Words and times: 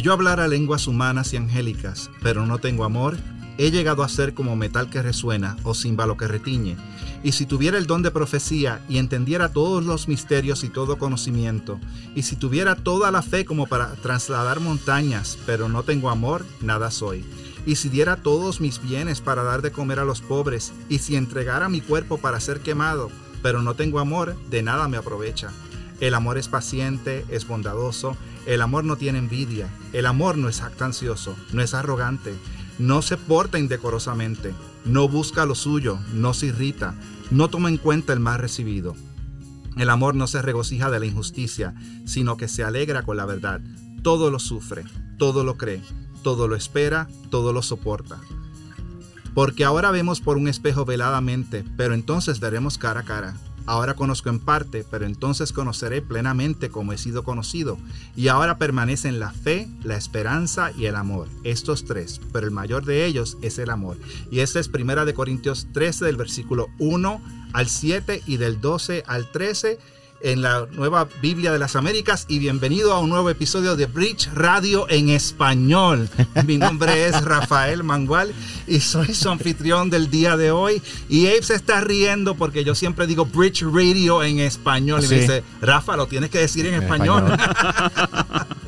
Si 0.00 0.04
yo 0.04 0.14
hablara 0.14 0.48
lenguas 0.48 0.86
humanas 0.86 1.34
y 1.34 1.36
angélicas, 1.36 2.10
pero 2.22 2.46
no 2.46 2.56
tengo 2.56 2.84
amor, 2.84 3.18
he 3.58 3.70
llegado 3.70 4.02
a 4.02 4.08
ser 4.08 4.32
como 4.32 4.56
metal 4.56 4.88
que 4.88 5.02
resuena 5.02 5.58
o 5.62 5.74
címbalo 5.74 6.16
que 6.16 6.26
retiñe. 6.26 6.78
Y 7.22 7.32
si 7.32 7.44
tuviera 7.44 7.76
el 7.76 7.86
don 7.86 8.00
de 8.00 8.10
profecía 8.10 8.80
y 8.88 8.96
entendiera 8.96 9.52
todos 9.52 9.84
los 9.84 10.08
misterios 10.08 10.64
y 10.64 10.70
todo 10.70 10.96
conocimiento, 10.96 11.78
y 12.14 12.22
si 12.22 12.36
tuviera 12.36 12.76
toda 12.76 13.10
la 13.10 13.20
fe 13.20 13.44
como 13.44 13.66
para 13.66 13.92
trasladar 13.96 14.60
montañas, 14.60 15.36
pero 15.44 15.68
no 15.68 15.82
tengo 15.82 16.08
amor, 16.08 16.46
nada 16.62 16.90
soy. 16.90 17.22
Y 17.66 17.76
si 17.76 17.90
diera 17.90 18.16
todos 18.16 18.62
mis 18.62 18.80
bienes 18.80 19.20
para 19.20 19.42
dar 19.42 19.60
de 19.60 19.70
comer 19.70 19.98
a 19.98 20.06
los 20.06 20.22
pobres, 20.22 20.72
y 20.88 21.00
si 21.00 21.16
entregara 21.16 21.68
mi 21.68 21.82
cuerpo 21.82 22.16
para 22.16 22.40
ser 22.40 22.60
quemado, 22.60 23.10
pero 23.42 23.60
no 23.60 23.74
tengo 23.74 24.00
amor, 24.00 24.34
de 24.48 24.62
nada 24.62 24.88
me 24.88 24.96
aprovecha. 24.96 25.50
El 26.00 26.14
amor 26.14 26.38
es 26.38 26.48
paciente, 26.48 27.26
es 27.28 27.46
bondadoso, 27.46 28.16
el 28.46 28.62
amor 28.62 28.84
no 28.84 28.96
tiene 28.96 29.18
envidia, 29.18 29.68
el 29.92 30.06
amor 30.06 30.38
no 30.38 30.48
es 30.48 30.62
actancioso, 30.62 31.36
no 31.52 31.62
es 31.62 31.74
arrogante, 31.74 32.34
no 32.78 33.02
se 33.02 33.18
porta 33.18 33.58
indecorosamente, 33.58 34.54
no 34.86 35.08
busca 35.08 35.44
lo 35.44 35.54
suyo, 35.54 35.98
no 36.14 36.32
se 36.32 36.46
irrita, 36.46 36.94
no 37.30 37.50
toma 37.50 37.68
en 37.68 37.76
cuenta 37.76 38.14
el 38.14 38.20
mal 38.20 38.38
recibido. 38.38 38.96
El 39.76 39.90
amor 39.90 40.14
no 40.14 40.26
se 40.26 40.42
regocija 40.42 40.90
de 40.90 40.98
la 40.98 41.06
injusticia, 41.06 41.74
sino 42.06 42.36
que 42.36 42.48
se 42.48 42.64
alegra 42.64 43.02
con 43.02 43.16
la 43.16 43.26
verdad. 43.26 43.60
Todo 44.02 44.30
lo 44.30 44.38
sufre, 44.38 44.84
todo 45.18 45.44
lo 45.44 45.56
cree, 45.56 45.82
todo 46.22 46.48
lo 46.48 46.56
espera, 46.56 47.08
todo 47.30 47.52
lo 47.52 47.62
soporta. 47.62 48.20
Porque 49.34 49.64
ahora 49.64 49.90
vemos 49.90 50.20
por 50.20 50.38
un 50.38 50.48
espejo 50.48 50.84
veladamente, 50.84 51.64
pero 51.76 51.94
entonces 51.94 52.40
veremos 52.40 52.78
cara 52.78 53.00
a 53.00 53.04
cara. 53.04 53.36
Ahora 53.66 53.94
conozco 53.94 54.28
en 54.28 54.38
parte, 54.38 54.84
pero 54.90 55.06
entonces 55.06 55.52
conoceré 55.52 56.02
plenamente 56.02 56.70
como 56.70 56.92
he 56.92 56.98
sido 56.98 57.24
conocido. 57.24 57.78
Y 58.16 58.28
ahora 58.28 58.58
permanecen 58.58 59.20
la 59.20 59.32
fe, 59.32 59.68
la 59.82 59.96
esperanza 59.96 60.72
y 60.72 60.86
el 60.86 60.96
amor. 60.96 61.28
Estos 61.44 61.84
tres, 61.84 62.20
pero 62.32 62.46
el 62.46 62.52
mayor 62.52 62.84
de 62.84 63.04
ellos 63.04 63.38
es 63.42 63.58
el 63.58 63.70
amor. 63.70 63.96
Y 64.30 64.40
esta 64.40 64.60
es 64.60 64.68
primera 64.68 65.04
de 65.04 65.14
Corintios 65.14 65.68
13 65.72 66.04
del 66.04 66.16
versículo 66.16 66.68
1 66.78 67.22
al 67.52 67.68
7 67.68 68.22
y 68.26 68.36
del 68.36 68.60
12 68.60 69.04
al 69.06 69.30
13 69.30 69.78
en 70.22 70.42
la 70.42 70.66
nueva 70.72 71.08
Biblia 71.22 71.52
de 71.52 71.58
las 71.58 71.76
Américas 71.76 72.26
y 72.28 72.38
bienvenido 72.38 72.92
a 72.92 72.98
un 72.98 73.10
nuevo 73.10 73.30
episodio 73.30 73.76
de 73.76 73.86
Bridge 73.86 74.28
Radio 74.34 74.86
en 74.88 75.08
español. 75.08 76.08
Mi 76.46 76.58
nombre 76.58 77.06
es 77.06 77.24
Rafael 77.24 77.82
Mangual 77.82 78.32
y 78.66 78.80
soy 78.80 79.14
su 79.14 79.30
anfitrión 79.30 79.90
del 79.90 80.10
día 80.10 80.36
de 80.36 80.50
hoy. 80.50 80.82
Y 81.08 81.26
Abe 81.26 81.42
se 81.42 81.54
está 81.54 81.80
riendo 81.80 82.34
porque 82.34 82.64
yo 82.64 82.74
siempre 82.74 83.06
digo 83.06 83.24
Bridge 83.24 83.62
Radio 83.62 84.22
en 84.22 84.40
español. 84.40 85.02
Y 85.04 85.08
me 85.08 85.20
dice, 85.20 85.42
Rafa, 85.60 85.96
lo 85.96 86.06
tienes 86.06 86.30
que 86.30 86.38
decir 86.38 86.66
en, 86.66 86.82
español. 86.82 87.24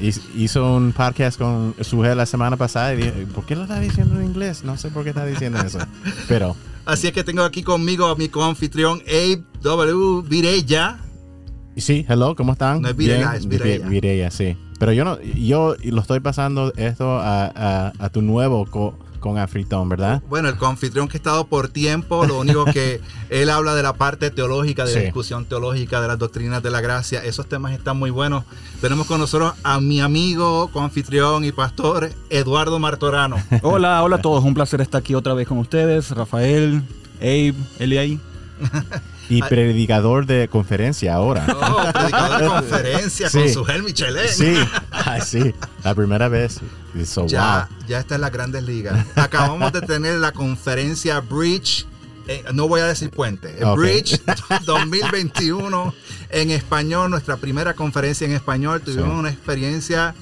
Hizo 0.00 0.74
un 0.74 0.92
podcast 0.92 1.38
con 1.38 1.74
su 1.80 2.02
la 2.02 2.26
semana 2.26 2.56
pasada 2.56 2.94
y 2.94 2.96
dije, 2.96 3.12
¿por 3.32 3.46
qué 3.46 3.54
lo 3.54 3.62
está 3.62 3.78
diciendo 3.78 4.18
en 4.18 4.26
inglés? 4.26 4.64
No 4.64 4.76
sé 4.76 4.90
por 4.90 5.04
qué 5.04 5.10
está 5.10 5.24
diciendo 5.26 5.60
eso. 5.60 5.78
Pero... 6.28 6.56
Así 6.84 7.06
es 7.06 7.12
que 7.12 7.22
tengo 7.22 7.44
aquí 7.44 7.62
conmigo 7.62 8.06
a 8.06 8.16
mi 8.16 8.28
coanfitrión 8.28 9.00
Abe 9.06 9.44
W. 9.62 10.28
Virella. 10.28 10.98
Sí, 11.76 12.04
hello, 12.08 12.36
¿cómo 12.36 12.52
están? 12.52 12.82
No 12.82 12.88
es 12.88 12.96
Virella, 12.96 13.34
es 13.34 13.46
Virella. 13.46 13.88
Virella, 13.88 14.30
sí. 14.30 14.56
Pero 14.78 14.92
yo 14.92 15.04
no, 15.04 15.20
yo 15.20 15.76
lo 15.84 16.00
estoy 16.00 16.20
pasando 16.20 16.72
esto 16.76 17.18
a, 17.18 17.92
a, 17.98 18.08
tu 18.10 18.20
nuevo 18.20 18.66
co, 18.66 18.98
con 19.20 19.38
anfitrión, 19.38 19.88
¿verdad? 19.88 20.20
Bueno, 20.28 20.48
el 20.48 20.56
confitrión 20.56 21.08
que 21.08 21.16
ha 21.16 21.18
estado 21.18 21.46
por 21.46 21.68
tiempo, 21.68 22.26
lo 22.26 22.40
único 22.40 22.64
que 22.66 23.00
él 23.30 23.48
habla 23.48 23.74
de 23.74 23.82
la 23.82 23.94
parte 23.94 24.30
teológica, 24.30 24.84
de 24.84 24.94
la 24.94 25.00
discusión 25.02 25.46
teológica, 25.46 26.00
de 26.00 26.08
las 26.08 26.18
doctrinas 26.18 26.62
de 26.62 26.70
la 26.70 26.80
gracia, 26.80 27.24
esos 27.24 27.48
temas 27.48 27.72
están 27.72 27.96
muy 27.96 28.10
buenos. 28.10 28.44
Tenemos 28.80 29.06
con 29.06 29.20
nosotros 29.20 29.54
a 29.62 29.80
mi 29.80 30.00
amigo, 30.00 30.68
confitrión 30.72 31.44
y 31.44 31.52
pastor, 31.52 32.10
Eduardo 32.28 32.78
Martorano. 32.78 33.36
Hola, 33.62 34.02
hola 34.02 34.16
a 34.16 34.20
todos, 34.20 34.44
un 34.44 34.52
placer 34.52 34.80
estar 34.80 34.98
aquí 34.98 35.14
otra 35.14 35.32
vez 35.32 35.46
con 35.46 35.58
ustedes, 35.58 36.10
Rafael, 36.10 36.82
Abe, 37.20 37.54
Eli 37.78 38.20
y 39.28 39.42
predicador 39.42 40.26
de 40.26 40.48
conferencia 40.48 41.14
ahora. 41.14 41.46
Oh, 41.48 41.92
predicador 41.92 42.40
de 42.40 42.48
conferencia 42.48 43.30
con 43.30 43.48
su 43.48 43.64
gel 43.64 43.82
Michelin. 43.82 44.28
Sí, 44.28 44.56
sí, 45.24 45.54
la 45.84 45.94
primera 45.94 46.28
vez. 46.28 46.60
ya, 47.26 47.68
ya 47.86 47.98
está 47.98 48.16
en 48.16 48.20
las 48.20 48.32
grandes 48.32 48.62
ligas. 48.64 49.06
Acabamos 49.16 49.72
de 49.72 49.80
tener 49.82 50.14
la 50.18 50.32
conferencia 50.32 51.20
Bridge, 51.20 51.86
eh, 52.28 52.44
no 52.52 52.68
voy 52.68 52.80
a 52.80 52.86
decir 52.86 53.10
puente, 53.10 53.54
Bridge 53.76 54.20
2021 54.66 55.94
en 56.30 56.50
español, 56.50 57.10
nuestra 57.10 57.36
primera 57.36 57.74
conferencia 57.74 58.26
en 58.26 58.32
español. 58.32 58.80
Tuvimos 58.80 59.18
una 59.18 59.30
experiencia 59.30 60.14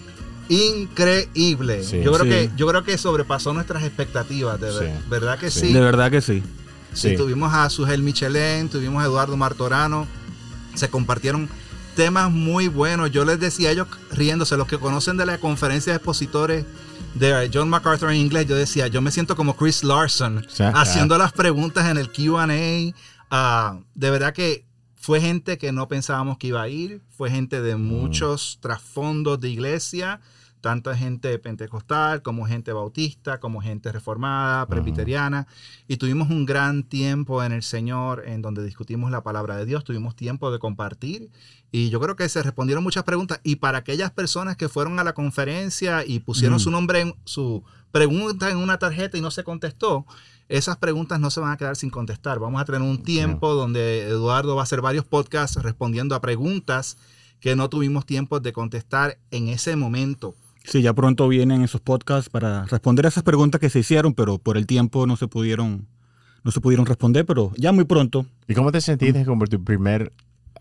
increíble. 0.49 1.85
yo 1.85 2.13
creo 2.13 2.25
que 2.25 2.51
yo 2.57 2.67
creo 2.67 2.85
que 2.85 2.99
sobrepasó 2.99 3.55
nuestras 3.55 3.85
expectativas, 3.85 4.61
de 4.61 4.93
verdad 5.09 5.39
que 5.39 5.51
sí. 5.51 5.73
De 5.73 5.81
verdad 5.81 6.11
que 6.11 6.21
sí. 6.21 6.43
Sí. 6.93 7.17
Tuvimos 7.17 7.53
a 7.55 7.69
Sugel 7.71 8.03
Michelén, 8.03 8.69
tuvimos 8.69 9.03
a 9.03 9.07
Eduardo 9.07 9.37
Martorano, 9.37 10.07
se 10.75 10.89
compartieron 10.89 11.49
temas 11.95 12.31
muy 12.31 12.69
buenos. 12.69 13.11
Yo 13.11 13.25
les 13.25 13.39
decía 13.39 13.69
a 13.69 13.73
ellos 13.73 13.89
riéndose, 14.11 14.57
los 14.57 14.67
que 14.67 14.79
conocen 14.79 15.17
de 15.17 15.27
la 15.27 15.39
conferencia 15.39 15.93
de 15.93 15.97
expositores 15.97 16.65
de 17.15 17.51
John 17.53 17.69
MacArthur 17.69 18.11
en 18.11 18.17
inglés, 18.17 18.47
yo 18.47 18.57
decía, 18.57 18.87
yo 18.87 19.01
me 19.01 19.11
siento 19.11 19.35
como 19.35 19.57
Chris 19.57 19.83
Larson 19.83 20.47
haciendo 20.75 21.19
las 21.19 21.33
preguntas 21.33 21.89
en 21.89 21.99
el 21.99 22.11
QA. 22.11 22.47
Ah, 23.31 23.79
de 23.95 24.11
verdad 24.11 24.33
que 24.33 24.65
fue 24.97 25.21
gente 25.21 25.59
que 25.59 25.73
no 25.73 25.89
pensábamos 25.89 26.39
que 26.39 26.49
iba 26.49 26.63
a 26.63 26.69
ir, 26.69 27.01
fue 27.17 27.31
gente 27.31 27.61
de 27.63 27.77
mm. 27.77 27.83
muchos 27.83 28.59
trasfondos 28.61 29.41
de 29.41 29.49
iglesia 29.49 30.21
tanta 30.61 30.97
gente 30.97 31.39
pentecostal 31.39 32.23
como 32.23 32.47
gente 32.47 32.73
bautista, 32.73 33.41
como 33.41 33.61
gente 33.61 33.93
reformada, 33.93 34.67
presbiteriana, 34.67 35.47
y 35.89 35.97
tuvimos 35.97 36.31
un 36.31 36.47
gran 36.47 36.83
tiempo 36.83 37.43
en 37.43 37.53
el 37.53 37.63
Señor 37.63 38.25
en 38.27 38.43
donde 38.43 38.65
discutimos 38.65 39.11
la 39.11 39.23
palabra 39.23 39.57
de 39.57 39.67
Dios, 39.67 39.85
tuvimos 39.85 40.17
tiempo 40.17 40.51
de 40.51 40.59
compartir 40.59 41.31
y 41.73 41.91
yo 41.91 42.01
creo 42.01 42.17
que 42.17 42.29
se 42.29 42.43
respondieron 42.43 42.83
muchas 42.83 43.05
preguntas 43.05 43.41
y 43.43 43.57
para 43.57 43.79
aquellas 43.79 44.11
personas 44.11 44.57
que 44.57 44.69
fueron 44.69 44.99
a 44.99 45.05
la 45.05 45.13
conferencia 45.13 46.05
y 46.05 46.21
pusieron 46.21 46.59
su 46.61 46.71
nombre 46.71 47.01
en 47.01 47.15
su 47.25 47.63
pregunta 47.93 48.51
en 48.51 48.57
una 48.57 48.79
tarjeta 48.79 49.19
y 49.19 49.21
no 49.21 49.31
se 49.31 49.45
contestó, 49.45 50.07
esas 50.49 50.77
preguntas 50.79 51.21
no 51.21 51.31
se 51.31 51.41
van 51.41 51.53
a 51.53 51.57
quedar 51.57 51.77
sin 51.77 51.91
contestar. 51.91 52.41
Vamos 52.41 52.61
a 52.61 52.65
tener 52.65 52.83
un 52.83 53.03
tiempo 53.03 53.55
donde 53.55 54.09
Eduardo 54.09 54.57
va 54.57 54.63
a 54.63 54.65
hacer 54.65 54.81
varios 54.81 55.05
podcasts 55.05 55.63
respondiendo 55.63 56.15
a 56.15 56.21
preguntas 56.21 56.97
que 57.41 57.57
no 57.57 57.71
tuvimos 57.71 58.05
tiempo 58.05 58.41
de 58.41 58.53
contestar 58.53 59.19
en 59.31 59.49
ese 59.49 59.77
momento. 59.77 60.35
Sí, 60.65 60.83
ya 60.83 60.93
pronto 60.93 61.27
vienen 61.29 61.63
esos 61.63 61.81
podcasts 61.81 62.29
para 62.29 62.65
responder 62.65 63.07
a 63.07 63.09
esas 63.09 63.23
preguntas 63.23 63.61
que 63.61 63.71
se 63.71 63.81
hicieron, 63.81 64.15
pero 64.15 64.39
por 64.39 64.57
el 64.57 64.67
tiempo 64.67 65.07
no 65.07 65.17
se 65.17 65.27
pudieron, 65.27 65.87
no 66.45 66.51
se 66.51 66.61
pudieron 66.61 66.87
responder, 66.87 67.25
pero 67.27 67.53
ya 67.57 67.73
muy 67.73 67.85
pronto. 67.85 68.27
¿Y 68.47 68.55
cómo 68.55 68.71
te 68.71 68.81
sentiste 68.81 69.25
como 69.25 69.47
tu 69.47 69.63
primer 69.63 70.13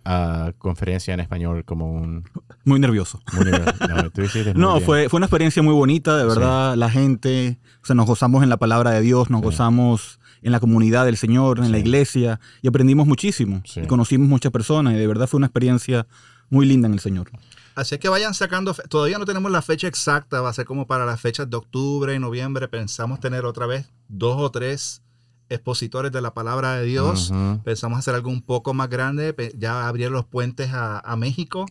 uh, 0.05 0.51
conferencia 0.57 1.13
en 1.13 1.19
español 1.19 1.65
como 1.65 1.91
un... 1.91 2.23
Muy 2.63 2.79
nervioso. 2.79 3.21
Muy 3.33 3.45
nervioso. 3.45 4.53
No, 4.55 4.79
fue, 4.81 5.09
fue 5.09 5.17
una 5.17 5.25
experiencia 5.25 5.61
muy 5.61 5.73
bonita, 5.73 6.17
de 6.17 6.25
verdad. 6.25 6.75
La 6.75 6.89
gente, 6.89 7.59
o 7.83 7.85
sea, 7.85 7.95
nos 7.95 8.05
gozamos 8.05 8.43
en 8.43 8.49
la 8.49 8.57
palabra 8.57 8.91
de 8.91 9.01
Dios, 9.01 9.29
nos 9.29 9.41
gozamos 9.41 10.19
en 10.41 10.51
la 10.51 10.59
comunidad 10.59 11.05
del 11.05 11.17
Señor, 11.17 11.59
en 11.59 11.71
la 11.71 11.79
iglesia, 11.79 12.39
y 12.61 12.67
aprendimos 12.67 13.07
muchísimo. 13.07 13.61
Y 13.75 13.87
conocimos 13.87 14.27
muchas 14.27 14.51
personas, 14.51 14.93
y 14.93 14.97
de 14.97 15.07
verdad 15.07 15.27
fue 15.27 15.37
una 15.37 15.47
experiencia 15.47 16.07
muy 16.49 16.65
linda 16.65 16.87
en 16.87 16.93
el 16.93 16.99
Señor. 16.99 17.29
Así 17.79 17.97
que 17.97 18.09
vayan 18.09 18.33
sacando, 18.33 18.73
todavía 18.89 19.17
no 19.19 19.25
tenemos 19.25 19.49
la 19.49 19.61
fecha 19.61 19.87
exacta, 19.87 20.41
va 20.41 20.49
a 20.49 20.53
ser 20.53 20.65
como 20.65 20.85
para 20.85 21.05
las 21.05 21.21
fechas 21.21 21.49
de 21.49 21.55
octubre 21.55 22.13
y 22.13 22.19
noviembre. 22.19 22.67
Pensamos 22.67 23.21
tener 23.21 23.45
otra 23.45 23.67
vez 23.67 23.89
dos 24.09 24.35
o 24.37 24.51
tres 24.51 25.01
expositores 25.47 26.11
de 26.11 26.19
la 26.19 26.33
palabra 26.33 26.73
de 26.73 26.83
Dios. 26.83 27.31
Pensamos 27.63 27.99
hacer 27.99 28.15
algo 28.15 28.29
un 28.31 28.41
poco 28.41 28.73
más 28.73 28.89
grande. 28.89 29.33
Ya 29.57 29.87
abrieron 29.87 30.13
los 30.13 30.25
puentes 30.25 30.71
a, 30.73 31.15
México. 31.15 31.67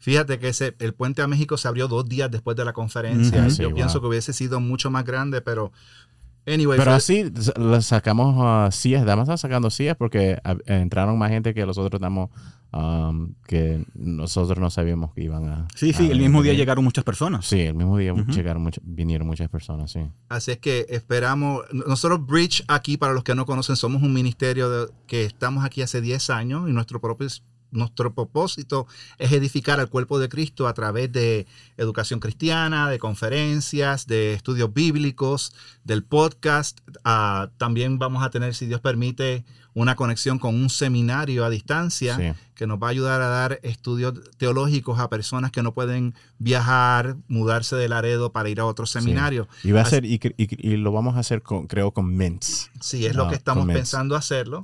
Fíjate 0.00 0.40
que 0.40 0.48
ese, 0.48 0.74
el 0.80 0.94
puente 0.94 1.22
a 1.22 1.28
México 1.28 1.56
se 1.56 1.68
abrió 1.68 1.86
dos 1.86 2.08
días 2.08 2.28
después 2.28 2.56
de 2.56 2.64
la 2.64 2.72
conferencia. 2.72 3.46
Yo 3.46 3.72
pienso 3.72 4.00
que 4.00 4.08
hubiese 4.08 4.32
sido 4.32 4.58
mucho 4.58 4.90
más 4.90 5.04
grande, 5.04 5.42
pero 5.42 5.70
Anyway, 6.46 6.78
pero 6.78 6.92
así 6.92 7.32
sacamos 7.80 8.36
uh, 8.36 8.72
sillas, 8.72 9.02
estamos 9.02 9.40
sacando 9.40 9.70
sillas 9.70 9.96
porque 9.96 10.40
entraron 10.66 11.18
más 11.18 11.30
gente 11.30 11.54
que 11.54 11.64
nosotros 11.64 12.00
estamos 12.00 12.30
Um, 12.74 13.34
que 13.46 13.84
nosotros 13.94 14.58
no 14.58 14.70
sabíamos 14.70 15.12
que 15.12 15.22
iban 15.24 15.46
a... 15.46 15.68
Sí, 15.76 15.92
sí, 15.92 16.10
el 16.10 16.18
mismo 16.18 16.42
día 16.42 16.54
llegaron 16.54 16.82
muchas 16.82 17.04
personas. 17.04 17.44
Sí, 17.44 17.60
el 17.60 17.74
mismo 17.74 17.98
día 17.98 18.14
llegaron 18.14 18.70
vinieron 18.82 19.26
muchas 19.26 19.50
personas, 19.50 19.92
sí. 19.92 20.00
Así 20.30 20.52
es 20.52 20.58
que 20.58 20.86
esperamos, 20.88 21.64
nosotros 21.70 22.26
Bridge 22.26 22.64
aquí, 22.68 22.96
para 22.96 23.12
los 23.12 23.24
que 23.24 23.34
no 23.34 23.44
conocen, 23.44 23.76
somos 23.76 24.02
un 24.02 24.14
ministerio 24.14 24.90
que 25.06 25.26
estamos 25.26 25.66
aquí 25.66 25.82
hace 25.82 26.00
10 26.00 26.30
años 26.30 26.70
y 26.70 26.72
nuestro 26.72 26.98
propio 26.98 27.28
nuestro 27.72 28.14
propósito 28.14 28.86
es 29.18 29.32
edificar 29.32 29.80
al 29.80 29.88
cuerpo 29.88 30.18
de 30.18 30.28
Cristo 30.28 30.68
a 30.68 30.74
través 30.74 31.10
de 31.10 31.46
educación 31.76 32.20
cristiana, 32.20 32.88
de 32.88 32.98
conferencias, 32.98 34.06
de 34.06 34.34
estudios 34.34 34.72
bíblicos, 34.72 35.52
del 35.84 36.04
podcast. 36.04 36.80
Ah, 37.04 37.50
también 37.56 37.98
vamos 37.98 38.22
a 38.22 38.30
tener, 38.30 38.54
si 38.54 38.66
Dios 38.66 38.80
permite, 38.80 39.44
una 39.74 39.96
conexión 39.96 40.38
con 40.38 40.54
un 40.54 40.70
seminario 40.70 41.44
a 41.44 41.50
distancia 41.50 42.36
que 42.54 42.66
nos 42.66 42.80
va 42.80 42.88
a 42.88 42.90
ayudar 42.90 43.22
a 43.22 43.28
dar 43.28 43.58
estudios 43.62 44.14
teológicos 44.36 45.00
a 45.00 45.08
personas 45.08 45.50
que 45.50 45.62
no 45.62 45.72
pueden 45.72 46.14
viajar, 46.38 47.16
mudarse 47.26 47.74
de 47.76 47.88
Laredo 47.88 48.32
para 48.32 48.50
ir 48.50 48.60
a 48.60 48.66
otro 48.66 48.86
seminario. 48.86 49.48
Y 49.64 49.72
va 49.72 49.80
a 49.80 49.84
ser, 49.86 50.04
y, 50.04 50.18
lo 50.76 50.92
vamos 50.92 51.16
a 51.16 51.20
hacer 51.20 51.42
con, 51.42 51.66
creo, 51.66 51.92
con 51.92 52.14
Ments. 52.14 52.70
Sí, 52.80 53.06
es 53.06 53.16
lo 53.16 53.28
que 53.28 53.34
estamos 53.34 53.66
pensando 53.66 54.14
hacerlo. 54.14 54.62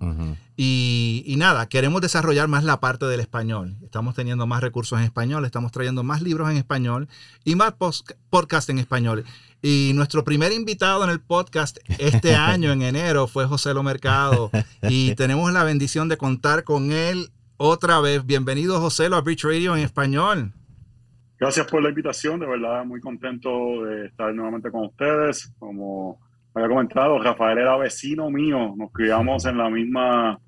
y, 0.57 1.35
nada, 1.39 1.69
queremos 1.69 2.03
desarrollar 2.03 2.49
más 2.49 2.65
la 2.65 2.81
parte 2.81 3.07
del 3.07 3.21
español. 3.21 3.77
Estamos 3.83 4.15
teniendo 4.15 4.47
más 4.47 4.61
recursos 4.61 4.99
en 4.99 5.05
español, 5.05 5.45
estamos 5.45 5.73
trayendo 5.73 6.03
más 6.03 6.23
libros 6.23 6.51
en 6.51 6.57
español 6.59 7.09
y 7.45 7.55
más 7.55 7.75
podcast 8.31 8.69
en 8.71 8.79
español. 8.79 9.25
Y 9.61 9.91
nuestro 9.95 10.23
primer 10.23 10.53
invitado 10.53 11.03
en 11.03 11.11
el 11.11 11.21
podcast 11.21 11.79
este 11.99 12.35
año, 12.37 12.71
en 12.71 12.83
enero, 12.83 13.27
fue 13.27 13.47
José 13.47 13.75
Lo 13.75 13.83
Mercado. 13.83 14.51
Y 14.83 15.17
tenemos 15.17 15.53
la 15.53 15.65
bendición 15.65 16.09
de 16.09 16.17
contar 16.17 16.63
con 16.63 16.93
él 16.93 17.31
otra 17.57 18.01
vez. 18.01 18.25
Bienvenido, 18.25 18.81
José, 18.81 19.09
Lo 19.09 19.17
a 19.17 19.21
Bridge 19.21 19.43
Radio 19.43 19.77
en 19.77 19.83
español. 19.83 20.53
Gracias 21.41 21.67
por 21.67 21.83
la 21.83 21.89
invitación, 21.89 22.39
de 22.39 22.47
verdad 22.47 22.85
muy 22.85 23.01
contento 23.01 23.85
de 23.85 24.07
estar 24.07 24.33
nuevamente 24.33 24.71
con 24.71 24.87
ustedes. 24.87 25.53
Como 25.59 26.21
había 26.55 26.69
comentado, 26.69 27.19
Rafael 27.19 27.59
era 27.59 27.77
vecino 27.77 28.31
mío, 28.31 28.75
nos 28.77 28.93
criamos 28.93 29.45
en 29.45 29.59
la 29.59 29.71
misma 29.71 30.39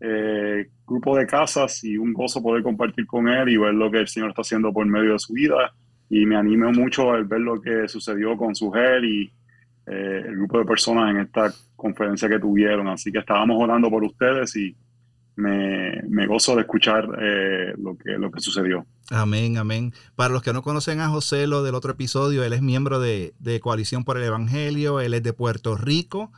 eh, 0.00 0.68
grupo 0.86 1.16
de 1.16 1.26
casas 1.26 1.84
y 1.84 1.96
un 1.96 2.12
gozo 2.12 2.42
poder 2.42 2.62
compartir 2.62 3.06
con 3.06 3.28
él 3.28 3.48
y 3.48 3.56
ver 3.56 3.72
lo 3.72 3.90
que 3.90 3.98
el 3.98 4.08
Señor 4.08 4.30
está 4.30 4.42
haciendo 4.42 4.72
por 4.72 4.84
medio 4.84 5.12
de 5.12 5.18
su 5.18 5.32
vida 5.32 5.72
y 6.12 6.26
me 6.26 6.36
animó 6.36 6.70
mucho 6.72 7.10
al 7.10 7.24
ver 7.24 7.40
lo 7.40 7.58
que 7.58 7.88
sucedió 7.88 8.36
con 8.36 8.54
su 8.54 8.70
gel 8.70 9.02
y 9.06 9.32
eh, 9.86 10.22
el 10.26 10.36
grupo 10.36 10.58
de 10.58 10.66
personas 10.66 11.10
en 11.10 11.20
esta 11.22 11.50
conferencia 11.74 12.28
que 12.28 12.38
tuvieron. 12.38 12.86
Así 12.88 13.10
que 13.10 13.20
estábamos 13.20 13.56
orando 13.58 13.88
por 13.88 14.04
ustedes 14.04 14.54
y 14.56 14.76
me, 15.36 16.02
me 16.10 16.26
gozo 16.26 16.54
de 16.54 16.60
escuchar 16.60 17.08
eh, 17.18 17.72
lo, 17.78 17.96
que, 17.96 18.10
lo 18.18 18.30
que 18.30 18.42
sucedió. 18.42 18.84
Amén, 19.10 19.56
amén. 19.56 19.94
Para 20.14 20.34
los 20.34 20.42
que 20.42 20.52
no 20.52 20.60
conocen 20.60 21.00
a 21.00 21.08
José, 21.08 21.46
lo 21.46 21.62
del 21.62 21.74
otro 21.74 21.92
episodio, 21.92 22.44
él 22.44 22.52
es 22.52 22.60
miembro 22.60 23.00
de, 23.00 23.32
de 23.38 23.60
Coalición 23.60 24.04
por 24.04 24.18
el 24.18 24.24
Evangelio, 24.24 25.00
él 25.00 25.14
es 25.14 25.22
de 25.22 25.32
Puerto 25.32 25.78
Rico. 25.78 26.30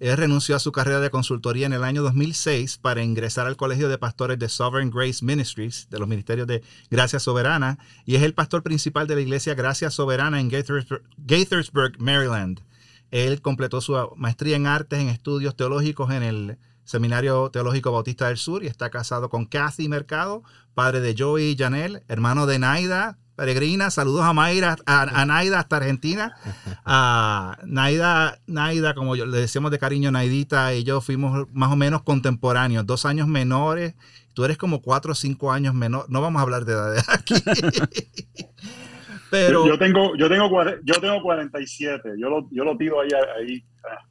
Él 0.00 0.16
renunció 0.16 0.54
a 0.54 0.60
su 0.60 0.70
carrera 0.70 1.00
de 1.00 1.10
consultoría 1.10 1.66
en 1.66 1.72
el 1.72 1.82
año 1.82 2.02
2006 2.02 2.78
para 2.78 3.02
ingresar 3.02 3.48
al 3.48 3.56
Colegio 3.56 3.88
de 3.88 3.98
Pastores 3.98 4.38
de 4.38 4.48
Sovereign 4.48 4.90
Grace 4.90 5.24
Ministries, 5.24 5.88
de 5.90 5.98
los 5.98 6.06
Ministerios 6.06 6.46
de 6.46 6.62
Gracia 6.88 7.18
Soberana, 7.18 7.78
y 8.04 8.14
es 8.14 8.22
el 8.22 8.32
pastor 8.32 8.62
principal 8.62 9.08
de 9.08 9.16
la 9.16 9.22
iglesia 9.22 9.54
Gracia 9.54 9.90
Soberana 9.90 10.40
en 10.40 10.50
Gaithersburg, 10.50 12.00
Maryland. 12.00 12.60
Él 13.10 13.40
completó 13.42 13.80
su 13.80 13.96
maestría 14.16 14.56
en 14.56 14.66
artes 14.66 15.00
en 15.00 15.08
estudios 15.08 15.56
teológicos 15.56 16.12
en 16.12 16.22
el 16.22 16.58
Seminario 16.84 17.50
Teológico 17.50 17.90
Bautista 17.90 18.28
del 18.28 18.38
Sur 18.38 18.62
y 18.62 18.66
está 18.68 18.90
casado 18.90 19.28
con 19.28 19.46
Kathy 19.46 19.88
Mercado, 19.88 20.44
padre 20.74 21.00
de 21.00 21.14
Joey 21.18 21.50
y 21.50 21.56
Janel, 21.56 22.02
hermano 22.06 22.46
de 22.46 22.58
Naida, 22.58 23.18
peregrina. 23.38 23.88
Saludos 23.92 24.24
a 24.24 24.32
Mayra, 24.32 24.76
a, 24.84 25.24
Naida 25.24 25.60
hasta 25.60 25.76
Argentina. 25.76 26.34
A 26.90 27.58
Naida, 27.64 28.40
Naida, 28.46 28.94
como 28.94 29.14
yo, 29.14 29.26
le 29.26 29.38
decimos 29.38 29.70
de 29.70 29.78
cariño, 29.78 30.10
Naidita 30.10 30.74
y 30.74 30.84
yo 30.84 31.02
fuimos 31.02 31.46
más 31.52 31.70
o 31.70 31.76
menos 31.76 32.02
contemporáneos, 32.02 32.86
dos 32.86 33.04
años 33.04 33.28
menores. 33.28 33.94
Tú 34.32 34.44
eres 34.44 34.56
como 34.56 34.80
cuatro 34.80 35.12
o 35.12 35.14
cinco 35.14 35.52
años 35.52 35.74
menor. 35.74 36.06
No 36.08 36.20
vamos 36.20 36.40
a 36.40 36.42
hablar 36.42 36.64
de 36.64 36.72
edad 36.72 37.04
aquí. 37.08 37.34
Pero, 39.30 39.66
yo, 39.66 39.78
tengo, 39.78 40.16
yo, 40.16 40.28
tengo, 40.28 40.50
yo 40.84 41.00
tengo 41.00 41.22
47, 41.22 42.12
yo 42.18 42.30
lo, 42.30 42.48
yo 42.50 42.64
lo 42.64 42.76
tiro 42.76 43.00
ahí, 43.00 43.08
ahí. 43.38 43.64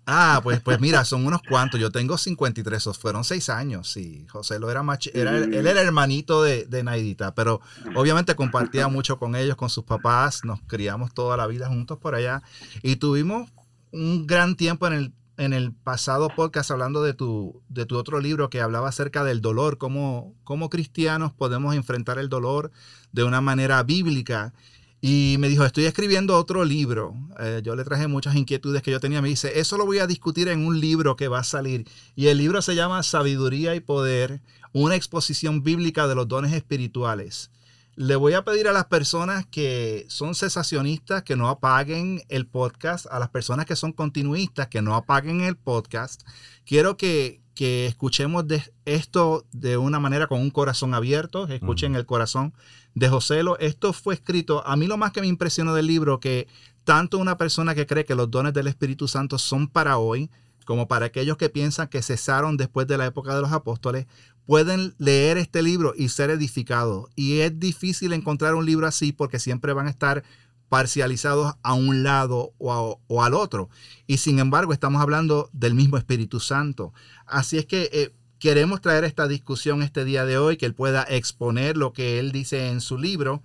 Ah, 0.06 0.40
pues, 0.44 0.62
pues 0.62 0.80
mira, 0.80 1.04
son 1.06 1.26
unos 1.26 1.42
cuantos. 1.42 1.80
Yo 1.80 1.92
tengo 1.92 2.18
53, 2.18 2.90
fueron 3.00 3.24
seis 3.24 3.50
años, 3.50 3.90
sí. 3.92 4.26
José 4.30 4.60
lo 4.60 4.70
era 4.70 4.84
más, 4.84 5.00
era, 5.14 5.38
él 5.38 5.68
era 5.68 5.82
hermanito 5.82 6.44
de, 6.44 6.66
de 6.66 6.84
Naidita, 6.84 7.34
pero 7.36 7.62
obviamente 7.96 8.36
compartía 8.36 8.88
mucho 8.88 9.18
con 9.18 9.36
ellos, 9.36 9.56
con 9.56 9.70
sus 9.70 9.84
papás, 9.84 10.44
nos 10.46 10.62
criamos 10.62 11.14
toda 11.14 11.38
la 11.38 11.48
vida 11.48 11.68
juntos 11.68 11.98
por 11.98 12.16
allá 12.16 12.42
y 12.82 12.98
tuvimos 12.98 13.52
un 13.92 14.28
gran 14.28 14.56
tiempo 14.56 14.88
en 14.88 14.94
el, 14.94 15.14
en 15.38 15.54
el 15.54 15.72
pasado 15.72 16.30
podcast 16.30 16.72
hablando 16.72 17.04
de 17.04 17.14
tu, 17.14 17.62
de 17.70 17.86
tu 17.86 17.98
otro 17.98 18.20
libro 18.20 18.50
que 18.50 18.62
hablaba 18.62 18.90
acerca 18.90 19.24
del 19.24 19.42
dolor, 19.42 19.78
cómo, 19.78 20.34
cómo 20.44 20.70
cristianos 20.70 21.32
podemos 21.32 21.76
enfrentar 21.76 22.18
el 22.20 22.30
dolor 22.30 22.72
de 23.12 23.24
una 23.24 23.42
manera 23.42 23.82
bíblica. 23.84 24.54
Y 25.00 25.36
me 25.40 25.48
dijo, 25.48 25.64
estoy 25.64 25.86
escribiendo 25.86 26.36
otro 26.36 26.66
libro. 26.66 27.14
Eh, 27.40 27.62
yo 27.64 27.76
le 27.76 27.84
traje 27.84 28.08
muchas 28.08 28.36
inquietudes 28.36 28.82
que 28.82 28.92
yo 28.92 29.00
tenía. 29.00 29.22
Me 29.22 29.30
dice, 29.30 29.60
eso 29.60 29.78
lo 29.78 29.86
voy 29.86 30.00
a 30.00 30.08
discutir 30.08 30.48
en 30.48 30.66
un 30.66 30.80
libro 30.80 31.16
que 31.16 31.28
va 31.28 31.40
a 31.40 31.44
salir. 31.44 31.88
Y 32.16 32.28
el 32.28 32.40
libro 32.40 32.62
se 32.62 32.76
llama 32.76 33.04
Sabiduría 33.04 33.76
y 33.76 33.80
Poder, 33.80 34.42
una 34.74 34.96
exposición 34.96 35.62
bíblica 35.64 36.08
de 36.08 36.16
los 36.16 36.28
dones 36.28 36.54
espirituales. 36.54 37.52
Le 37.96 38.16
voy 38.16 38.34
a 38.34 38.44
pedir 38.44 38.68
a 38.68 38.74
las 38.74 38.86
personas 38.86 39.46
que 39.48 40.06
son 40.08 40.36
cesacionistas 40.36 41.24
que 41.24 41.36
no 41.36 41.50
apaguen 41.50 42.22
el 42.30 42.46
podcast, 42.46 43.08
a 43.10 43.18
las 43.20 43.30
personas 43.30 43.66
que 43.66 43.76
son 43.76 43.92
continuistas 43.92 44.68
que 44.68 44.84
no 44.84 44.96
apaguen 44.96 45.42
el 45.42 45.58
podcast. 45.58 46.22
Quiero 46.64 46.96
que, 46.98 47.42
que 47.58 47.88
escuchemos 47.88 48.48
de 48.48 48.62
esto 48.86 49.48
de 49.52 49.78
una 49.78 50.00
manera 50.00 50.28
con 50.28 50.40
un 50.40 50.52
corazón 50.52 50.94
abierto, 50.94 51.48
escuchen 51.48 51.96
el 51.96 52.06
corazón 52.06 52.54
de 52.94 53.10
José. 53.10 53.42
Esto 53.60 53.94
fue 53.94 54.14
escrito, 54.14 54.66
a 54.68 54.76
mí 54.76 54.86
lo 54.86 54.96
más 54.96 55.12
que 55.12 55.22
me 55.22 55.28
impresionó 55.28 55.74
del 55.74 55.88
libro, 55.88 56.20
que 56.20 56.48
tanto 56.84 57.18
una 57.18 57.36
persona 57.36 57.74
que 57.74 57.88
cree 57.88 58.06
que 58.06 58.14
los 58.14 58.30
dones 58.30 58.54
del 58.54 58.68
Espíritu 58.68 59.08
Santo 59.08 59.40
son 59.40 59.68
para 59.68 59.98
hoy, 59.98 60.30
como 60.66 60.88
para 60.88 61.08
aquellos 61.08 61.38
que 61.38 61.50
piensan 61.50 61.88
que 61.88 62.04
cesaron 62.04 62.58
después 62.58 62.86
de 62.86 63.00
la 63.00 63.08
época 63.08 63.34
de 63.34 63.42
los 63.42 63.52
apóstoles, 63.52 64.06
pueden 64.46 64.94
leer 65.00 65.40
este 65.40 65.64
libro 65.64 65.96
y 65.98 66.10
ser 66.10 66.30
edificados. 66.30 67.10
Y 67.16 67.40
es 67.40 67.60
difícil 67.60 68.14
encontrar 68.14 68.54
un 68.54 68.68
libro 68.68 68.86
así 68.86 69.14
porque 69.14 69.40
siempre 69.40 69.74
van 69.74 69.88
a 69.88 69.90
estar 69.90 70.24
parcializados 70.70 71.56
a 71.64 71.74
un 71.74 72.04
lado 72.04 72.54
o, 72.58 73.24
al 73.24 73.34
otro. 73.34 73.70
Y 74.06 74.18
sin 74.18 74.40
embargo, 74.40 74.74
estamos 74.74 75.02
hablando 75.02 75.50
del 75.54 75.74
mismo 75.74 75.98
Espíritu 75.98 76.40
Santo. 76.40 76.94
Así 77.26 77.58
es 77.58 77.66
que 77.66 77.90
eh, 77.94 78.14
queremos 78.40 78.82
traer 78.82 79.04
esta 79.04 79.28
discusión 79.28 79.82
este 79.82 80.06
día 80.06 80.26
de 80.26 80.38
hoy, 80.38 80.58
que 80.58 80.66
él 80.66 80.74
pueda 80.74 81.04
exponer 81.04 81.78
lo 81.78 81.94
que 81.94 82.20
él 82.20 82.32
dice 82.32 82.70
en 82.70 82.82
su 82.82 82.98
libro 82.98 83.42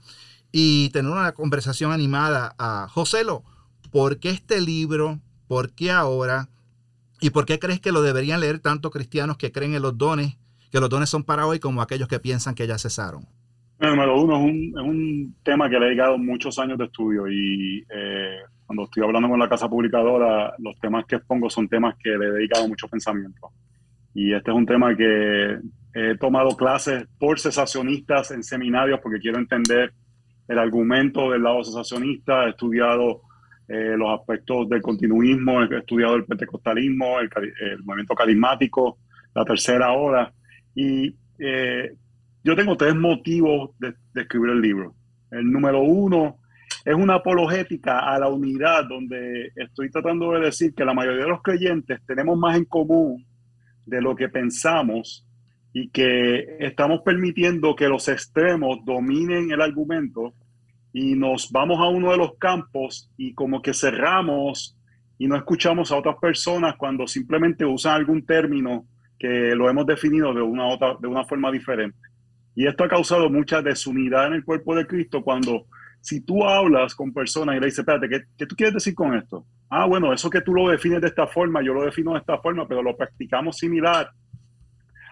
y 0.50 0.90
tener 0.90 1.10
una 1.10 1.32
conversación 1.32 1.92
animada 1.92 2.54
a 2.58 2.88
Joselo. 2.88 3.44
¿Por 3.90 4.18
qué 4.18 4.30
este 4.30 4.60
libro? 4.60 5.20
¿Por 5.48 5.72
qué 5.72 5.90
ahora? 5.90 6.48
¿Y 7.20 7.30
por 7.30 7.46
qué 7.46 7.58
crees 7.58 7.80
que 7.80 7.92
lo 7.92 8.02
deberían 8.02 8.40
leer 8.40 8.58
tanto 8.58 8.90
cristianos 8.90 9.36
que 9.36 9.52
creen 9.52 9.74
en 9.74 9.82
los 9.82 9.96
dones, 9.96 10.36
que 10.70 10.80
los 10.80 10.90
dones 10.90 11.08
son 11.08 11.24
para 11.24 11.46
hoy, 11.46 11.60
como 11.60 11.82
aquellos 11.82 12.08
que 12.08 12.18
piensan 12.18 12.54
que 12.54 12.66
ya 12.66 12.78
cesaron? 12.78 13.28
Número 13.82 14.22
uno, 14.22 14.36
es 14.36 14.42
un, 14.44 14.74
es 14.78 14.84
un, 14.84 15.36
tema 15.42 15.68
que 15.68 15.76
le 15.76 15.86
he 15.86 15.88
dedicado 15.88 16.16
muchos 16.16 16.56
años 16.60 16.78
de 16.78 16.84
estudio 16.84 17.28
y 17.28 17.84
eh, 17.92 18.36
cuando 18.64 18.84
estoy 18.84 19.02
hablando 19.02 19.28
con 19.28 19.40
la 19.40 19.48
casa 19.48 19.68
publicadora, 19.68 20.54
los 20.58 20.78
temas 20.78 21.04
que 21.04 21.16
expongo 21.16 21.50
son 21.50 21.68
temas 21.68 21.96
que 22.00 22.10
le 22.10 22.26
he 22.26 22.30
dedicado 22.30 22.68
mucho 22.68 22.86
pensamiento. 22.86 23.50
Y 24.14 24.32
este 24.32 24.52
es 24.52 24.56
un 24.56 24.66
tema 24.66 24.94
que 24.94 25.58
he 25.94 26.16
tomado 26.16 26.56
clases 26.56 27.06
por 27.18 27.40
cesacionistas 27.40 28.30
en 28.30 28.44
seminarios 28.44 29.00
porque 29.00 29.18
quiero 29.18 29.38
entender 29.38 29.92
el 30.46 30.58
argumento 30.58 31.32
del 31.32 31.42
lado 31.42 31.64
cesacionista, 31.64 32.46
he 32.46 32.50
estudiado 32.50 33.22
eh, 33.66 33.96
los 33.96 34.20
aspectos 34.20 34.68
del 34.68 34.80
continuismo, 34.80 35.60
he 35.60 35.78
estudiado 35.78 36.14
el 36.14 36.24
pentecostalismo, 36.24 37.18
el, 37.18 37.28
el 37.60 37.82
movimiento 37.82 38.14
carismático, 38.14 38.98
la 39.34 39.44
tercera 39.44 39.90
hora. 39.90 40.32
Y 40.72 41.16
eh, 41.38 41.96
yo 42.44 42.56
tengo 42.56 42.76
tres 42.76 42.94
motivos 42.94 43.70
de, 43.78 43.94
escribir 44.14 44.50
el 44.50 44.60
libro. 44.60 44.94
El 45.30 45.50
número 45.50 45.80
uno 45.80 46.38
es 46.84 46.94
una 46.94 47.14
apologética 47.14 48.00
a 48.00 48.18
la 48.18 48.28
unidad, 48.28 48.84
donde 48.88 49.52
estoy 49.54 49.90
tratando 49.90 50.32
de 50.32 50.40
decir 50.40 50.74
que 50.74 50.84
la 50.84 50.94
mayoría 50.94 51.24
de 51.24 51.30
los 51.30 51.42
creyentes 51.42 52.00
tenemos 52.06 52.38
más 52.38 52.56
en 52.56 52.64
común 52.64 53.24
de 53.86 54.00
lo 54.00 54.16
que 54.16 54.28
pensamos 54.28 55.26
y 55.72 55.88
que 55.90 56.56
estamos 56.60 57.00
permitiendo 57.02 57.74
que 57.74 57.88
los 57.88 58.08
extremos 58.08 58.84
dominen 58.84 59.52
el 59.52 59.60
argumento 59.60 60.34
y 60.92 61.14
nos 61.14 61.50
vamos 61.50 61.78
a 61.80 61.88
uno 61.88 62.10
de 62.10 62.18
los 62.18 62.36
campos 62.36 63.10
y 63.16 63.32
como 63.32 63.62
que 63.62 63.72
cerramos 63.72 64.76
y 65.18 65.28
no 65.28 65.36
escuchamos 65.36 65.92
a 65.92 65.96
otras 65.96 66.16
personas 66.20 66.74
cuando 66.76 67.06
simplemente 67.06 67.64
usan 67.64 67.94
algún 67.94 68.26
término 68.26 68.86
que 69.18 69.54
lo 69.54 69.70
hemos 69.70 69.86
definido 69.86 70.34
de 70.34 70.42
una, 70.42 70.66
otra, 70.66 70.96
de 71.00 71.06
una 71.06 71.24
forma 71.24 71.50
diferente. 71.50 71.96
Y 72.54 72.66
esto 72.66 72.84
ha 72.84 72.88
causado 72.88 73.30
mucha 73.30 73.62
desunidad 73.62 74.26
en 74.26 74.34
el 74.34 74.44
cuerpo 74.44 74.74
de 74.74 74.86
Cristo 74.86 75.22
cuando 75.22 75.66
si 76.00 76.20
tú 76.20 76.44
hablas 76.44 76.94
con 76.94 77.12
personas 77.12 77.56
y 77.56 77.60
le 77.60 77.66
dices, 77.66 77.80
espérate, 77.80 78.08
¿qué, 78.08 78.22
¿qué, 78.36 78.46
tú 78.46 78.56
quieres 78.56 78.74
decir 78.74 78.94
con 78.94 79.14
esto? 79.14 79.46
Ah, 79.70 79.86
bueno, 79.86 80.12
eso 80.12 80.28
que 80.28 80.40
tú 80.40 80.52
lo 80.52 80.68
defines 80.68 81.00
de 81.00 81.08
esta 81.08 81.26
forma, 81.26 81.62
yo 81.62 81.72
lo 81.72 81.84
defino 81.84 82.12
de 82.12 82.18
esta 82.18 82.38
forma, 82.38 82.66
pero 82.66 82.82
lo 82.82 82.96
practicamos 82.96 83.56
similar. 83.56 84.10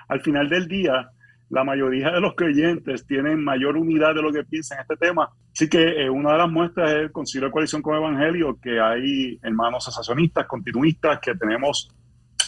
Al 0.09 0.21
final 0.21 0.49
del 0.49 0.67
día, 0.67 1.11
la 1.51 1.65
mayoría 1.65 2.11
de 2.13 2.21
los 2.21 2.35
creyentes 2.35 3.07
tienen 3.07 3.43
mayor 3.43 3.77
unidad 3.77 4.15
de 4.15 4.23
lo 4.23 4.33
que 4.33 4.45
piensan 4.45 4.79
en 4.79 4.83
este 4.83 4.97
tema. 4.97 5.29
Así 5.53 5.69
que 5.69 6.03
eh, 6.03 6.09
una 6.09 6.33
de 6.33 6.39
las 6.39 6.51
muestras 6.51 6.91
es 6.91 6.97
el 6.97 7.13
Concilio 7.13 7.49
de 7.49 7.53
Coalición 7.53 7.83
con 7.83 7.97
Evangelio, 7.97 8.59
que 8.63 8.81
hay 8.81 9.39
hermanos 9.43 9.85
sensacionistas, 9.85 10.47
continuistas, 10.47 11.19
que 11.21 11.35
tenemos 11.35 11.91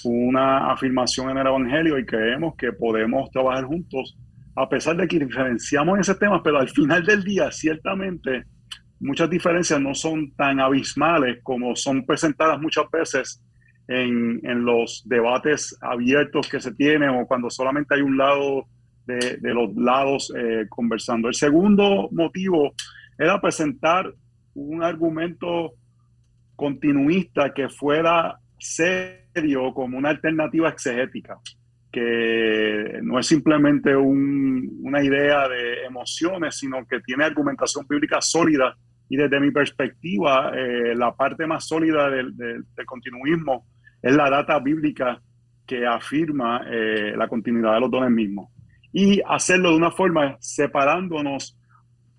una 0.05 0.73
afirmación 0.73 1.31
en 1.31 1.39
el 1.39 1.47
Evangelio 1.49 1.99
y 1.99 2.07
creemos 2.07 2.55
que 2.57 2.73
podemos 2.73 3.31
trabajar 3.31 3.65
juntos, 3.65 4.17
a 4.55 4.69
pesar 4.69 4.97
de 4.97 5.09
que 5.09 5.19
diferenciamos 5.19 5.95
en 5.95 6.01
ese 6.01 6.15
tema, 6.15 6.43
pero 6.43 6.59
al 6.59 6.69
final 6.69 7.05
del 7.05 7.23
día, 7.25 7.51
ciertamente, 7.51 8.45
muchas 9.01 9.29
diferencias 9.31 9.81
no 9.81 9.95
son 9.95 10.33
tan 10.33 10.61
abismales 10.61 11.39
como 11.43 11.75
son 11.75 12.05
presentadas 12.05 12.61
muchas 12.61 12.85
veces 12.91 13.43
en, 13.89 14.41
en 14.45 14.65
los 14.65 15.03
debates 15.07 15.77
abiertos 15.81 16.49
que 16.49 16.61
se 16.61 16.73
tienen 16.75 17.11
o 17.11 17.27
cuando 17.27 17.51
solamente 17.51 17.95
hay 17.95 18.03
un 18.03 18.17
lado 18.17 18.67
de, 19.07 19.39
de 19.39 19.55
los 19.55 19.75
lados 19.75 20.33
eh, 20.37 20.67
conversando. 20.69 21.29
El 21.29 21.35
segundo 21.35 22.09
motivo 22.13 22.75
era 23.19 23.41
presentar 23.41 24.13
un 24.55 24.83
argumento 24.83 25.73
continuista 26.55 27.53
que 27.53 27.69
fuera 27.69 28.39
serio 28.59 29.73
como 29.75 29.99
una 29.99 30.11
alternativa 30.11 30.69
exegética, 30.69 31.39
que 31.93 33.01
no 33.03 33.19
es 33.19 33.27
simplemente 33.27 33.95
una 33.95 35.05
idea 35.05 35.47
de 35.47 35.85
emociones, 35.85 36.57
sino 36.57 36.87
que 36.87 37.01
tiene 37.01 37.25
argumentación 37.25 37.87
bíblica 37.87 38.21
sólida. 38.23 38.75
Y 39.11 39.17
desde 39.17 39.39
mi 39.39 39.51
perspectiva, 39.51 40.53
eh, 40.57 40.95
la 40.97 41.15
parte 41.15 41.47
más 41.47 41.69
sólida 41.69 42.09
del, 42.09 42.65
continuismo 42.87 43.67
es 44.01 44.17
la 44.17 44.31
data 44.31 44.59
bíblica 44.59 45.21
que 45.67 45.87
afirma 45.87 46.63
eh, 46.67 47.15
la 47.15 47.29
continuidad 47.29 47.75
de 47.75 47.81
los 47.81 47.91
dones 47.91 48.11
mismos. 48.11 48.49
Y 48.91 49.21
hacerlo 49.27 49.71
de 49.71 49.77
una 49.77 49.91
forma 49.91 50.37
separándonos 50.41 51.59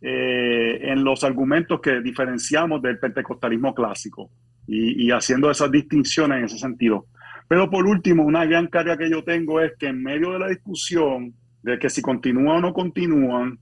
eh, 0.02 0.80
en 0.84 1.04
los 1.04 1.24
argumentos 1.24 1.82
que 1.82 2.02
diferenciamos 2.02 2.82
del 2.82 3.00
pentecostalismo 3.00 3.74
clásico 3.74 4.30
y, 4.68 5.12
haciendo 5.12 5.50
esas 5.50 5.72
distinciones 5.72 6.40
en 6.40 6.46
ese 6.46 6.58
sentido. 6.58 7.08
Pero 7.54 7.70
por 7.70 7.86
último, 7.86 8.24
una 8.24 8.46
gran 8.46 8.66
carga 8.66 8.98
que 8.98 9.12
yo 9.12 9.24
tengo 9.24 9.62
es 9.62 9.74
que 9.78 9.86
en 9.86 10.02
medio 10.02 10.32
de 10.32 10.40
la 10.40 10.48
discusión 10.48 11.36
de 11.62 11.78
que 11.78 11.88
si 11.88 12.02
continúan 12.02 12.58
o 12.58 12.62
no 12.62 12.74
continúan, 12.74 13.60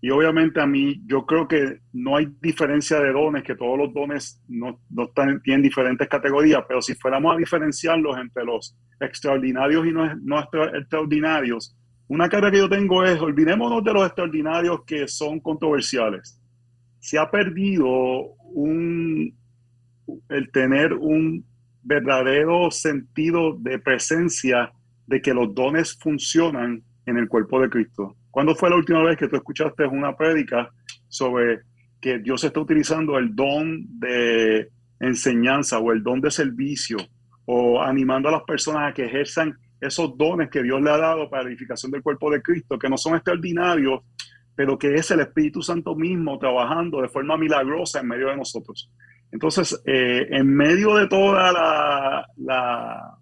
y 0.00 0.10
obviamente 0.10 0.60
a 0.60 0.66
mí 0.68 1.02
yo 1.06 1.26
creo 1.26 1.48
que 1.48 1.80
no 1.92 2.14
hay 2.14 2.28
diferencia 2.40 3.00
de 3.00 3.10
dones, 3.10 3.42
que 3.42 3.56
todos 3.56 3.76
los 3.76 3.92
dones 3.92 4.40
no, 4.46 4.80
no 4.90 5.10
tienen 5.42 5.60
diferentes 5.60 6.06
categorías, 6.06 6.62
pero 6.68 6.80
si 6.80 6.94
fuéramos 6.94 7.34
a 7.34 7.36
diferenciarlos 7.36 8.16
entre 8.16 8.44
los 8.44 8.76
extraordinarios 9.00 9.88
y 9.88 9.90
no, 9.90 10.14
no 10.22 10.38
extraordinarios, 10.38 11.76
una 12.06 12.28
carga 12.28 12.48
que 12.48 12.58
yo 12.58 12.68
tengo 12.68 13.02
es, 13.02 13.20
olvidémonos 13.20 13.82
de 13.82 13.92
los 13.92 14.06
extraordinarios 14.06 14.84
que 14.86 15.08
son 15.08 15.40
controversiales. 15.40 16.40
Se 17.00 17.18
ha 17.18 17.28
perdido 17.28 18.36
un, 18.54 19.36
el 20.28 20.52
tener 20.52 20.92
un 20.92 21.44
verdadero 21.82 22.70
sentido 22.70 23.56
de 23.58 23.78
presencia 23.78 24.72
de 25.06 25.20
que 25.20 25.34
los 25.34 25.54
dones 25.54 25.98
funcionan 26.00 26.82
en 27.06 27.18
el 27.18 27.28
cuerpo 27.28 27.60
de 27.60 27.68
Cristo. 27.68 28.16
¿Cuándo 28.30 28.54
fue 28.54 28.70
la 28.70 28.76
última 28.76 29.02
vez 29.02 29.18
que 29.18 29.28
tú 29.28 29.36
escuchaste 29.36 29.86
una 29.86 30.16
prédica 30.16 30.70
sobre 31.08 31.60
que 32.00 32.18
Dios 32.18 32.42
está 32.44 32.60
utilizando 32.60 33.18
el 33.18 33.34
don 33.34 33.84
de 33.98 34.68
enseñanza 35.00 35.78
o 35.78 35.92
el 35.92 36.02
don 36.02 36.20
de 36.20 36.30
servicio 36.30 36.96
o 37.44 37.82
animando 37.82 38.28
a 38.28 38.32
las 38.32 38.42
personas 38.42 38.90
a 38.90 38.94
que 38.94 39.04
ejerzan 39.04 39.56
esos 39.80 40.16
dones 40.16 40.48
que 40.48 40.62
Dios 40.62 40.80
le 40.80 40.90
ha 40.90 40.96
dado 40.96 41.28
para 41.28 41.42
la 41.42 41.50
edificación 41.50 41.90
del 41.90 42.02
cuerpo 42.02 42.30
de 42.30 42.40
Cristo, 42.40 42.78
que 42.78 42.88
no 42.88 42.96
son 42.96 43.16
extraordinarios, 43.16 44.00
pero 44.54 44.78
que 44.78 44.94
es 44.94 45.10
el 45.10 45.20
Espíritu 45.20 45.60
Santo 45.60 45.96
mismo 45.96 46.38
trabajando 46.38 47.02
de 47.02 47.08
forma 47.08 47.36
milagrosa 47.36 48.00
en 48.00 48.08
medio 48.08 48.28
de 48.28 48.36
nosotros. 48.36 48.90
Entonces, 49.32 49.82
eh, 49.86 50.28
en 50.30 50.46
medio 50.54 50.94
de 50.94 51.08
toda 51.08 51.50
la, 52.36 53.18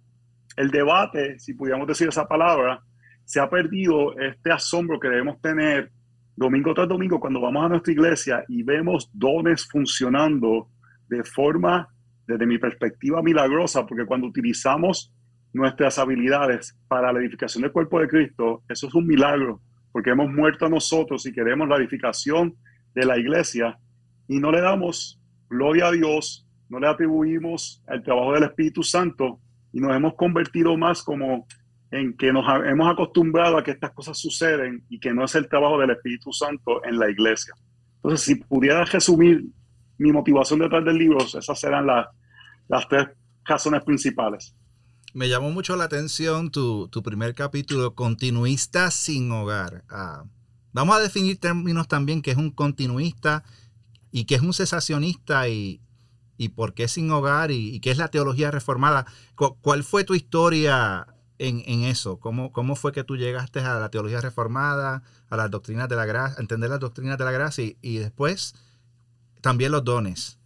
el 0.57 0.71
debate, 0.71 1.38
si 1.38 1.55
pudiéramos 1.55 1.87
decir 1.87 2.09
esa 2.09 2.26
palabra, 2.26 2.83
se 3.25 3.38
ha 3.38 3.49
perdido 3.49 4.19
este 4.19 4.50
asombro 4.50 4.99
que 4.99 5.09
debemos 5.09 5.40
tener 5.40 5.93
domingo 6.35 6.75
tras 6.75 6.88
domingo 6.88 7.21
cuando 7.21 7.40
vamos 7.40 7.64
a 7.64 7.69
nuestra 7.69 7.93
iglesia 7.93 8.45
y 8.49 8.64
vemos 8.64 9.09
dones 9.12 9.69
funcionando 9.71 10.69
de 11.09 11.23
forma, 11.23 11.88
desde 12.26 12.47
mi 12.47 12.59
perspectiva, 12.59 13.23
milagrosa, 13.23 13.87
porque 13.87 14.05
cuando 14.05 14.26
utilizamos 14.26 15.12
nuestras 15.52 15.99
habilidades 15.99 16.76
para 16.88 17.12
la 17.12 17.21
edificación 17.21 17.62
del 17.62 17.73
cuerpo 17.73 18.00
de 18.00 18.09
Cristo, 18.09 18.64
eso 18.69 18.88
es 18.88 18.95
un 18.95 19.07
milagro, 19.07 19.61
porque 19.93 20.11
hemos 20.11 20.29
muerto 20.29 20.67
a 20.67 20.71
nosotros 20.71 21.25
y 21.26 21.33
queremos 21.33 21.69
la 21.69 21.76
edificación 21.76 22.57
de 22.95 23.05
la 23.05 23.17
iglesia 23.17 23.79
y 24.26 24.40
no 24.40 24.50
le 24.50 24.61
damos 24.61 25.20
gloria 25.50 25.88
a 25.88 25.92
Dios, 25.92 26.47
no 26.69 26.78
le 26.78 26.87
atribuimos 26.87 27.83
el 27.88 28.02
trabajo 28.02 28.33
del 28.33 28.45
Espíritu 28.45 28.83
Santo 28.83 29.40
y 29.73 29.80
nos 29.80 29.95
hemos 29.95 30.14
convertido 30.14 30.76
más 30.78 31.02
como 31.02 31.47
en 31.90 32.16
que 32.16 32.33
nos 32.33 32.45
hemos 32.64 32.90
acostumbrado 32.90 33.59
a 33.59 33.64
que 33.64 33.73
estas 33.73 33.90
cosas 33.92 34.16
suceden 34.16 34.85
y 34.88 35.00
que 35.00 35.12
no 35.12 35.25
es 35.25 35.35
el 35.35 35.49
trabajo 35.49 35.78
del 35.78 35.90
Espíritu 35.90 36.33
Santo 36.33 36.85
en 36.85 36.99
la 36.99 37.11
iglesia. 37.11 37.52
Entonces, 37.97 38.21
si 38.21 38.37
pudiera 38.37 38.85
resumir 38.85 39.45
mi 39.99 40.12
motivación 40.12 40.61
detrás 40.61 40.85
del 40.85 40.97
libro, 40.97 41.19
esas 41.19 41.61
serán 41.61 41.87
las 41.87 42.88
tres 42.88 43.09
razones 43.45 43.83
principales. 43.83 44.54
Me 45.12 45.28
llamó 45.28 45.50
mucho 45.50 45.75
la 45.76 45.85
atención 45.85 46.52
tu, 46.52 46.88
primer 47.02 47.35
capítulo, 47.35 47.97
Continuista 47.97 48.92
sin 48.92 49.30
hogar. 49.33 49.83
Ah, 49.90 50.23
vamos 50.73 50.97
a 50.97 51.00
definir 51.00 51.38
términos 51.40 51.88
también 51.88 52.23
que 52.23 52.30
es 52.30 52.37
un 52.37 52.52
continuista 52.52 53.42
y 54.12 54.25
que 54.25 54.35
es 54.35 54.43
un 54.43 54.52
cesacionista 54.52 55.49
y, 55.49 55.81
por 56.55 56.75
qué 56.75 56.88
sin 56.88 57.11
hogar 57.11 57.50
y, 57.50 57.81
qué 57.81 57.90
es 57.90 57.99
la 57.99 58.09
teología 58.09 58.50
reformada. 58.50 59.07
¿Cuál 59.35 59.85
fue 59.85 60.05
tu 60.05 60.14
historia 60.14 61.07
en, 61.38 61.85
eso? 61.85 62.19
¿Cómo, 62.19 62.52
¿Cómo, 62.52 62.76
fue 62.76 62.93
que 62.93 63.05
tú 63.05 63.17
llegaste 63.17 63.61
a 63.61 63.79
la 63.79 63.90
teología 63.90 64.21
reformada, 64.21 65.02
a 65.29 65.37
las 65.37 65.50
doctrinas 65.50 65.88
de 65.88 65.97
la 65.97 66.07
gracia, 66.07 66.38
a 66.38 66.40
entender 66.40 66.71
las 66.71 66.81
doctrinas 66.81 67.19
de 67.19 67.25
la 67.25 67.33
gracia 67.33 67.64
y, 67.81 67.99
después 67.99 68.55
también 69.40 69.73
los 69.73 69.85
dones? 69.85 70.38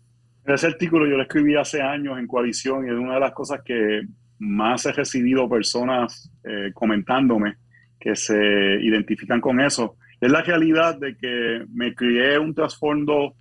Ese 0.45 0.67
artículo 0.67 1.07
yo 1.07 1.17
lo 1.17 1.23
escribí 1.23 1.57
hace 1.57 1.81
años 1.81 2.19
en 2.19 2.27
coalición 2.27 2.87
y 2.87 2.91
es 2.91 2.97
una 2.97 3.15
de 3.15 3.21
las 3.21 3.33
cosas 3.33 3.61
que 3.65 4.03
más 4.39 4.85
he 4.85 4.93
recibido 4.93 5.49
personas 5.49 6.31
eh, 6.45 6.71
comentándome 6.75 7.57
que 7.99 8.15
se 8.15 8.37
identifican 8.83 9.41
con 9.41 9.61
eso. 9.61 9.97
Es 10.21 10.31
la 10.31 10.43
realidad 10.43 10.99
de 10.99 11.17
que 11.17 11.65
me 11.73 11.95
crié 11.95 12.39
un 12.39 12.55
trasfondo 12.55 13.35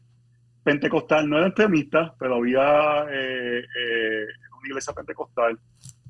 pentecostal, 0.64 1.30
no 1.30 1.38
era 1.38 1.48
extremista, 1.48 2.16
pero 2.18 2.36
había 2.36 3.06
eh, 3.12 3.60
eh, 3.60 4.26
una 4.58 4.68
iglesia 4.68 4.94
pentecostal. 4.94 5.60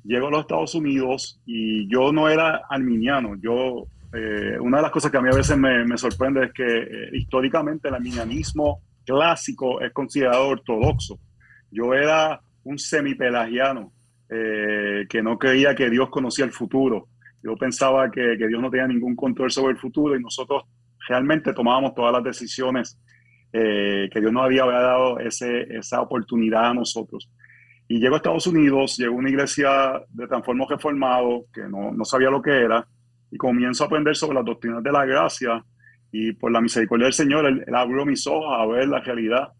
Llego 0.04 0.28
a 0.28 0.30
los 0.30 0.40
Estados 0.40 0.74
Unidos 0.74 1.40
y 1.44 1.88
yo 1.88 2.12
no 2.12 2.28
era 2.28 2.62
arminiano. 2.68 3.36
Yo, 3.40 3.86
eh, 4.12 4.56
una 4.60 4.78
de 4.78 4.82
las 4.82 4.92
cosas 4.92 5.10
que 5.10 5.16
a 5.16 5.22
mí 5.22 5.28
a 5.30 5.36
veces 5.36 5.56
me, 5.56 5.98
sorprende 5.98 6.46
es 6.46 6.52
que 6.52 7.08
históricamente 7.12 7.88
el 7.88 7.94
arminianismo 7.94 8.80
clásico 9.04 9.80
es 9.80 9.92
considerado 9.92 10.48
ortodoxo. 10.48 11.18
Yo 11.70 11.94
era 11.94 12.40
un 12.62 12.78
semipelagiano 12.78 13.92
que 14.28 15.22
no 15.22 15.38
creía 15.38 15.76
que 15.76 15.88
Dios 15.88 16.08
conocía 16.10 16.44
el 16.44 16.50
futuro. 16.50 17.06
Yo 17.40 17.56
pensaba 17.56 18.10
que, 18.10 18.36
que 18.36 18.48
Dios 18.48 18.60
no 18.60 18.68
tenía 18.68 18.88
ningún 18.88 19.14
control 19.14 19.50
sobre 19.50 19.72
el 19.72 19.78
futuro 19.78 20.16
y 20.16 20.20
nosotros 20.20 20.64
realmente 21.08 21.52
tomábamos 21.52 21.94
todas 21.94 22.12
las 22.12 22.24
decisiones 22.24 22.98
eh, 23.56 24.08
que 24.12 24.20
Dios 24.20 24.32
nos 24.32 24.44
había 24.44 24.66
dado 24.66 25.20
ese, 25.20 25.62
esa 25.76 26.00
oportunidad 26.00 26.70
a 26.70 26.74
nosotros. 26.74 27.30
Y 27.86 28.00
llego 28.00 28.14
a 28.14 28.16
Estados 28.16 28.48
Unidos, 28.48 28.96
llego 28.96 29.14
a 29.14 29.18
una 29.18 29.30
iglesia 29.30 30.02
de 30.08 30.26
transformo 30.26 30.66
reformado, 30.68 31.44
que 31.52 31.62
no, 31.62 31.92
no 31.92 32.04
sabía 32.04 32.30
lo 32.30 32.42
que 32.42 32.50
era, 32.50 32.84
y 33.30 33.36
comienzo 33.36 33.84
a 33.84 33.86
aprender 33.86 34.16
sobre 34.16 34.34
las 34.34 34.44
doctrinas 34.44 34.82
de 34.82 34.90
la 34.90 35.04
gracia, 35.04 35.64
y 36.10 36.32
por 36.32 36.50
la 36.50 36.60
misericordia 36.60 37.04
del 37.04 37.12
Señor, 37.12 37.46
él, 37.46 37.64
abrió 37.72 38.04
mis 38.04 38.26
ojos 38.26 38.52
a 38.58 38.66
ver 38.66 38.88
la 38.88 38.98
realidad 38.98 39.52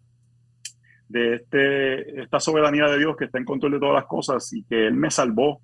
de 1.07 1.35
este, 1.35 2.21
esta 2.21 2.41
soberanía 2.41 2.87
de 2.87 2.97
Dios 2.97 3.15
que 3.15 3.25
está 3.25 3.37
en 3.37 3.45
control 3.45 3.73
de 3.73 3.79
todas 3.79 3.95
las 3.95 4.05
cosas 4.05 4.51
y 4.51 4.63
que 4.65 4.87
Él 4.87 4.95
me 4.95 5.09
salvó 5.09 5.61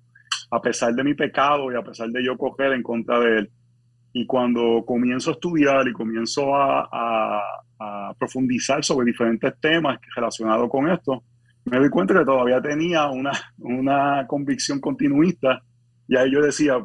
a 0.50 0.60
pesar 0.62 0.94
de 0.94 1.04
mi 1.04 1.12
pecado 1.12 1.70
y 1.70 1.76
a 1.76 1.82
pesar 1.82 2.08
de 2.08 2.24
yo 2.24 2.38
coger 2.38 2.72
en 2.72 2.82
contra 2.82 3.20
de 3.20 3.38
Él. 3.38 3.50
Y 4.12 4.26
cuando 4.26 4.84
comienzo 4.86 5.30
a 5.30 5.34
estudiar 5.34 5.88
y 5.88 5.92
comienzo 5.92 6.54
a, 6.54 7.42
profundizar 8.16 8.84
sobre 8.84 9.06
diferentes 9.06 9.52
temas 9.60 9.98
relacionados 10.14 10.70
con 10.70 10.88
esto, 10.88 11.24
me 11.64 11.78
doy 11.78 11.90
cuenta 11.90 12.16
que 12.16 12.24
todavía 12.24 12.62
tenía 12.62 13.08
una, 13.08 13.32
una 13.58 14.24
convicción 14.28 14.78
continuista 14.78 15.60
y 16.06 16.16
ahí 16.16 16.30
yo 16.30 16.42
decía, 16.42 16.76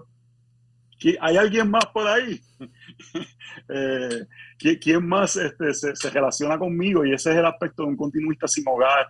¿hay 1.22 1.38
alguien 1.38 1.70
más 1.70 1.86
por 1.88 2.08
ahí? 2.08 2.40
eh, 3.70 4.26
¿Quién 4.82 5.08
más 5.08 5.36
este, 5.36 5.74
se, 5.74 6.10
relaciona 6.10 6.58
conmigo? 6.58 7.06
Y 7.06 7.14
ese 7.14 7.32
es 7.32 7.38
el 7.38 7.46
aspecto 7.46 7.84
de 7.84 7.90
un 7.90 7.98
continuista 7.98 8.48
sin 8.48 8.64
hogar. 8.68 9.08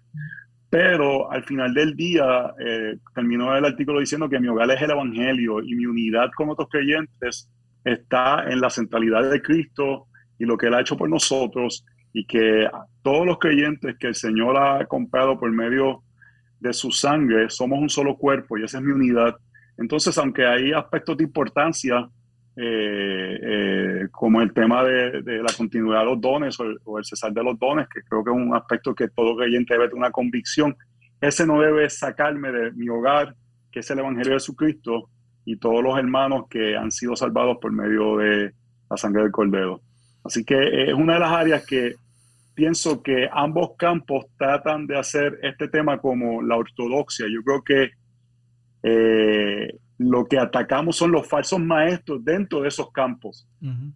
Pero 0.69 1.31
al 1.31 1.43
final 1.43 1.73
del 1.73 1.95
día 1.95 2.53
eh, 2.59 2.97
terminó 3.15 3.55
el 3.55 3.63
artículo 3.63 4.01
diciendo 4.01 4.27
que 4.27 4.39
mi 4.39 4.49
hogar 4.49 4.69
es 4.71 4.81
el 4.81 4.91
Evangelio 4.91 5.61
y 5.61 5.75
mi 5.75 5.85
unidad 5.85 6.29
con 6.35 6.49
otros 6.49 6.67
creyentes 6.69 7.49
está 7.93 8.45
en 8.49 8.59
la 8.59 8.69
centralidad 8.69 9.29
de 9.29 9.41
Cristo 9.41 10.07
y 10.37 10.45
lo 10.45 10.57
que 10.57 10.67
Él 10.67 10.73
ha 10.73 10.81
hecho 10.81 10.97
por 10.97 11.09
nosotros 11.09 11.85
y 12.13 12.25
que 12.25 12.69
todos 13.01 13.25
los 13.25 13.37
creyentes 13.39 13.95
que 13.99 14.07
el 14.07 14.15
Señor 14.15 14.57
ha 14.57 14.85
comprado 14.85 15.39
por 15.39 15.51
medio 15.51 16.03
de 16.59 16.73
su 16.73 16.91
sangre, 16.91 17.49
somos 17.49 17.79
un 17.79 17.89
solo 17.89 18.17
cuerpo 18.17 18.57
y 18.57 18.63
esa 18.63 18.79
es 18.79 18.83
mi 18.83 18.91
unidad. 18.91 19.35
Entonces, 19.77 20.17
aunque 20.17 20.45
hay 20.45 20.71
aspectos 20.71 21.17
de 21.17 21.23
importancia, 21.23 22.09
eh, 22.55 23.39
eh, 23.39 24.07
como 24.11 24.41
el 24.41 24.51
tema 24.51 24.83
de, 24.83 25.21
la 25.21 25.53
continuidad 25.55 25.99
de 25.99 26.05
los 26.05 26.19
dones 26.19 26.57
o 26.59 26.97
el, 26.97 27.05
cesar 27.05 27.31
de 27.31 27.43
los 27.43 27.59
dones, 27.59 27.87
que 27.87 28.01
creo 28.01 28.23
que 28.23 28.31
es 28.31 28.35
un 28.35 28.55
aspecto 28.55 28.95
que 28.95 29.09
todo 29.09 29.37
creyente 29.37 29.75
debe 29.75 29.87
tener 29.87 29.99
una 29.99 30.11
convicción, 30.11 30.75
ese 31.21 31.45
no 31.45 31.61
debe 31.61 31.87
sacarme 31.89 32.51
de 32.51 32.71
mi 32.71 32.89
hogar, 32.89 33.35
que 33.71 33.81
es 33.81 33.91
el 33.91 33.99
Evangelio 33.99 34.31
de 34.31 34.39
Jesucristo, 34.39 35.09
y 35.47 35.55
todos 35.55 35.81
los 35.81 35.97
hermanos 35.97 36.47
que 36.49 36.75
han 36.75 36.91
sido 36.91 37.15
salvados 37.15 37.57
por 37.61 37.71
medio 37.71 38.17
de 38.17 38.51
la 38.89 38.97
sangre 38.97 39.23
del 39.23 39.31
Cordero. 39.31 39.79
Así 40.25 40.43
que 40.43 40.89
es 40.89 40.93
una 40.93 41.13
de 41.13 41.19
las 41.21 41.31
áreas 41.31 41.65
que 41.65 41.95
pienso 42.53 43.01
que 43.01 43.29
ambos 43.31 43.77
campos 43.77 44.25
tratan 44.37 44.87
de 44.87 44.97
hacer 44.97 45.39
este 45.43 45.69
tema 45.69 45.99
como 45.99 46.41
la 46.41 46.57
ortodoxia. 46.57 47.27
Yo 47.33 47.41
creo 47.43 47.63
que 47.63 47.91
eh, 48.83 49.79
lo 49.97 50.25
que 50.25 50.37
atacamos 50.37 50.97
son 50.97 51.13
los 51.13 51.25
falsos 51.25 51.61
maestros 51.61 52.25
dentro 52.25 52.59
de 52.59 52.67
esos 52.67 52.91
campos, 52.91 53.47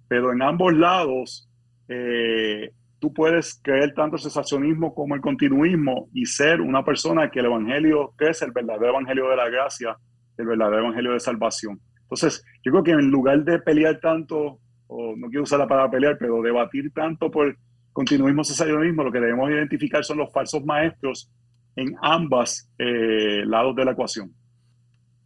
pero 0.08 0.32
en 0.32 0.42
ambos 0.42 0.74
lados 0.74 1.50
eh, 1.90 2.72
tú 3.00 3.14
puedes 3.14 3.60
creer 3.62 3.94
tanto 3.94 4.16
el 4.16 4.22
cesacionismo 4.22 4.96
como 4.96 5.16
el 5.16 5.22
continuismo 5.22 6.08
y 6.14 6.26
ser 6.28 6.62
una 6.62 6.86
persona 6.86 7.30
que 7.30 7.42
el 7.42 7.48
evangelio, 7.48 8.14
que 8.18 8.30
es 8.30 8.42
el 8.42 8.54
verdadero 8.54 8.92
evangelio 8.92 9.28
de 9.28 9.36
la 9.36 9.50
gracia, 9.50 9.98
el 10.38 10.46
verdadero 10.46 10.80
evangelio 10.80 11.14
de 11.14 11.20
salvación. 11.20 11.80
Entonces, 12.02 12.44
yo 12.64 12.72
creo 12.72 12.84
que 12.84 12.92
en 12.92 13.10
lugar 13.10 13.44
de 13.44 13.60
pelear 13.60 14.00
tanto, 14.00 14.60
o 14.88 15.16
no 15.16 15.28
quiero 15.30 15.44
usar 15.44 15.60
la 15.60 15.68
palabra 15.68 15.92
pelear, 15.92 16.18
pero 16.20 16.42
debatir 16.42 16.92
tanto 16.94 17.32
por 17.32 17.58
continuismo, 17.94 18.44
cesacionismo, 18.44 19.04
lo 19.04 19.12
que 19.12 19.20
debemos 19.20 19.50
identificar 19.50 20.04
son 20.04 20.18
los 20.18 20.32
falsos 20.32 20.64
maestros 20.66 21.32
en 21.76 21.96
ambas 22.02 22.70
eh, 22.78 23.44
lados 23.46 23.76
de 23.76 23.86
la 23.86 23.92
ecuación. 23.92 24.34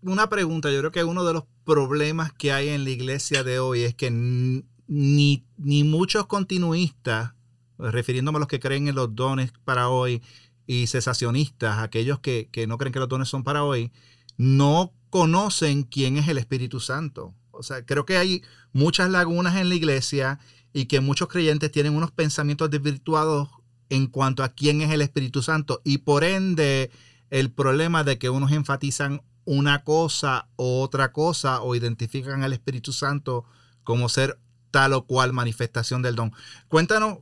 Una 0.02 0.30
pregunta, 0.30 0.72
yo 0.72 0.80
creo 0.80 0.92
que 0.92 1.04
uno 1.04 1.26
de 1.26 1.34
los 1.34 1.46
problemas 1.64 2.32
que 2.32 2.52
hay 2.52 2.70
en 2.70 2.84
la 2.84 2.92
iglesia 2.92 3.44
de 3.44 3.58
hoy 3.58 3.82
es 3.82 3.96
que 3.96 4.12
ni, 4.12 5.44
ni 5.58 5.84
muchos 5.84 6.28
continuistas, 6.28 7.34
refiriéndome 7.80 8.38
a 8.38 8.40
los 8.40 8.48
que 8.48 8.60
creen 8.60 8.88
en 8.88 8.96
los 8.96 9.16
dones 9.16 9.52
para 9.64 9.90
hoy, 9.90 10.22
y 10.68 10.88
cesacionistas, 10.88 11.80
aquellos 11.80 12.20
que, 12.20 12.50
que 12.52 12.68
no 12.68 12.78
creen 12.78 12.94
que 12.94 13.00
los 13.00 13.10
dones 13.10 13.30
son 13.30 13.44
para 13.44 13.64
hoy, 13.64 13.92
no 14.38 14.94
conocen 15.10 15.84
quién 15.84 16.18
es 16.18 16.28
el 16.28 16.38
Espíritu 16.38 16.80
Santo. 16.80 17.34
O 17.52 17.64
sea, 17.64 17.86
creo 17.86 18.06
que 18.06 18.18
hay 18.18 18.44
muchas 18.74 19.10
lagunas 19.10 19.56
en 19.56 19.70
la 19.70 19.76
iglesia 19.76 20.40
y 20.74 20.86
que 20.86 21.00
muchos 21.00 21.30
creyentes 21.30 21.72
tienen 21.72 21.96
unos 21.96 22.12
pensamientos 22.12 22.70
desvirtuados 22.70 23.50
en 23.90 24.08
cuanto 24.08 24.44
a 24.44 24.50
quién 24.50 24.82
es 24.82 24.92
el 24.92 25.02
Espíritu 25.02 25.42
Santo 25.42 25.82
y 25.84 26.00
por 26.00 26.24
ende 26.24 26.92
el 27.30 27.52
problema 27.52 28.04
de 28.04 28.18
que 28.18 28.30
unos 28.30 28.52
enfatizan 28.52 29.22
una 29.46 29.84
cosa 29.84 30.50
o 30.56 30.82
otra 30.82 31.12
cosa 31.14 31.62
o 31.62 31.76
identifican 31.76 32.44
al 32.44 32.54
Espíritu 32.54 32.92
Santo 32.92 33.46
como 33.84 34.10
ser 34.10 34.40
tal 34.72 34.94
o 34.94 35.06
cual 35.06 35.32
manifestación 35.32 36.02
del 36.02 36.16
don. 36.16 36.34
Cuéntanos 36.68 37.20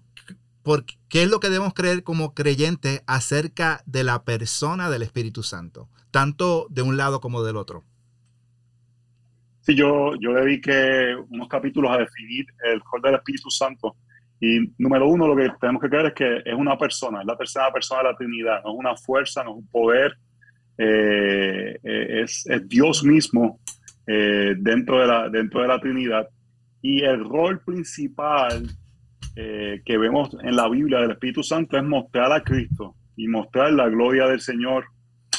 por 0.63 0.86
qué 1.10 1.24
es 1.24 1.29
lo 1.29 1.39
que 1.39 1.50
debemos 1.50 1.74
creer 1.74 2.03
como 2.03 2.34
creyentes 2.34 3.03
acerca 3.05 3.84
de 3.86 4.03
la 4.03 4.24
persona 4.24 4.89
del 4.89 5.03
Espíritu 5.03 5.43
Santo, 5.43 5.89
tanto 6.10 6.67
de 6.70 6.82
un 6.82 6.98
lado 6.98 7.20
como 7.20 7.43
del 7.43 7.58
otro. 7.58 7.84
Sí, 9.62 9.75
yo, 9.75 10.13
yo 10.20 10.34
dediqué 10.34 11.15
unos 11.29 11.48
capítulos 11.48 11.91
a 11.91 11.98
definir 11.98 12.46
el 12.65 12.82
rol 12.91 13.01
del 13.01 13.15
Espíritu 13.15 13.50
Santo. 13.50 13.96
Y 14.39 14.74
número 14.77 15.08
uno, 15.08 15.27
lo 15.27 15.38
que 15.38 15.50
tenemos 15.60 15.82
que 15.82 15.89
creer 15.89 16.08
es 16.08 16.13
que 16.13 16.38
es 16.46 16.53
una 16.53 16.77
persona, 16.77 17.22
es 17.22 17.25
la 17.25 17.38
tercera 17.38 17.72
persona 17.72 18.03
de 18.03 18.10
la 18.10 18.17
Trinidad, 18.17 18.62
no 18.63 18.72
es 18.72 18.77
una 18.77 18.96
fuerza, 18.98 19.41
no 19.43 19.51
es 19.51 19.58
un 19.58 19.67
poder, 19.67 20.17
eh, 20.77 21.80
eh, 21.82 22.21
es, 22.23 22.45
es, 22.47 22.67
Dios 22.67 23.06
mismo 23.06 23.60
eh, 24.06 24.54
dentro, 24.58 24.99
de 24.99 25.08
la, 25.08 25.30
dentro 25.30 25.62
de 25.62 25.67
la 25.67 25.80
Trinidad. 25.80 26.28
Y 26.82 27.04
el 27.04 27.23
rol 27.23 27.62
principal 27.63 28.67
que 29.36 29.98
vemos 29.98 30.36
en 30.43 30.56
la 30.56 30.69
Biblia 30.69 31.00
del 31.00 31.12
Espíritu 31.12 31.43
Santo 31.43 31.78
es 31.78 31.84
mostrar 31.84 32.32
a 32.32 32.43
Cristo 32.43 32.96
y 33.15 33.28
mostrar 33.28 33.74
la 33.74 33.89
gloria 33.89 34.28
del 34.28 34.41
Señor 34.41 34.86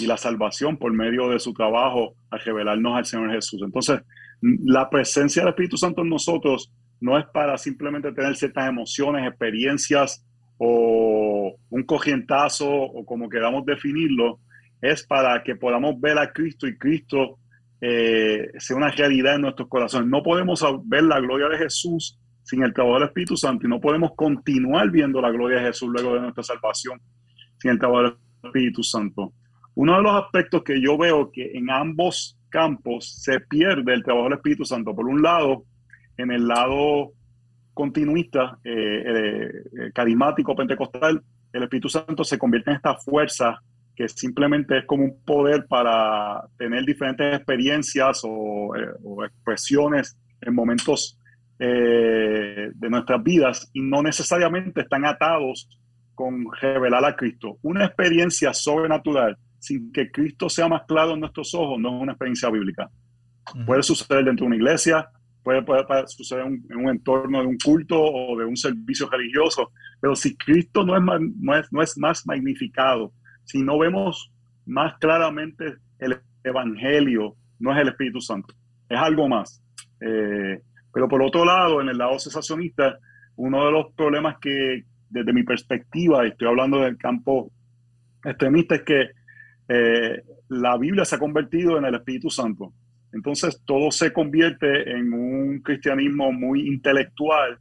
y 0.00 0.06
la 0.06 0.16
salvación 0.16 0.76
por 0.76 0.92
medio 0.92 1.28
de 1.28 1.38
su 1.38 1.52
trabajo 1.52 2.14
a 2.30 2.38
revelarnos 2.38 2.96
al 2.96 3.04
Señor 3.04 3.32
Jesús. 3.32 3.62
Entonces, 3.62 4.00
la 4.40 4.90
presencia 4.90 5.42
del 5.42 5.50
Espíritu 5.50 5.76
Santo 5.76 6.02
en 6.02 6.08
nosotros 6.08 6.72
no 7.00 7.18
es 7.18 7.24
para 7.26 7.56
simplemente 7.58 8.12
tener 8.12 8.36
ciertas 8.36 8.68
emociones, 8.68 9.26
experiencias 9.26 10.24
o 10.58 11.56
un 11.70 11.82
cogientazo 11.84 12.70
o 12.70 13.04
como 13.04 13.28
queramos 13.28 13.64
definirlo, 13.66 14.40
es 14.80 15.04
para 15.06 15.42
que 15.42 15.56
podamos 15.56 16.00
ver 16.00 16.18
a 16.18 16.32
Cristo 16.32 16.66
y 16.66 16.76
Cristo 16.76 17.38
eh, 17.80 18.48
sea 18.58 18.76
una 18.76 18.90
realidad 18.90 19.36
en 19.36 19.42
nuestros 19.42 19.68
corazones. 19.68 20.08
No 20.08 20.22
podemos 20.22 20.64
ver 20.84 21.04
la 21.04 21.20
gloria 21.20 21.48
de 21.48 21.58
Jesús 21.58 22.18
sin 22.44 22.62
el 22.62 22.72
trabajo 22.72 23.00
del 23.00 23.08
Espíritu 23.08 23.36
Santo 23.36 23.66
y 23.66 23.70
no 23.70 23.80
podemos 23.80 24.12
continuar 24.14 24.90
viendo 24.90 25.20
la 25.20 25.30
gloria 25.30 25.58
de 25.58 25.66
Jesús 25.66 25.88
luego 25.90 26.14
de 26.14 26.20
nuestra 26.20 26.44
salvación 26.44 27.00
sin 27.58 27.72
el 27.72 27.78
trabajo 27.78 28.02
del 28.02 28.16
Espíritu 28.44 28.82
Santo. 28.82 29.32
Uno 29.74 29.96
de 29.96 30.02
los 30.02 30.22
aspectos 30.22 30.62
que 30.62 30.80
yo 30.80 30.96
veo 30.96 31.32
que 31.32 31.52
en 31.54 31.70
ambos 31.70 32.38
campos 32.50 33.20
se 33.22 33.40
pierde 33.40 33.92
el 33.94 34.04
trabajo 34.04 34.28
del 34.28 34.38
Espíritu 34.38 34.64
Santo. 34.64 34.94
Por 34.94 35.06
un 35.06 35.22
lado, 35.22 35.64
en 36.16 36.30
el 36.30 36.46
lado 36.46 37.12
continuista, 37.72 38.58
eh, 38.62 39.02
eh, 39.04 39.90
carismático, 39.92 40.54
pentecostal, 40.54 41.20
el 41.52 41.62
Espíritu 41.62 41.88
Santo 41.88 42.22
se 42.22 42.38
convierte 42.38 42.70
en 42.70 42.76
esta 42.76 42.94
fuerza 42.94 43.60
que 43.96 44.08
simplemente 44.08 44.78
es 44.78 44.86
como 44.86 45.04
un 45.04 45.24
poder 45.24 45.66
para 45.66 46.42
tener 46.58 46.84
diferentes 46.84 47.36
experiencias 47.36 48.22
o, 48.24 48.74
eh, 48.76 49.26
expresiones 49.26 50.16
en 50.40 50.54
momentos 50.54 51.18
de 51.58 52.90
nuestras 52.90 53.22
vidas 53.22 53.70
y 53.72 53.80
no 53.80 54.02
necesariamente 54.02 54.82
están 54.82 55.04
atados 55.04 55.68
con 56.14 56.46
revelar 56.60 57.04
a 57.04 57.16
Cristo. 57.16 57.58
Una 57.62 57.86
experiencia 57.86 58.52
sobrenatural 58.52 59.36
sin 59.58 59.90
que 59.92 60.10
Cristo 60.10 60.48
sea 60.48 60.68
más 60.68 60.82
claro 60.86 61.14
en 61.14 61.20
nuestros 61.20 61.54
ojos, 61.54 61.78
no 61.78 61.96
es 61.96 62.02
una 62.02 62.12
experiencia 62.12 62.50
bíblica. 62.50 62.90
Puede 63.66 63.82
suceder 63.82 64.24
dentro 64.24 64.44
de 64.44 64.48
una 64.48 64.56
iglesia, 64.56 65.08
puede, 65.42 65.64
suceder 66.06 66.46
en 66.46 66.76
un 66.76 66.88
entorno 66.88 67.40
de 67.40 67.46
un 67.46 67.58
culto 67.58 68.00
o 68.00 68.38
de 68.38 68.44
un 68.44 68.56
servicio 68.56 69.08
religioso, 69.08 69.70
pero 70.00 70.14
si 70.16 70.36
Cristo 70.36 70.84
no 70.84 70.96
es, 70.96 71.20
no 71.38 71.56
es, 71.56 71.72
no 71.72 71.82
es 71.82 71.96
más 71.98 72.26
magnificado, 72.26 73.12
si 73.44 73.62
no 73.62 73.78
vemos 73.78 74.32
más 74.66 74.94
claramente 74.98 75.76
el 75.98 76.18
Evangelio, 76.42 77.36
no 77.58 77.72
es 77.72 77.78
el 77.80 77.88
Espíritu 77.88 78.20
Santo, 78.20 78.54
es 78.88 78.98
algo 78.98 79.28
más. 79.28 79.62
Eh, 80.00 80.60
pero 80.94 81.08
por 81.08 81.22
otro 81.22 81.44
lado, 81.44 81.80
en 81.80 81.88
el 81.88 81.98
lado 81.98 82.18
cesacionista, 82.20 82.98
uno 83.36 83.66
de 83.66 83.72
los 83.72 83.92
problemas 83.94 84.36
que 84.40 84.84
desde 85.10 85.32
mi 85.32 85.42
perspectiva, 85.42 86.24
estoy 86.26 86.48
hablando 86.48 86.80
del 86.80 86.96
campo 86.96 87.50
extremista, 88.24 88.76
es 88.76 88.82
que 88.82 89.10
eh, 89.68 90.22
la 90.48 90.78
Biblia 90.78 91.04
se 91.04 91.16
ha 91.16 91.18
convertido 91.18 91.76
en 91.78 91.84
el 91.84 91.96
Espíritu 91.96 92.30
Santo. 92.30 92.72
Entonces 93.12 93.60
todo 93.64 93.90
se 93.90 94.12
convierte 94.12 94.90
en 94.90 95.12
un 95.12 95.60
cristianismo 95.60 96.32
muy 96.32 96.66
intelectual, 96.68 97.58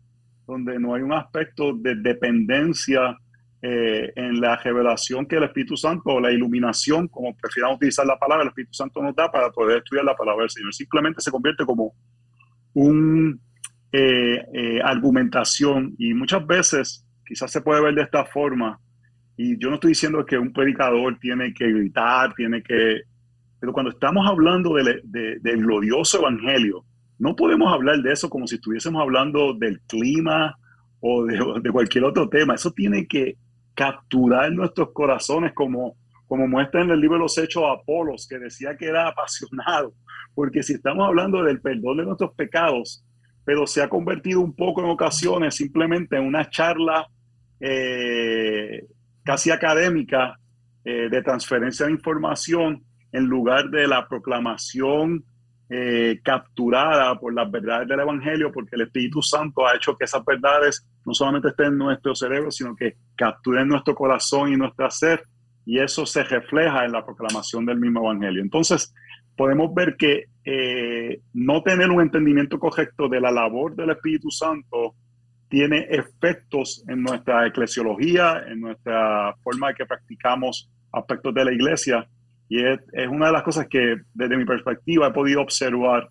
donde 0.47 0.79
no 0.79 0.93
hay 0.93 1.01
un 1.01 1.13
aspecto 1.13 1.73
de 1.73 1.95
dependencia 1.95 3.17
eh, 3.61 4.11
en 4.15 4.41
la 4.41 4.57
revelación 4.57 5.25
que 5.25 5.37
el 5.37 5.43
Espíritu 5.43 5.77
Santo 5.77 6.09
o 6.09 6.19
la 6.19 6.31
iluminación, 6.31 7.07
como 7.07 7.35
prefieran 7.35 7.73
utilizar 7.73 8.05
la 8.05 8.17
palabra, 8.17 8.43
el 8.43 8.49
Espíritu 8.49 8.73
Santo 8.73 9.01
nos 9.01 9.15
da 9.15 9.31
para 9.31 9.51
poder 9.51 9.77
estudiar 9.77 10.05
la 10.05 10.15
palabra 10.15 10.43
del 10.43 10.49
Señor. 10.49 10.73
Simplemente 10.73 11.21
se 11.21 11.31
convierte 11.31 11.65
como 11.65 11.93
un 12.73 13.39
eh, 13.91 14.79
argumentación 14.83 15.95
y 15.97 16.13
muchas 16.13 16.45
veces 16.47 17.05
quizás 17.25 17.51
se 17.51 17.61
puede 17.61 17.81
ver 17.81 17.95
de 17.95 18.01
esta 18.01 18.25
forma 18.25 18.79
y 19.35 19.57
yo 19.57 19.69
no 19.69 19.75
estoy 19.75 19.89
diciendo 19.89 20.25
que 20.25 20.37
un 20.37 20.53
predicador 20.53 21.17
tiene 21.19 21.53
que 21.53 21.71
gritar, 21.71 22.33
tiene 22.35 22.61
que... 22.61 23.01
Pero 23.59 23.73
cuando 23.73 23.91
estamos 23.91 24.27
hablando 24.27 24.75
del 24.75 25.57
glorioso 25.57 26.19
evangelio, 26.19 26.85
no 27.17 27.35
podemos 27.35 27.73
hablar 27.73 28.01
de 28.01 28.11
eso 28.11 28.29
como 28.29 28.45
si 28.45 28.55
estuviésemos 28.55 29.01
hablando 29.01 29.53
del 29.53 29.79
clima 29.81 30.57
o 30.99 31.25
de, 31.25 31.71
cualquier 31.71 32.03
otro 32.03 32.27
tema. 32.29 32.55
Eso 32.55 32.71
tiene 32.71 33.07
que 33.07 33.37
capturar 33.73 34.51
nuestros 34.51 34.89
corazones 34.91 35.53
como, 35.53 35.95
como 36.33 36.47
muestra 36.47 36.81
en 36.81 36.89
el 36.89 36.99
libro 36.99 37.19
los 37.19 37.37
Hechos 37.37 37.63
Apolos, 37.63 38.25
que 38.27 38.39
decía 38.39 38.75
que 38.75 38.87
era 38.87 39.07
apasionado. 39.07 39.93
Porque 40.33 40.63
si 40.63 40.73
estamos 40.73 41.07
hablando 41.07 41.43
del 41.43 41.61
perdón 41.61 41.97
de 41.97 42.05
nuestros 42.05 42.33
pecados, 42.33 43.05
pero 43.45 43.67
se 43.67 43.83
ha 43.83 43.87
convertido 43.87 44.39
un 44.39 44.55
poco 44.55 44.81
en 44.81 44.89
ocasiones 44.89 45.53
simplemente 45.53 46.17
en 46.17 46.23
una 46.23 46.49
charla 46.49 47.05
eh, 47.59 48.87
casi 49.23 49.51
académica 49.51 50.39
eh, 50.83 51.07
de 51.07 51.21
transferencia 51.21 51.85
de 51.85 51.91
información 51.91 52.81
en 53.11 53.25
lugar 53.25 53.69
de 53.69 53.87
la 53.87 54.07
proclamación 54.07 55.23
eh, 55.69 56.19
capturada 56.23 57.13
por 57.19 57.31
las 57.35 57.51
verdades 57.51 57.87
del 57.87 57.99
Evangelio, 57.99 58.51
porque 58.51 58.75
el 58.75 58.81
Espíritu 58.81 59.21
Santo 59.21 59.67
ha 59.67 59.75
hecho 59.75 59.95
que 59.95 60.05
esas 60.05 60.25
verdades 60.25 60.83
no 61.05 61.13
solamente 61.13 61.49
estén 61.49 61.67
en 61.67 61.77
nuestro 61.77 62.15
cerebro, 62.15 62.49
sino 62.49 62.75
que 62.75 62.95
capturen 63.15 63.67
nuestro 63.67 63.93
corazón 63.93 64.51
y 64.51 64.57
nuestro 64.57 64.89
ser 64.89 65.21
y 65.65 65.79
eso 65.79 66.05
se 66.05 66.23
refleja 66.23 66.85
en 66.85 66.91
la 66.91 67.05
proclamación 67.05 67.65
del 67.65 67.79
mismo 67.79 68.01
Evangelio. 68.01 68.41
Entonces, 68.41 68.93
podemos 69.35 69.73
ver 69.73 69.95
que 69.97 70.25
eh, 70.45 71.21
no 71.33 71.63
tener 71.63 71.89
un 71.89 72.01
entendimiento 72.01 72.59
correcto 72.59 73.07
de 73.07 73.21
la 73.21 73.31
labor 73.31 73.75
del 73.75 73.91
Espíritu 73.91 74.29
Santo 74.29 74.95
tiene 75.49 75.87
efectos 75.89 76.83
en 76.87 77.03
nuestra 77.03 77.47
eclesiología, 77.47 78.43
en 78.47 78.59
nuestra 78.59 79.35
forma 79.43 79.69
de 79.69 79.75
que 79.75 79.85
practicamos 79.85 80.69
aspectos 80.91 81.33
de 81.33 81.45
la 81.45 81.53
iglesia. 81.53 82.07
Y 82.49 82.63
es, 82.63 82.79
una 83.09 83.27
de 83.27 83.33
las 83.33 83.43
cosas 83.43 83.67
que 83.69 83.97
desde 84.13 84.37
mi 84.37 84.45
perspectiva 84.45 85.07
he 85.07 85.11
podido 85.11 85.41
observar. 85.41 86.09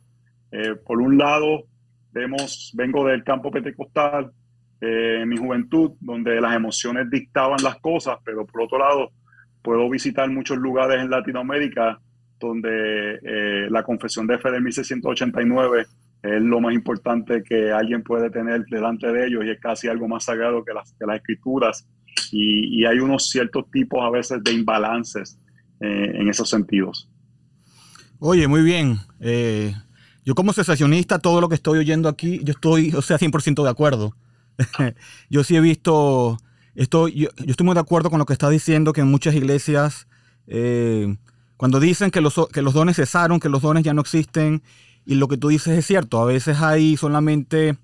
Eh, 0.51 0.75
por 0.87 1.01
un 1.01 1.19
lado, 1.19 1.65
vemos, 2.13 2.73
vengo 2.75 3.07
del 3.07 3.25
campo 3.25 3.51
pentecostal 3.51 4.31
eh, 4.81 5.21
en 5.23 5.29
mi 5.29 5.37
juventud, 5.37 5.93
donde 6.01 6.41
las 6.41 6.55
emociones 6.55 7.11
dictaban 7.11 7.63
las 7.63 7.77
cosas, 7.81 8.19
pero 8.25 8.47
por 8.47 8.63
otro 8.63 8.79
lado, 8.79 9.11
puedo 9.63 9.89
visitar 9.89 10.29
muchos 10.31 10.59
lugares 10.59 11.01
en 11.01 11.11
Latinoamérica 11.11 12.01
donde 12.39 13.21
eh, 13.23 13.69
la 13.71 13.83
confesión 13.85 14.27
de 14.27 14.39
fe 14.39 14.51
de 14.51 14.61
1689 14.61 15.87
es 16.23 16.43
lo 16.43 16.61
más 16.61 16.75
importante 16.75 17.43
que 17.43 17.73
alguien 17.73 18.03
puede 18.03 18.31
tener 18.31 18.65
delante 18.67 19.13
de 19.13 19.27
ellos 19.27 19.45
y 19.45 19.51
es 19.51 19.61
casi 19.61 19.89
algo 19.89 20.09
más 20.09 20.25
sagrado 20.25 20.65
que 20.65 20.73
las, 20.73 20.93
que 20.93 21.07
las 21.07 21.17
escrituras. 21.17 21.87
Y, 22.31 22.85
hay 22.85 22.99
unos 22.99 23.31
ciertos 23.31 23.71
tipos 23.71 24.01
a 24.03 24.11
veces 24.11 24.43
de 24.43 24.53
imbalances 24.53 25.39
eh, 25.81 26.13
en 26.15 26.29
esos 26.29 26.49
sentidos. 26.49 27.09
Oye, 28.19 28.47
muy 28.47 28.63
bien. 28.63 28.99
Eh, 29.21 29.75
yo 30.25 30.35
como 30.35 30.53
sensacionista, 30.53 31.19
todo 31.19 31.41
lo 31.41 31.49
que 31.49 31.57
estoy 31.57 31.79
oyendo 31.79 32.09
aquí, 32.09 32.41
yo 32.45 32.53
estoy, 32.53 32.93
o 32.95 33.03
sea, 33.03 33.19
100% 33.19 33.65
de 33.65 33.71
acuerdo. 33.71 34.15
yo 35.31 35.43
sí 35.43 35.57
he 35.57 35.61
visto, 35.61 36.39
estoy, 36.75 37.13
yo, 37.13 37.29
estoy 37.47 37.65
muy 37.65 37.75
de 37.75 37.81
acuerdo 37.81 38.11
con 38.11 38.19
lo 38.19 38.27
que 38.27 38.33
está 38.33 38.49
diciendo, 38.51 38.93
que 38.93 39.01
en 39.01 39.11
muchas 39.11 39.35
iglesias, 39.35 40.07
eh, 40.47 41.17
cuando 41.57 41.81
dicen 41.81 42.11
que 42.11 42.21
los, 42.21 42.35
que 42.53 42.63
los 42.63 42.75
dones 42.75 42.97
cesaron, 42.97 43.41
que 43.41 43.49
los 43.49 43.63
dones 43.63 43.85
ya 43.85 43.95
no 43.95 44.01
existen, 44.01 44.63
y 45.05 45.17
lo 45.17 45.29
que 45.29 45.37
tú 45.37 45.49
dices 45.49 45.79
es 45.79 45.87
cierto, 45.87 46.21
a 46.21 46.25
veces 46.25 46.61
hay 46.61 46.97
solamente, 46.97 47.77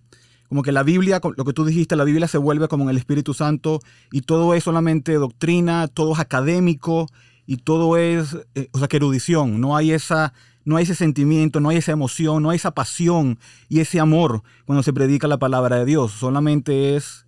como 0.49 0.63
que 0.63 0.73
la 0.73 0.83
Biblia, 0.83 1.21
lo 1.37 1.45
que 1.45 1.53
tú 1.53 1.65
dijiste, 1.65 1.97
la 1.97 2.05
Biblia 2.05 2.29
se 2.29 2.39
vuelve 2.39 2.69
como 2.69 2.85
en 2.85 2.91
el 2.91 2.97
Espíritu 2.97 3.35
Santo, 3.35 3.81
y 4.13 4.23
todo 4.23 4.55
es 4.55 4.65
solamente 4.65 5.15
doctrina, 5.15 5.89
todo 5.89 6.13
es 6.13 6.19
académico, 6.19 7.07
y 7.47 7.57
todo 7.57 7.97
es, 7.97 8.37
eh, 8.55 8.69
o 8.73 8.79
sea, 8.79 8.89
que 8.89 8.99
erudición, 8.99 9.61
no 9.61 9.77
hay 9.77 9.93
esa 9.93 10.35
no 10.69 10.77
hay 10.77 10.83
ese 10.83 10.95
sentimiento, 10.95 11.61
no 11.61 11.71
hay 11.71 11.79
esa 11.79 11.93
emoción, 11.93 12.43
no 12.43 12.51
hay 12.51 12.57
esa 12.57 12.73
pasión 12.73 13.39
y 13.71 13.81
ese 13.81 14.01
amor 14.01 14.43
cuando 14.67 14.83
se 14.83 14.93
predica 14.93 15.27
la 15.27 15.39
palabra 15.39 15.77
de 15.77 15.87
Dios. 15.87 16.13
Solamente 16.13 16.95
es 16.95 17.25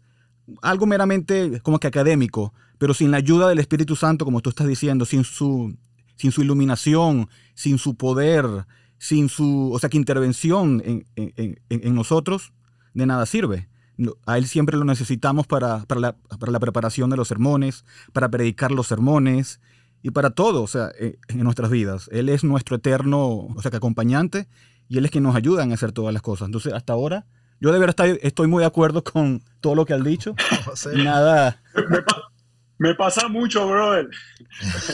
algo 0.62 0.86
meramente 0.86 1.60
como 1.62 1.78
que 1.78 1.86
académico, 1.86 2.52
pero 2.78 2.94
sin 2.94 3.10
la 3.10 3.18
ayuda 3.18 3.48
del 3.48 3.58
Espíritu 3.58 3.96
Santo, 3.96 4.24
como 4.24 4.40
tú 4.40 4.50
estás 4.50 4.66
diciendo, 4.66 5.04
sin 5.04 5.24
su, 5.24 5.76
sin 6.16 6.32
su 6.32 6.42
iluminación, 6.42 7.28
sin 7.54 7.78
su 7.78 7.94
poder, 7.96 8.46
sin 8.98 9.28
su, 9.28 9.70
o 9.72 9.78
sea, 9.78 9.90
que 9.90 9.96
intervención 9.96 10.82
en, 10.84 11.94
nosotros, 11.94 12.52
de 12.94 13.06
nada 13.06 13.26
sirve. 13.26 13.68
A 14.24 14.38
Él 14.38 14.46
siempre 14.46 14.78
lo 14.78 14.84
necesitamos 14.84 15.46
para, 15.46 15.84
para, 15.84 16.00
la, 16.00 16.16
para 16.16 16.52
la 16.52 16.60
preparación 16.60 17.10
de 17.10 17.16
los 17.16 17.28
sermones, 17.28 17.84
para 18.12 18.30
predicar 18.30 18.72
los 18.72 18.86
sermones, 18.86 19.60
y 20.02 20.10
para 20.10 20.30
todo, 20.30 20.62
o 20.62 20.66
sea, 20.66 20.90
en 20.98 21.44
nuestras 21.44 21.70
vidas. 21.70 22.08
Él 22.12 22.28
es 22.28 22.44
nuestro 22.44 22.76
eterno, 22.76 23.26
o 23.26 23.62
sea, 23.62 23.70
que 23.70 23.76
acompañante 23.76 24.48
y 24.88 24.98
Él 24.98 25.04
es 25.04 25.10
quien 25.10 25.24
nos 25.24 25.36
ayuda 25.36 25.62
a 25.62 25.72
hacer 25.72 25.92
todas 25.92 26.12
las 26.12 26.22
cosas. 26.22 26.46
Entonces, 26.46 26.72
hasta 26.72 26.92
ahora, 26.92 27.26
yo 27.60 27.72
de 27.72 27.78
verdad 27.78 28.06
estoy, 28.22 28.46
muy 28.48 28.62
de 28.62 28.66
acuerdo 28.66 29.04
con 29.04 29.42
todo 29.60 29.74
lo 29.74 29.84
que 29.84 29.94
has 29.94 30.02
dicho. 30.02 30.34
Nada. 30.94 31.60
Me, 32.78 32.94
pasa 32.94 33.28
mucho, 33.28 33.68
brother. 33.68 34.08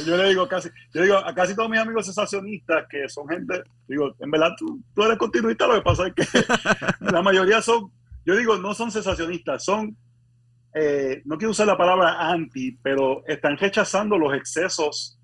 Yo 0.05 0.17
le 0.17 0.29
digo 0.29 0.49
casi, 0.49 0.69
yo 0.93 1.03
digo 1.03 1.17
a 1.17 1.35
casi 1.35 1.55
todos 1.55 1.71
mis 1.71 1.79
amigos 1.79 2.05
sensacionistas 2.05 2.87
que 2.91 3.09
son 3.09 3.29
gente, 3.29 3.63
digo, 3.87 4.15
en 4.19 4.31
verdad 4.31 4.51
tú, 4.59 4.81
tú 4.95 5.05
eres 5.05 5.17
continuista, 5.17 5.69
lo 5.69 5.77
que 5.77 5.83
pasa 5.83 6.09
es 6.09 6.15
que 6.15 6.27
la 7.13 7.23
mayoría 7.23 7.63
son, 7.63 7.93
yo 8.25 8.37
digo, 8.37 8.57
no 8.59 8.75
son 8.75 8.91
sensacionistas, 8.91 9.65
son 9.65 9.97
eh, 10.79 11.23
no 11.25 11.39
quiero 11.39 11.53
usar 11.53 11.67
la 11.67 11.79
palabra 11.79 12.31
anti, 12.31 12.73
pero 12.83 13.25
están 13.27 13.57
rechazando 13.57 14.19
los 14.19 14.35
excesos 14.35 15.16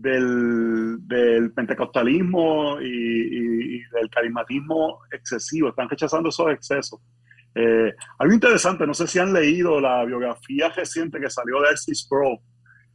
del, 0.00 1.52
pentecostalismo 1.54 2.80
y, 2.80 3.80
del 3.80 4.10
carismatismo 4.10 5.00
excesivo, 5.10 5.68
están 5.68 5.88
rechazando 5.88 6.28
esos 6.28 6.50
excesos. 6.50 7.00
Eh, 7.54 7.92
algo 8.18 8.34
interesante, 8.34 8.86
no 8.86 8.94
sé 8.94 9.06
si 9.06 9.18
han 9.18 9.32
leído 9.32 9.80
la 9.80 10.04
biografía 10.04 10.68
reciente 10.68 11.20
que 11.20 11.28
salió 11.28 11.60
de 11.60 11.68
Arcis 11.68 12.06
Pro, 12.08 12.40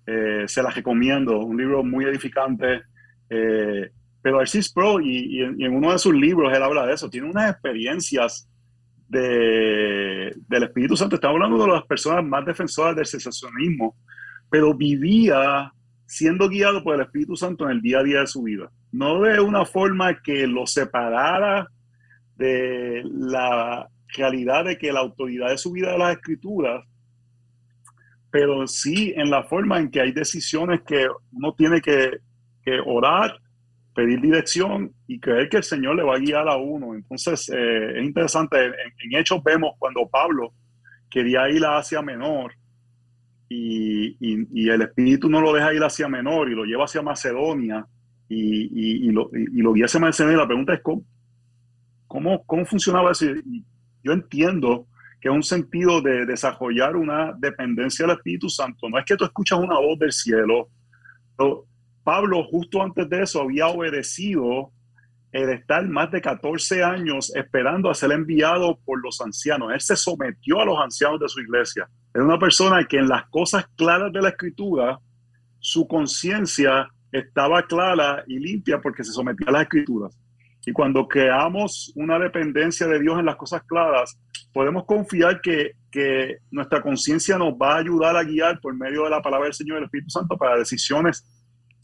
eh, 0.08 0.46
se 0.48 0.64
la 0.64 0.70
recomiendo, 0.70 1.40
un 1.40 1.58
libro 1.58 1.84
muy 1.84 2.06
edificante. 2.06 2.84
pero 3.28 4.40
Arcis 4.40 4.72
Pro, 4.72 5.00
y, 5.00 5.40
y, 5.40 5.42
en 5.42 5.76
uno 5.76 5.92
de 5.92 6.00
sus 6.00 6.14
libros 6.14 6.52
él 6.56 6.64
habla 6.64 6.86
de 6.86 6.94
eso, 6.94 7.10
tiene 7.10 7.30
unas 7.30 7.52
experiencias 7.52 8.50
del 9.08 10.64
Espíritu 10.64 10.98
Santo. 10.98 11.16
Estamos 11.16 11.36
hablando 11.36 11.64
de 11.64 11.72
las 11.72 11.86
personas 11.86 12.26
más 12.26 12.46
defensoras 12.46 12.96
del 12.96 13.06
sensacionismo, 13.06 13.96
pero 14.50 14.74
vivía 14.74 15.72
siendo 16.06 16.50
guiado 16.50 16.84
por 16.84 16.96
el 16.96 17.02
Espíritu 17.02 17.36
Santo 17.36 17.66
en 17.66 17.72
el 17.72 17.82
día 17.82 18.00
a 18.00 18.04
día 18.04 18.20
de 18.22 18.28
su 18.28 18.44
vida. 18.44 18.70
No 18.92 19.22
de 19.22 19.40
una 19.40 19.66
forma 19.66 20.22
que 20.22 20.48
lo 20.48 20.66
separara 20.68 21.68
de 22.36 23.04
la 23.06 23.88
realidad 24.16 24.66
de 24.66 24.78
que 24.78 24.92
la 24.92 25.00
autoridad 25.00 25.50
de 25.50 25.58
su 25.58 25.72
vida 25.72 25.92
de 25.92 25.98
las 25.98 26.16
escrituras, 26.16 26.84
pero 28.32 28.68
sí 28.68 29.14
en 29.16 29.30
la 29.30 29.44
forma 29.44 29.80
en 29.80 29.90
que 29.90 30.02
hay 30.02 30.12
decisiones 30.12 30.82
que 30.86 31.08
uno 31.32 31.54
tiene 31.54 31.82
que, 31.82 32.20
que 32.64 32.80
orar 32.86 33.40
pedir 33.96 34.20
dirección 34.20 34.94
y 35.08 35.20
creer 35.20 35.50
que 35.50 35.58
el 35.58 35.64
Señor 35.64 35.96
le 35.96 36.04
va 36.04 36.16
a 36.16 36.20
guiar 36.20 36.48
a 36.50 36.58
uno. 36.58 36.94
Entonces, 36.94 37.50
eh, 37.50 37.98
es 37.98 38.04
interesante, 38.04 38.66
en, 38.66 39.16
Hechos 39.18 39.42
vemos 39.42 39.72
cuando 39.80 40.08
Pablo 40.08 40.54
quería 41.10 41.50
ir 41.50 41.64
a 41.66 41.78
Asia 41.78 42.02
Menor 42.02 42.54
y, 43.50 44.70
el 44.70 44.82
Espíritu 44.82 45.30
no 45.30 45.42
lo 45.42 45.54
deja 45.54 45.74
ir 45.74 45.84
hacia 45.84 46.08
Menor 46.08 46.50
y 46.50 46.56
lo 46.56 46.66
lleva 46.66 46.86
hacia 46.86 47.02
Macedonia 47.02 47.86
y, 48.28 49.08
y 49.08 49.12
lo, 49.12 49.30
lo, 49.32 49.74
guía 49.74 49.86
hacia 49.86 50.00
Macedonia. 50.00 50.40
La 50.40 50.48
pregunta 50.48 50.74
es, 50.74 50.82
¿cómo, 50.82 51.04
cómo, 52.08 52.44
cómo 52.46 52.66
funcionaba 52.66 53.12
eso? 53.12 53.26
yo 54.04 54.14
entiendo 54.14 54.88
que 55.20 55.30
es 55.30 55.36
un 55.36 55.44
sentido 55.44 56.02
de 56.02 56.26
desarrollar 56.26 56.96
una 56.96 57.34
dependencia 57.38 58.06
del 58.06 58.18
Espíritu 58.18 58.50
Santo. 58.50 58.88
No 58.90 59.00
es 59.00 59.06
que 59.06 59.16
tú 59.16 59.26
escuchas 59.26 59.60
una 59.60 59.80
voz 59.80 59.98
del 59.98 60.12
cielo, 60.12 60.70
Pablo 62.04 62.44
justo 62.44 62.84
antes 62.84 63.10
de 63.10 63.24
eso 63.24 63.42
había 63.42 63.68
obedecido 63.68 64.72
el 65.32 65.50
estar 65.50 65.86
más 65.88 66.12
de 66.12 66.22
14 66.22 66.84
años 66.84 67.36
esperando 67.36 67.90
a 67.90 67.96
ser 67.96 68.12
enviado 68.12 68.80
por 68.86 69.04
los 69.04 69.20
ancianos. 69.20 69.74
Él 69.74 69.82
se 69.82 69.96
sometió 69.96 70.62
a 70.62 70.66
los 70.66 70.80
ancianos 70.80 71.20
de 71.20 71.28
su 71.28 71.42
iglesia. 71.42 71.90
Era 72.16 72.24
una 72.24 72.40
persona 72.40 72.86
que 72.86 72.98
en 72.98 73.10
las 73.10 73.26
cosas 73.26 73.68
claras 73.76 74.12
de 74.14 74.22
la 74.22 74.30
escritura, 74.30 74.98
su 75.60 75.86
conciencia 75.86 76.88
estaba 77.12 77.62
clara 77.64 78.24
y 78.26 78.40
limpia 78.40 78.80
porque 78.80 79.04
se 79.04 79.12
sometía 79.12 79.48
a 79.50 79.52
las 79.52 79.64
escrituras. 79.64 80.18
Y 80.66 80.72
cuando 80.72 81.10
creamos 81.10 81.92
una 81.94 82.18
dependencia 82.18 82.88
de 82.88 83.02
Dios 83.02 83.20
en 83.20 83.26
las 83.26 83.36
cosas 83.36 83.64
claras, 83.64 84.18
podemos 84.54 84.86
confiar 84.86 85.42
que, 85.42 85.74
que 85.92 86.38
nuestra 86.52 86.82
conciencia 86.82 87.38
nos 87.38 87.54
va 87.56 87.74
a 87.74 87.80
ayudar 87.80 88.16
a 88.16 88.24
guiar 88.24 88.62
por 88.62 88.74
medio 88.74 89.04
de 89.04 89.10
la 89.10 89.22
palabra 89.22 89.48
del 89.48 89.54
Señor 89.54 89.76
y 89.76 89.80
del 89.80 89.86
Espíritu 89.86 90.10
Santo 90.10 90.38
para 90.38 90.58
decisiones 90.58 91.30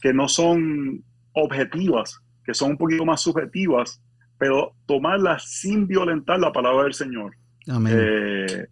que 0.00 0.14
no 0.14 0.28
son 0.28 1.04
objetivas, 1.34 2.18
que 2.42 2.54
son 2.54 2.70
un 2.70 2.78
poquito 2.78 3.04
más 3.04 3.20
subjetivas, 3.20 4.02
pero 4.38 4.74
tomarlas 4.86 5.44
sin 5.44 5.86
violentar 5.86 6.40
la 6.40 6.52
palabra 6.52 6.84
del 6.84 6.94
Señor. 6.94 7.36
Amén. 7.68 7.94
Eh, 7.94 8.66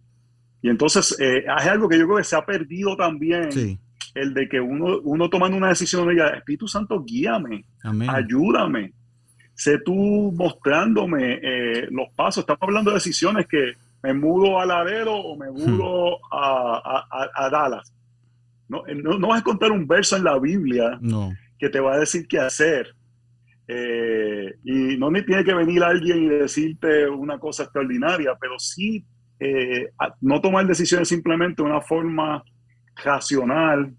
y 0.61 0.69
entonces 0.69 1.15
eh, 1.19 1.45
es 1.45 1.67
algo 1.67 1.89
que 1.89 1.97
yo 1.97 2.05
creo 2.05 2.17
que 2.17 2.23
se 2.23 2.35
ha 2.35 2.45
perdido 2.45 2.95
también, 2.95 3.49
el 4.13 4.33
de 4.33 4.49
que 4.49 4.59
uno, 4.59 4.99
uno 5.03 5.29
tomando 5.29 5.57
una 5.57 5.69
decisión 5.69 6.07
diga, 6.09 6.29
Espíritu 6.29 6.67
Santo, 6.67 7.03
guíame, 7.03 7.65
ayúdame, 8.07 8.93
sé 9.53 9.79
tú 9.79 10.31
mostrándome 10.35 11.39
eh, 11.41 11.87
los 11.91 12.09
pasos. 12.15 12.41
Estamos 12.41 12.63
hablando 12.63 12.91
de 12.91 12.95
decisiones 12.95 13.47
que 13.47 13.73
me 14.03 14.13
mudo 14.13 14.59
a 14.59 14.65
Laredo 14.65 15.13
o 15.13 15.37
me 15.37 15.51
mudo 15.51 16.17
hmm. 16.17 16.33
a, 16.33 17.05
a, 17.09 17.45
a 17.45 17.49
Dallas. 17.49 17.93
Eh, 18.87 18.95
no, 18.95 19.17
no, 19.17 19.27
vas 19.27 19.41
a 19.41 19.43
contar 19.43 19.71
un 19.71 19.87
verso 19.87 20.15
en 20.15 20.23
la 20.23 20.39
Biblia 20.39 20.99
que 21.59 21.69
te 21.69 21.79
va 21.79 21.95
a 21.95 21.99
decir 21.99 22.27
qué 22.27 22.39
hacer. 22.39 22.95
Eh, 23.67 24.55
y 24.63 24.97
no 24.97 25.11
ni 25.11 25.23
tiene 25.23 25.43
que 25.43 25.53
venir 25.53 25.83
alguien 25.83 26.23
y 26.23 26.27
decirte 26.27 27.07
una 27.07 27.37
cosa 27.39 27.63
extraordinaria, 27.63 28.35
pero 28.39 28.59
sí 28.59 29.05
eh, 29.43 29.89
no 30.21 30.39
tomar 30.39 30.67
decisiones 30.67 31.09
simplemente 31.09 31.63
de 31.63 31.69
una 31.69 31.81
forma 31.81 32.43
racional 33.03 33.91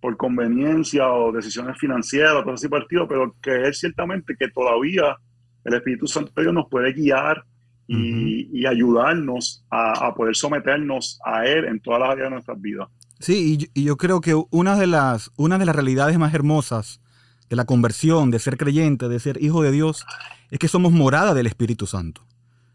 por 0.00 0.16
conveniencia 0.16 1.10
o 1.12 1.32
decisiones 1.32 1.76
financieras, 1.78 2.44
cosas 2.44 2.60
así 2.60 2.68
partido, 2.68 3.08
pero 3.08 3.34
creer 3.40 3.74
ciertamente 3.74 4.36
que 4.38 4.48
todavía 4.50 5.16
el 5.64 5.74
Espíritu 5.74 6.06
Santo 6.06 6.30
de 6.36 6.42
Dios 6.42 6.54
nos 6.54 6.68
puede 6.70 6.92
guiar 6.92 7.42
y, 7.88 8.64
ayudarnos 8.66 9.66
a, 9.68 10.06
a, 10.06 10.14
poder 10.14 10.36
someternos 10.36 11.18
a 11.24 11.44
Él 11.44 11.64
en 11.64 11.80
todas 11.80 12.00
las 12.00 12.10
áreas 12.10 12.26
de 12.26 12.30
nuestras 12.30 12.60
vidas. 12.60 12.88
Sí, 13.18 13.68
y, 13.74 13.84
yo 13.84 13.96
creo 13.96 14.20
que 14.20 14.40
una 14.50 14.76
de, 14.76 14.86
las, 14.86 15.32
una 15.36 15.58
de 15.58 15.66
las 15.66 15.74
realidades 15.74 16.18
más 16.18 16.34
hermosas 16.34 17.00
de 17.48 17.56
la 17.56 17.64
conversión, 17.64 18.30
de 18.30 18.38
ser 18.38 18.56
creyente, 18.56 19.08
de 19.08 19.18
ser 19.18 19.42
hijo 19.42 19.62
de 19.62 19.72
Dios, 19.72 20.06
es 20.50 20.58
que 20.58 20.68
somos 20.68 20.92
morada 20.92 21.34
del 21.34 21.46
Espíritu 21.46 21.86
Santo. 21.86 22.22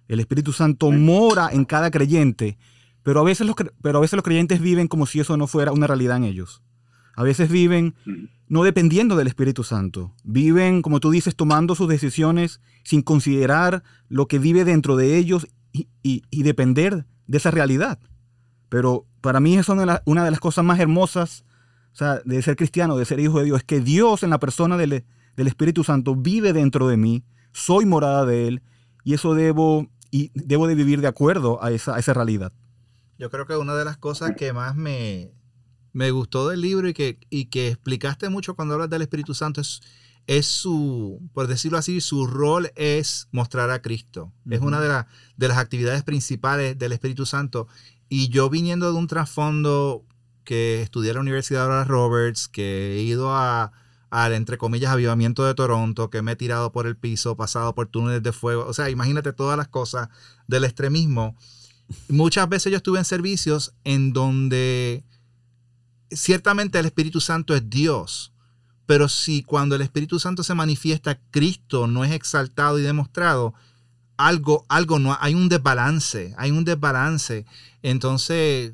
El 0.09 0.19
Espíritu 0.19 0.51
Santo 0.51 0.91
mora 0.91 1.49
en 1.53 1.63
cada 1.63 1.89
creyente, 1.89 2.57
pero 3.01 3.21
a 3.21 3.23
veces 3.23 3.47
los, 3.47 3.55
pero 3.81 3.99
a 3.99 4.01
veces 4.01 4.17
los 4.17 4.23
creyentes 4.23 4.59
viven 4.59 4.89
como 4.89 5.05
si 5.05 5.21
eso 5.21 5.37
no 5.37 5.47
fuera 5.47 5.71
una 5.71 5.87
realidad 5.87 6.17
en 6.17 6.25
ellos. 6.25 6.61
A 7.15 7.23
veces 7.23 7.49
viven 7.49 7.95
no 8.49 8.63
dependiendo 8.63 9.15
del 9.15 9.27
Espíritu 9.27 9.63
Santo. 9.63 10.13
Viven, 10.25 10.81
como 10.81 10.99
tú 10.99 11.11
dices, 11.11 11.35
tomando 11.35 11.75
sus 11.75 11.87
decisiones 11.87 12.59
sin 12.83 13.01
considerar 13.01 13.83
lo 14.09 14.27
que 14.27 14.39
vive 14.39 14.65
dentro 14.65 14.97
de 14.97 15.17
ellos 15.17 15.47
y, 15.71 16.43
depender 16.43 17.05
de 17.27 17.37
esa 17.37 17.51
realidad. 17.51 17.99
Pero 18.67 19.05
para 19.21 19.39
mí 19.39 19.57
eso 19.57 19.73
es 19.73 20.01
una 20.05 20.25
de 20.25 20.31
las 20.31 20.39
cosas 20.39 20.65
más 20.65 20.79
hermosas 20.79 21.45
de 22.25 22.41
ser 22.41 22.55
cristiano, 22.55 22.97
de 22.97 23.05
ser 23.05 23.19
hijo 23.19 23.39
de 23.39 23.45
Dios, 23.45 23.59
es 23.59 23.63
que 23.63 23.81
Dios 23.81 24.23
en 24.23 24.29
la 24.29 24.39
persona 24.39 24.77
del, 24.77 25.03
Espíritu 25.35 25.83
Santo 25.83 26.15
vive 26.15 26.51
dentro 26.51 26.87
de 26.87 26.97
mí, 26.97 27.23
soy 27.53 27.85
morada 27.85 28.25
de 28.25 28.47
Él, 28.47 28.61
y 29.03 29.13
eso 29.13 29.33
debo, 29.33 29.87
y 30.11 30.31
debo 30.33 30.67
de 30.67 30.75
vivir 30.75 31.01
de 31.01 31.07
acuerdo 31.07 31.63
a 31.63 31.71
esa, 31.71 31.97
esa 31.99 32.13
realidad. 32.13 32.51
Yo 33.17 33.29
creo 33.29 33.45
que 33.45 33.55
una 33.55 33.75
de 33.75 33.85
las 33.85 33.97
cosas 33.97 34.31
que 34.37 34.53
más 34.53 34.75
me, 34.75 35.31
me 35.93 36.11
gustó 36.11 36.47
del 36.49 36.61
libro 36.61 36.87
y 36.87 36.93
que, 36.93 37.19
y 37.29 37.45
que 37.45 37.69
explicaste 37.69 38.29
mucho 38.29 38.55
cuando 38.55 38.75
hablas 38.75 38.89
del 38.89 39.01
Espíritu 39.01 39.33
Santo 39.33 39.61
es, 39.61 39.81
es 40.27 40.45
su, 40.45 41.21
por 41.33 41.47
decirlo 41.47 41.77
así, 41.77 42.01
su 42.01 42.27
rol 42.27 42.71
es 42.75 43.27
mostrar 43.31 43.71
a 43.71 43.81
Cristo. 43.81 44.31
Es 44.49 44.61
una 44.61 44.79
de, 44.79 45.05
de 45.37 45.47
las 45.47 45.57
actividades 45.57 46.03
principales 46.03 46.77
del 46.77 46.91
Espíritu 46.91 47.25
Santo. 47.25 47.67
Y 48.07 48.29
yo 48.29 48.49
viniendo 48.49 48.91
de 48.91 48.97
un 48.97 49.07
trasfondo 49.07 50.05
que 50.43 50.81
estudié 50.81 51.11
en 51.11 51.15
la 51.15 51.21
Universidad 51.21 51.67
de 51.67 51.83
Roberts, 51.83 52.47
que 52.47 52.95
he 52.95 53.01
ido 53.01 53.35
a, 53.35 53.71
al, 54.09 54.33
entre 54.33 54.57
comillas, 54.57 54.91
avivamiento 54.91 55.45
de 55.45 55.53
Toronto, 55.53 56.09
que 56.09 56.21
me 56.21 56.33
he 56.33 56.35
tirado 56.35 56.71
por 56.71 56.87
el 56.87 56.95
piso, 56.95 57.37
pasado 57.37 57.75
por 57.75 57.87
túneles 57.87 58.23
de 58.23 58.31
fuego. 58.31 58.65
O 58.65 58.73
sea, 58.73 58.89
imagínate 58.89 59.33
todas 59.33 59.57
las 59.57 59.67
cosas 59.67 60.09
del 60.47 60.63
extremismo. 60.63 61.35
Muchas 62.07 62.47
veces 62.49 62.71
yo 62.71 62.77
estuve 62.77 62.99
en 62.99 63.05
servicios 63.05 63.73
en 63.83 64.13
donde 64.13 65.03
ciertamente 66.11 66.79
el 66.79 66.85
Espíritu 66.85 67.19
Santo 67.21 67.55
es 67.55 67.69
Dios, 67.69 68.33
pero 68.85 69.07
si 69.07 69.43
cuando 69.43 69.75
el 69.75 69.81
Espíritu 69.81 70.19
Santo 70.19 70.43
se 70.43 70.55
manifiesta, 70.55 71.19
Cristo 71.31 71.87
no 71.87 72.03
es 72.03 72.11
exaltado 72.11 72.79
y 72.79 72.81
demostrado, 72.81 73.53
algo, 74.17 74.65
algo 74.67 74.99
no, 74.99 75.17
hay 75.19 75.33
un 75.33 75.47
desbalance, 75.47 76.33
hay 76.37 76.51
un 76.51 76.65
desbalance. 76.65 77.45
Entonces, 77.81 78.73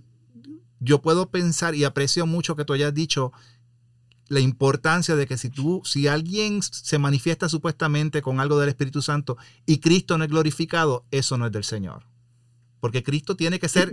yo 0.79 1.01
puedo 1.01 1.29
pensar 1.29 1.75
y 1.75 1.83
aprecio 1.83 2.25
mucho 2.25 2.55
que 2.55 2.65
tú 2.65 2.73
hayas 2.73 2.93
dicho 2.93 3.31
la 4.27 4.39
importancia 4.39 5.15
de 5.15 5.27
que 5.27 5.37
si 5.37 5.49
tú, 5.49 5.81
si 5.85 6.07
alguien 6.07 6.61
se 6.61 6.97
manifiesta 6.97 7.49
supuestamente 7.49 8.21
con 8.21 8.39
algo 8.39 8.59
del 8.59 8.69
Espíritu 8.69 9.01
Santo 9.01 9.37
y 9.65 9.79
Cristo 9.79 10.17
no 10.17 10.23
es 10.23 10.29
glorificado, 10.29 11.05
eso 11.11 11.37
no 11.37 11.45
es 11.45 11.51
del 11.51 11.63
Señor. 11.63 12.03
Porque 12.79 13.03
Cristo 13.03 13.35
tiene 13.35 13.59
que 13.59 13.69
ser, 13.69 13.91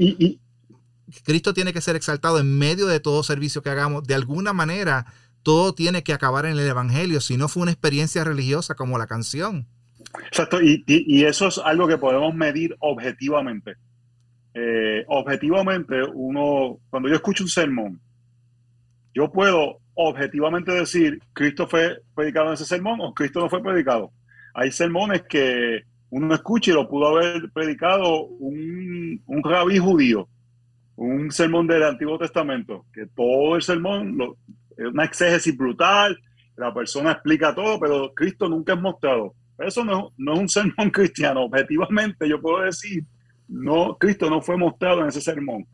Cristo 1.25 1.55
tiene 1.55 1.73
que 1.73 1.81
ser 1.81 1.97
exaltado 1.97 2.39
en 2.39 2.59
medio 2.59 2.87
de 2.87 3.01
todo 3.01 3.23
servicio 3.23 3.63
que 3.63 3.71
hagamos. 3.71 4.05
De 4.05 4.15
alguna 4.15 4.53
manera, 4.53 5.07
todo 5.43 5.75
tiene 5.75 6.03
que 6.03 6.13
acabar 6.13 6.47
en 6.47 6.53
el 6.53 6.67
Evangelio, 6.67 7.21
si 7.21 7.37
no 7.37 7.49
fue 7.49 7.63
una 7.63 7.73
experiencia 7.73 8.25
religiosa 8.25 8.75
como 8.75 8.99
la 8.99 9.07
canción. 9.07 9.67
Exacto, 10.27 10.59
y 10.61 11.25
eso 11.25 11.49
es 11.49 11.59
algo 11.59 11.87
que 11.87 11.99
podemos 11.99 12.35
medir 12.35 12.77
objetivamente. 12.81 13.77
Eh, 14.55 15.05
objetivamente, 15.09 16.03
uno, 16.13 16.79
cuando 16.91 17.09
yo 17.09 17.15
escucho 17.15 17.45
un 17.45 17.49
sermón, 17.49 18.01
yo 19.15 19.33
puedo 19.33 19.79
objetivamente 19.95 20.73
decir, 20.73 21.21
Cristo 21.33 21.67
fue 21.67 21.99
predicado 22.15 22.49
en 22.49 22.55
ese 22.55 22.65
sermón 22.65 23.01
o 23.01 23.15
Cristo 23.15 23.41
no 23.41 23.49
fue 23.49 23.63
predicado. 23.63 24.13
Hay 24.55 24.71
sermones 24.71 25.23
que 25.23 25.83
uno 26.11 26.35
escucha 26.35 26.71
y 26.71 26.75
lo 26.75 26.89
pudo 26.89 27.09
haber 27.09 27.51
predicado 27.53 28.25
un, 28.25 29.23
un 29.27 29.43
rabí 29.43 29.79
judío, 29.79 30.29
un 30.97 31.31
sermón 31.31 31.67
del 31.67 31.83
Antiguo 31.85 32.19
Testamento, 32.19 32.85
que 32.93 33.07
todo 33.07 33.57
el 33.57 33.63
sermón 33.63 34.19
es 34.77 34.87
una 34.87 35.05
exégesis 35.05 35.57
brutal, 35.57 36.19
la 36.57 36.73
persona 36.73 37.13
explica 37.13 37.55
todo, 37.55 37.81
pero 37.81 38.13
Cristo 38.15 38.49
nunca 38.49 38.75
es 38.75 38.81
mostrado. 38.81 39.35
Eso 39.59 39.85
no, 39.85 40.13
no 40.17 40.35
es 40.35 40.39
un 40.41 40.49
sermón 40.49 40.91
cristiano. 40.93 41.45
Objetivamente 41.45 42.29
yo 42.29 42.41
puedo 42.41 42.63
decir 42.63 43.05
no, 43.53 43.97
Cristo 43.99 44.31
no 44.31 44.41
fue 44.41 44.57
mostrado 44.57 45.03
en 45.03 45.09
ese 45.09 45.21
sermón. 45.21 45.67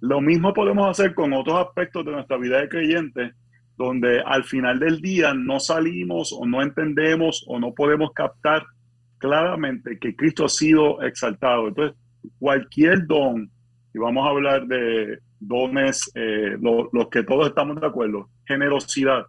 Lo 0.00 0.20
mismo 0.20 0.52
podemos 0.52 0.88
hacer 0.88 1.14
con 1.14 1.32
otros 1.32 1.64
aspectos 1.64 2.04
de 2.04 2.12
nuestra 2.12 2.36
vida 2.36 2.60
de 2.60 2.68
creyente, 2.68 3.32
donde 3.80 4.20
al 4.20 4.44
final 4.44 4.78
del 4.78 5.00
día 5.00 5.32
no 5.32 5.58
salimos 5.58 6.34
o 6.38 6.44
no 6.44 6.60
entendemos 6.60 7.42
o 7.48 7.58
no 7.58 7.72
podemos 7.72 8.12
captar 8.12 8.62
claramente 9.16 9.98
que 9.98 10.14
Cristo 10.14 10.44
ha 10.44 10.48
sido 10.50 11.00
exaltado. 11.00 11.68
Entonces, 11.68 11.96
cualquier 12.38 13.06
don, 13.06 13.50
y 13.94 13.98
vamos 13.98 14.26
a 14.26 14.30
hablar 14.32 14.66
de 14.66 15.18
dones, 15.38 16.12
eh, 16.14 16.58
los 16.60 17.08
que 17.08 17.22
todos 17.22 17.48
estamos 17.48 17.80
de 17.80 17.86
acuerdo, 17.86 18.28
generosidad. 18.44 19.24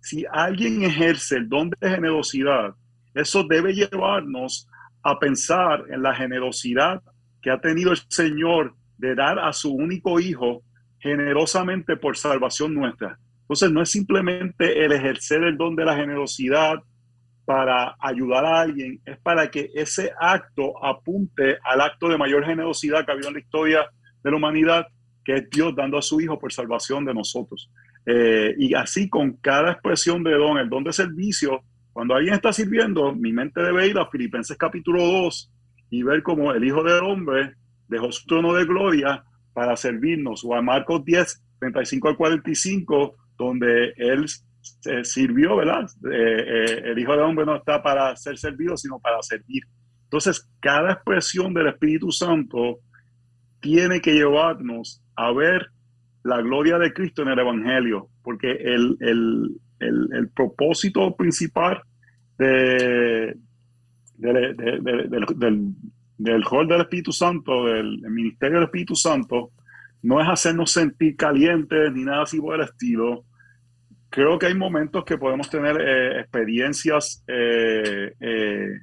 Si 0.00 0.24
alguien 0.32 0.82
ejerce 0.82 1.36
el 1.36 1.46
don 1.46 1.68
de 1.68 1.90
generosidad, 1.90 2.74
eso 3.12 3.44
debe 3.44 3.74
llevarnos 3.74 4.66
a 5.02 5.18
pensar 5.18 5.84
en 5.90 6.02
la 6.02 6.14
generosidad 6.14 7.02
que 7.42 7.50
ha 7.50 7.60
tenido 7.60 7.92
el 7.92 7.98
Señor 8.08 8.74
de 8.96 9.14
dar 9.14 9.38
a 9.38 9.52
su 9.52 9.70
único 9.70 10.18
hijo 10.18 10.62
generosamente 10.98 11.98
por 11.98 12.16
salvación 12.16 12.72
nuestra. 12.72 13.18
Entonces 13.50 13.72
no 13.72 13.82
es 13.82 13.90
simplemente 13.90 14.84
el 14.84 14.92
ejercer 14.92 15.42
el 15.42 15.56
don 15.56 15.74
de 15.74 15.84
la 15.84 15.96
generosidad 15.96 16.76
para 17.44 17.96
ayudar 17.98 18.44
a 18.44 18.60
alguien, 18.60 19.00
es 19.04 19.18
para 19.18 19.50
que 19.50 19.72
ese 19.74 20.12
acto 20.20 20.72
apunte 20.84 21.58
al 21.64 21.80
acto 21.80 22.08
de 22.08 22.16
mayor 22.16 22.46
generosidad 22.46 23.04
que 23.04 23.10
ha 23.10 23.14
habido 23.14 23.26
en 23.26 23.34
la 23.34 23.40
historia 23.40 23.90
de 24.22 24.30
la 24.30 24.36
humanidad, 24.36 24.86
que 25.24 25.34
es 25.34 25.50
Dios 25.50 25.74
dando 25.74 25.98
a 25.98 26.02
su 26.02 26.20
hijo 26.20 26.38
por 26.38 26.52
salvación 26.52 27.04
de 27.04 27.12
nosotros. 27.12 27.68
Eh, 28.06 28.54
y 28.56 28.72
así 28.74 29.08
con 29.08 29.32
cada 29.38 29.72
expresión 29.72 30.22
de 30.22 30.36
don, 30.36 30.56
el 30.56 30.70
don 30.70 30.84
de 30.84 30.92
servicio, 30.92 31.64
cuando 31.92 32.14
alguien 32.14 32.34
está 32.34 32.52
sirviendo, 32.52 33.12
mi 33.16 33.32
mente 33.32 33.60
debe 33.60 33.88
ir 33.88 33.98
a 33.98 34.06
Filipenses 34.06 34.56
capítulo 34.56 35.04
2 35.04 35.52
y 35.90 36.04
ver 36.04 36.22
cómo 36.22 36.52
el 36.52 36.62
Hijo 36.62 36.84
del 36.84 37.02
Hombre 37.02 37.56
dejó 37.88 38.12
su 38.12 38.24
trono 38.28 38.54
de 38.54 38.64
gloria 38.64 39.24
para 39.52 39.74
servirnos, 39.74 40.44
o 40.44 40.54
a 40.54 40.62
Marcos 40.62 41.04
10, 41.04 41.42
35 41.58 42.08
al 42.10 42.16
45, 42.16 43.16
donde 43.44 43.92
él 43.96 44.26
sirvió, 45.02 45.56
¿verdad? 45.56 45.86
Eh, 46.10 46.44
eh, 46.46 46.82
el 46.86 46.98
Hijo 46.98 47.12
del 47.12 47.22
Hombre 47.22 47.46
no 47.46 47.56
está 47.56 47.82
para 47.82 48.14
ser 48.16 48.38
servido, 48.38 48.76
sino 48.76 48.98
para 48.98 49.22
servir. 49.22 49.62
Entonces, 50.04 50.48
cada 50.60 50.92
expresión 50.92 51.54
del 51.54 51.68
Espíritu 51.68 52.10
Santo 52.10 52.80
tiene 53.60 54.00
que 54.00 54.14
llevarnos 54.14 55.02
a 55.16 55.32
ver 55.32 55.68
la 56.22 56.40
gloria 56.42 56.78
de 56.78 56.92
Cristo 56.92 57.22
en 57.22 57.28
el 57.28 57.38
Evangelio, 57.38 58.08
porque 58.22 58.50
el, 58.50 58.96
el, 59.00 59.56
el, 59.78 60.28
propósito 60.30 61.14
principal 61.16 61.82
de, 62.38 63.36
del, 64.16 65.74
del 66.20 66.42
rol 66.42 66.68
del 66.68 66.82
Espíritu 66.82 67.12
Santo, 67.12 67.64
del, 67.64 67.98
ministerio 68.02 68.56
del 68.56 68.64
Espíritu 68.64 68.94
Santo, 68.94 69.52
no 70.02 70.20
es 70.20 70.28
hacernos 70.28 70.70
sentir 70.70 71.16
calientes 71.16 71.92
ni 71.92 72.04
nada 72.04 72.24
así 72.24 72.38
por 72.40 72.56
el 72.56 72.62
estilo. 72.62 73.24
Creo 74.10 74.38
que 74.38 74.46
hay 74.46 74.54
momentos 74.54 75.04
que 75.04 75.16
podemos 75.16 75.48
tener 75.48 75.80
eh, 75.80 76.20
experiencias 76.20 77.24
eh, 77.28 78.12
eh, 78.20 78.80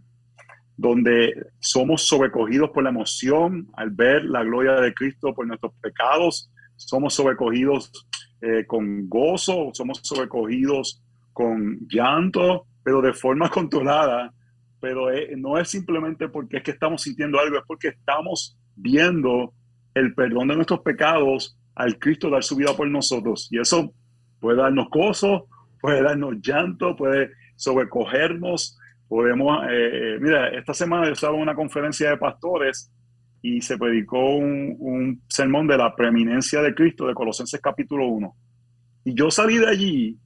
donde 0.77 1.33
somos 1.59 2.07
sobrecogidos 2.07 2.69
por 2.69 2.83
la 2.83 2.89
emoción 2.89 3.67
al 3.73 3.89
ver 3.89 4.23
la 4.23 4.43
gloria 4.43 4.73
de 4.73 4.93
Cristo 4.93 5.33
por 5.33 5.45
nuestros 5.45 5.73
pecados, 5.81 6.49
somos 6.77 7.15
sobrecogidos 7.15 7.91
eh, 8.39 8.65
con 8.67 9.09
gozo, 9.09 9.71
somos 9.73 9.99
sobrecogidos 10.03 11.03
con 11.33 11.79
llanto, 11.89 12.67
pero 12.83 13.01
de 13.01 13.13
forma 13.13 13.49
controlada. 13.51 14.31
Pero 14.79 15.11
eh, 15.11 15.33
no 15.35 15.57
es 15.57 15.69
simplemente 15.69 16.29
porque 16.29 16.57
es 16.57 16.63
que 16.63 16.71
estamos 16.71 17.01
sintiendo 17.01 17.39
algo, 17.39 17.57
es 17.57 17.63
porque 17.67 17.87
estamos 17.89 18.55
viendo 18.75 19.53
el 19.95 20.13
perdón 20.13 20.49
de 20.49 20.55
nuestros 20.55 20.81
pecados 20.81 21.57
al 21.73 21.97
Cristo 21.97 22.29
dar 22.29 22.43
su 22.43 22.55
vida 22.55 22.75
por 22.77 22.87
nosotros. 22.87 23.47
Y 23.51 23.59
eso 23.59 23.91
puede 24.39 24.57
darnos 24.57 24.89
gozo, 24.89 25.47
puede 25.81 26.01
darnos 26.01 26.35
llanto, 26.41 26.95
puede 26.95 27.31
sobrecogernos. 27.55 28.77
Podemos, 29.07 29.63
eh, 29.69 30.17
mira, 30.19 30.49
esta 30.49 30.73
semana 30.73 31.05
yo 31.05 31.13
estaba 31.13 31.35
en 31.35 31.41
una 31.41 31.55
conferencia 31.55 32.09
de 32.09 32.17
pastores 32.17 32.91
y 33.41 33.61
se 33.61 33.77
predicó 33.77 34.35
un, 34.35 35.21
sermón 35.29 35.67
de 35.67 35.77
la 35.77 35.95
preeminencia 35.95 36.61
de 36.61 36.73
Cristo 36.73 37.07
de 37.07 37.13
Colosenses 37.13 37.61
capítulo 37.61 38.07
1. 38.07 38.35
Y 39.05 39.13
yo 39.13 39.31
salí 39.31 39.57
de 39.57 39.67
allí 39.67 40.17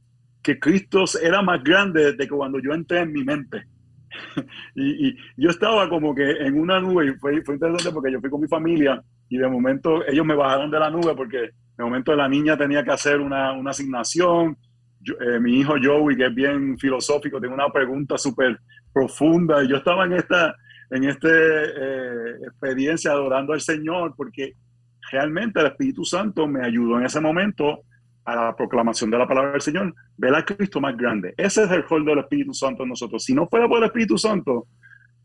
que 0.42 0.60
Cristo 0.60 1.04
era 1.22 1.42
más 1.42 1.64
grande 1.64 2.14
de 2.14 2.28
que 2.28 2.36
cuando 2.36 2.60
yo 2.60 2.74
entré 2.74 3.02
en 3.02 3.12
mi 3.12 3.24
mente. 3.24 3.66
y, 4.76 5.16
yo 5.38 5.50
estaba 5.50 5.88
como 5.88 6.16
que 6.16 6.32
en 6.32 6.60
una 6.60 6.80
nube 6.80 7.08
y 7.08 7.14
fue, 7.20 7.42
fue 7.44 7.56
interesante 7.56 7.92
porque 7.92 8.12
yo 8.12 8.20
fui 8.20 8.30
con 8.30 8.42
mi 8.42 8.48
familia 8.48 9.02
y 9.30 9.38
de 9.38 9.48
momento 9.48 10.06
ellos 10.08 10.26
me 10.26 10.36
bajaron 10.36 10.72
de 10.72 10.80
la 10.80 10.90
nube 10.90 11.14
porque 11.16 11.52
de 11.82 11.86
momento 11.86 12.16
la 12.16 12.30
niña 12.30 12.56
tenía 12.56 12.84
que 12.84 12.92
hacer 12.92 13.20
una, 13.20 13.54
asignación, 13.68 14.56
eh, 15.04 15.40
mi 15.40 15.60
hijo 15.60 15.74
Joey, 15.82 16.16
que 16.16 16.28
es 16.28 16.36
bien 16.36 16.78
filosófico, 16.78 17.40
tiene 17.40 17.56
una 17.56 17.70
pregunta 17.70 18.20
súper 18.20 18.60
profunda, 18.94 19.64
yo 19.64 19.78
estaba 19.78 20.06
en 20.06 20.14
esta, 20.14 20.56
en 20.92 21.06
esta 21.06 21.28
eh, 21.28 22.36
experiencia 22.44 23.12
adorando 23.12 23.54
al 23.54 23.62
Señor, 23.62 24.14
porque 24.16 24.54
realmente 25.12 25.60
el 25.60 25.68
Espíritu 25.68 26.06
Santo 26.06 26.48
me 26.48 26.64
ayudó 26.64 27.00
en 27.00 27.06
ese 27.08 27.20
momento 27.20 27.82
a 28.26 28.36
la 28.36 28.56
proclamación 28.56 29.10
de 29.10 29.18
la 29.18 29.28
palabra 29.28 29.54
del 29.54 29.62
Señor, 29.62 29.96
ver 30.18 30.36
a 30.36 30.46
Cristo 30.46 30.80
más 30.80 30.96
grande. 30.96 31.34
Ese 31.36 31.64
es 31.64 31.72
el 31.72 31.82
rol 31.82 32.06
del 32.06 32.20
Espíritu 32.20 32.54
Santo 32.54 32.84
en 32.84 32.90
nosotros. 32.90 33.24
Si 33.24 33.34
no 33.34 33.48
fuera 33.48 33.68
por 33.68 33.80
el 33.80 33.86
Espíritu 33.86 34.20
Santo, 34.20 34.68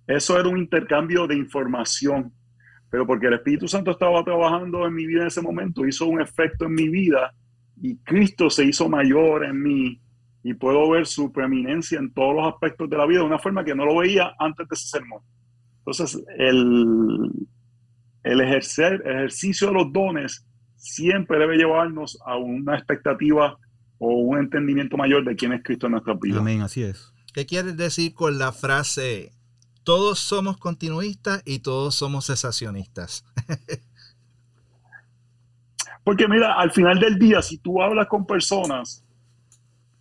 eso 0.06 0.40
era 0.40 0.48
un 0.48 0.56
intercambio 0.56 1.26
de 1.26 1.36
información, 1.36 2.32
pero 2.96 3.06
porque 3.06 3.26
el 3.26 3.34
Espíritu 3.34 3.68
Santo 3.68 3.90
estaba 3.90 4.24
trabajando 4.24 4.86
en 4.86 4.94
mi 4.94 5.06
vida 5.06 5.20
en 5.20 5.26
ese 5.26 5.42
momento, 5.42 5.86
hizo 5.86 6.06
un 6.06 6.18
efecto 6.18 6.64
en 6.64 6.72
mi 6.72 6.88
vida 6.88 7.30
y 7.82 7.98
Cristo 7.98 8.48
se 8.48 8.64
hizo 8.64 8.88
mayor 8.88 9.44
en 9.44 9.62
mí 9.62 10.00
y 10.42 10.54
puedo 10.54 10.88
ver 10.88 11.04
su 11.04 11.30
preeminencia 11.30 11.98
en 11.98 12.10
todos 12.14 12.36
los 12.36 12.54
aspectos 12.54 12.88
de 12.88 12.96
la 12.96 13.04
vida 13.04 13.18
de 13.18 13.26
una 13.26 13.38
forma 13.38 13.66
que 13.66 13.74
no 13.74 13.84
lo 13.84 13.98
veía 13.98 14.32
antes 14.38 14.66
de 14.66 14.74
ese 14.74 14.88
sermón. 14.88 15.20
Entonces, 15.80 16.24
el, 16.38 17.32
el 18.22 18.40
ejercer, 18.40 19.02
ejercicio 19.04 19.66
de 19.66 19.74
los 19.74 19.92
dones 19.92 20.46
siempre 20.76 21.38
debe 21.38 21.58
llevarnos 21.58 22.18
a 22.24 22.38
una 22.38 22.76
expectativa 22.76 23.58
o 23.98 24.08
un 24.08 24.38
entendimiento 24.38 24.96
mayor 24.96 25.22
de 25.22 25.36
quién 25.36 25.52
es 25.52 25.62
Cristo 25.62 25.84
en 25.84 25.92
nuestra 25.92 26.14
vida. 26.14 26.38
Amén, 26.38 26.62
así 26.62 26.82
es. 26.82 27.12
¿Qué 27.34 27.44
quieres 27.44 27.76
decir 27.76 28.14
con 28.14 28.38
la 28.38 28.52
frase, 28.52 29.32
todos 29.86 30.18
somos 30.18 30.58
continuistas 30.58 31.42
y 31.44 31.60
todos 31.60 31.94
somos 31.94 32.26
cesacionistas? 32.26 33.24
Porque 36.04 36.26
mira, 36.28 36.54
al 36.54 36.72
final 36.72 36.98
del 36.98 37.18
día, 37.18 37.40
si 37.40 37.58
tú 37.58 37.80
hablas 37.80 38.08
con 38.08 38.26
personas, 38.26 39.04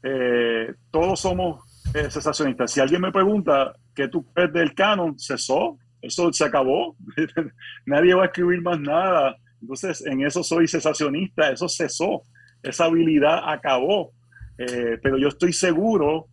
eh, 0.04 0.74
todos 0.92 1.20
somos 1.20 1.64
eh, 1.94 2.10
cesacionistas. 2.10 2.72
Si 2.72 2.82
alguien 2.82 3.02
me 3.02 3.12
pregunta 3.12 3.76
qué 3.94 4.08
tú 4.08 4.26
crees 4.34 4.52
del 4.52 4.74
canon, 4.74 5.18
cesó, 5.18 5.78
eso 6.02 6.34
se 6.34 6.44
acabó, 6.46 6.96
nadie 7.86 8.14
va 8.14 8.24
a 8.24 8.26
escribir 8.26 8.62
más 8.62 8.80
nada 8.80 9.38
entonces, 9.66 10.06
en 10.06 10.22
eso 10.22 10.44
soy 10.44 10.68
cesacionista, 10.68 11.50
eso 11.50 11.68
cesó, 11.68 12.22
esa 12.62 12.86
habilidad 12.86 13.52
acabó. 13.52 14.12
Eh, 14.60 15.00
pero 15.02 15.18
yo 15.18 15.30
estoy 15.30 15.54
seguro 15.54 16.28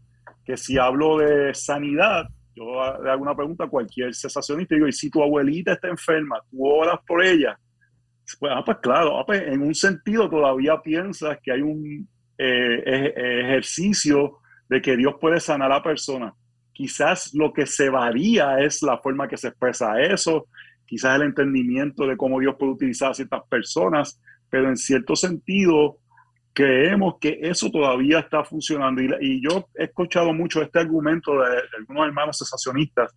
que 0.44 0.58
si 0.58 0.76
hablo 0.76 1.16
de 1.16 1.54
sanidad, 1.54 2.26
yo 2.54 2.64
le 3.02 3.10
hago 3.10 3.22
una 3.22 3.34
pregunta 3.34 3.64
a 3.64 3.68
cualquier 3.68 4.14
cesacionista 4.14 4.74
y 4.74 4.78
digo, 4.78 4.88
y 4.88 4.92
si 4.92 5.10
tu 5.10 5.22
abuelita 5.22 5.72
está 5.72 5.88
enferma, 5.88 6.40
tú 6.50 6.66
oras 6.66 6.98
por 7.06 7.24
ella. 7.24 7.58
Pues, 8.38 8.52
ah, 8.54 8.62
pues 8.64 8.78
claro, 8.78 9.18
ah, 9.18 9.26
pues, 9.26 9.42
en 9.42 9.62
un 9.62 9.74
sentido 9.74 10.28
todavía 10.28 10.80
piensas 10.80 11.38
que 11.42 11.52
hay 11.52 11.62
un 11.62 12.08
eh, 12.38 13.12
ejercicio 13.44 14.38
de 14.68 14.80
que 14.80 14.96
Dios 14.96 15.14
puede 15.20 15.40
sanar 15.40 15.70
a 15.70 15.76
la 15.76 15.82
persona. 15.82 16.34
Quizás 16.72 17.34
lo 17.34 17.52
que 17.52 17.66
se 17.66 17.90
varía 17.90 18.58
es 18.60 18.82
la 18.82 18.98
forma 18.98 19.28
que 19.28 19.36
se 19.36 19.48
expresa 19.48 20.00
eso, 20.00 20.46
quizás 20.86 21.16
el 21.16 21.26
entendimiento 21.26 22.06
de 22.06 22.16
cómo 22.16 22.40
Dios 22.40 22.56
puede 22.58 22.72
utilizar 22.72 23.10
a 23.10 23.14
ciertas 23.14 23.42
personas, 23.48 24.20
pero 24.48 24.68
en 24.68 24.76
cierto 24.76 25.16
sentido 25.16 25.98
creemos 26.52 27.14
que 27.20 27.38
eso 27.42 27.70
todavía 27.70 28.20
está 28.20 28.44
funcionando. 28.44 29.02
Y, 29.20 29.42
yo 29.42 29.68
he 29.74 29.84
escuchado 29.84 30.32
mucho 30.32 30.62
este 30.62 30.78
argumento 30.78 31.40
de, 31.40 31.62
algunos 31.78 32.06
hermanos 32.06 32.38
cesacionistas 32.38 33.14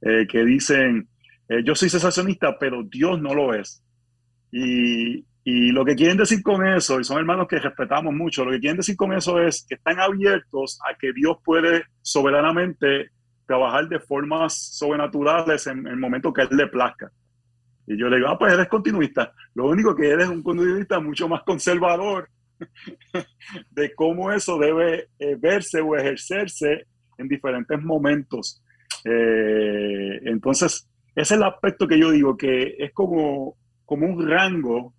eh, 0.00 0.26
que 0.28 0.44
dicen, 0.44 1.08
eh, 1.48 1.62
yo 1.64 1.74
soy 1.74 1.90
cesacionista, 1.90 2.58
pero 2.58 2.82
Dios 2.82 3.20
no 3.20 3.34
lo 3.34 3.54
es. 3.54 3.82
Y, 4.50 5.24
y 5.44 5.72
lo 5.72 5.84
que 5.84 5.94
quieren 5.94 6.16
decir 6.16 6.42
con 6.42 6.66
eso, 6.66 7.00
y 7.00 7.04
son 7.04 7.18
hermanos 7.18 7.46
que 7.48 7.58
respetamos 7.58 8.14
mucho, 8.14 8.44
lo 8.44 8.50
que 8.52 8.60
quieren 8.60 8.78
decir 8.78 8.96
con 8.96 9.12
eso 9.12 9.40
es 9.40 9.64
que 9.68 9.76
están 9.76 10.00
abiertos 10.00 10.78
a 10.88 10.96
que 10.96 11.12
Dios 11.12 11.38
puede 11.44 11.84
soberanamente 12.02 13.10
trabajar 13.46 13.88
de 13.88 13.98
formas 13.98 14.76
sobrenaturales 14.76 15.66
en 15.66 15.86
el 15.86 15.96
momento 15.96 16.32
que 16.32 16.42
él 16.42 16.48
le 16.52 16.66
plazca. 16.66 17.10
Y 17.86 17.96
yo 17.96 18.08
le 18.08 18.16
digo, 18.16 18.28
ah, 18.28 18.38
pues 18.38 18.52
eres 18.52 18.68
continuista. 18.68 19.32
Lo 19.54 19.66
único 19.68 19.96
que 19.96 20.10
eres 20.10 20.28
un 20.28 20.42
continuista 20.42 21.00
mucho 21.00 21.26
más 21.26 21.42
conservador 21.44 22.28
de 23.70 23.94
cómo 23.94 24.32
eso 24.32 24.58
debe 24.58 25.08
eh, 25.18 25.36
verse 25.38 25.80
o 25.80 25.96
ejercerse 25.96 26.86
en 27.18 27.28
diferentes 27.28 27.80
momentos. 27.82 28.62
Eh, 29.04 30.20
entonces, 30.24 30.88
ese 31.14 31.34
es 31.34 31.38
el 31.40 31.42
aspecto 31.42 31.86
que 31.86 31.98
yo 31.98 32.10
digo, 32.10 32.36
que 32.36 32.76
es 32.78 32.92
como, 32.92 33.56
como 33.84 34.06
un 34.06 34.28
rango 34.28 34.94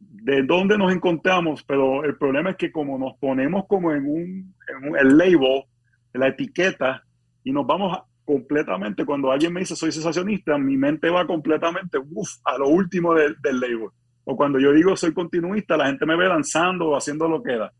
de 0.00 0.42
dónde 0.42 0.78
nos 0.78 0.92
encontramos, 0.92 1.62
pero 1.64 2.04
el 2.04 2.16
problema 2.16 2.50
es 2.50 2.56
que 2.56 2.72
como 2.72 2.98
nos 2.98 3.16
ponemos 3.18 3.66
como 3.66 3.92
en 3.92 4.06
un, 4.06 4.54
en 4.84 4.96
el 4.96 5.16
label, 5.16 5.64
la 6.12 6.28
etiqueta, 6.28 7.04
y 7.44 7.52
nos 7.52 7.66
vamos 7.66 7.98
completamente, 8.24 9.04
cuando 9.04 9.30
alguien 9.30 9.52
me 9.52 9.60
dice 9.60 9.74
soy 9.74 9.90
sensacionista, 9.92 10.58
mi 10.58 10.76
mente 10.76 11.10
va 11.10 11.26
completamente 11.26 11.98
a 12.44 12.58
lo 12.58 12.68
último 12.68 13.14
del 13.14 13.36
label. 13.42 13.88
O 14.24 14.36
cuando 14.36 14.58
yo 14.58 14.72
digo 14.72 14.96
soy 14.96 15.12
continuista, 15.12 15.76
la 15.76 15.86
gente 15.86 16.06
me 16.06 16.16
ve 16.16 16.28
lanzando 16.28 16.88
o 16.88 16.96
haciendo 16.96 17.28
lo 17.28 17.42
que 17.42 17.56
da. 17.56 17.72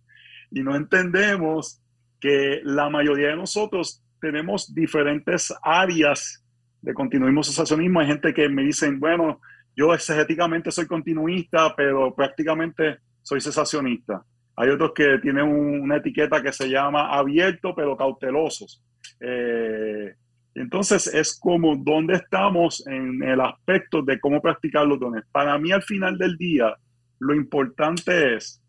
Y 0.50 0.62
no 0.62 0.76
entendemos 0.76 1.80
que 2.20 2.60
la 2.64 2.88
mayoría 2.88 3.28
de 3.28 3.36
nosotros 3.36 4.02
tenemos 4.20 4.72
diferentes 4.74 5.52
áreas 5.62 6.44
de 6.80 6.94
continuismo 6.94 7.42
sensacionismo. 7.42 8.00
Hay 8.00 8.06
gente 8.06 8.34
que 8.34 8.48
me 8.48 8.62
dicen, 8.62 9.00
bueno, 9.00 9.40
yo 9.74 9.94
exegéticamente 9.94 10.70
soy 10.70 10.86
continuista, 10.86 11.74
pero 11.76 12.14
prácticamente 12.14 12.98
soy 13.22 13.40
sensacionista. 13.40 14.24
Hay 14.56 14.68
otros 14.68 14.92
que 14.94 15.18
tienen 15.18 15.46
una 15.46 15.96
etiqueta 15.96 16.42
que 16.42 16.52
se 16.52 16.68
llama 16.68 17.08
abierto, 17.12 17.74
pero 17.74 17.96
cautelosos. 17.96 18.84
Eh, 19.18 20.14
entonces 20.54 21.06
es 21.06 21.38
como 21.38 21.76
dónde 21.76 22.14
estamos 22.14 22.86
en 22.86 23.22
el 23.22 23.40
aspecto 23.40 24.02
de 24.02 24.20
cómo 24.20 24.40
practicar 24.40 24.86
los 24.86 25.00
dones. 25.00 25.24
Para 25.32 25.58
mí 25.58 25.72
al 25.72 25.82
final 25.82 26.18
del 26.18 26.36
día, 26.36 26.74
lo 27.18 27.34
importante 27.34 28.36
es, 28.36 28.62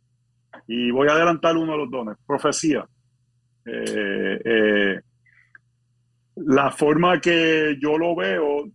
y 0.67 0.91
voy 0.91 1.08
a 1.08 1.13
adelantar 1.13 1.58
uno 1.58 1.74
de 1.74 1.78
los 1.78 1.91
dones, 1.91 2.17
profecía. 2.26 2.86
Eh, 3.65 4.39
eh, 4.46 5.00
la 6.36 6.72
forma 6.72 7.19
que 7.19 7.78
yo 7.82 7.98
lo 7.98 8.15
veo 8.15 8.65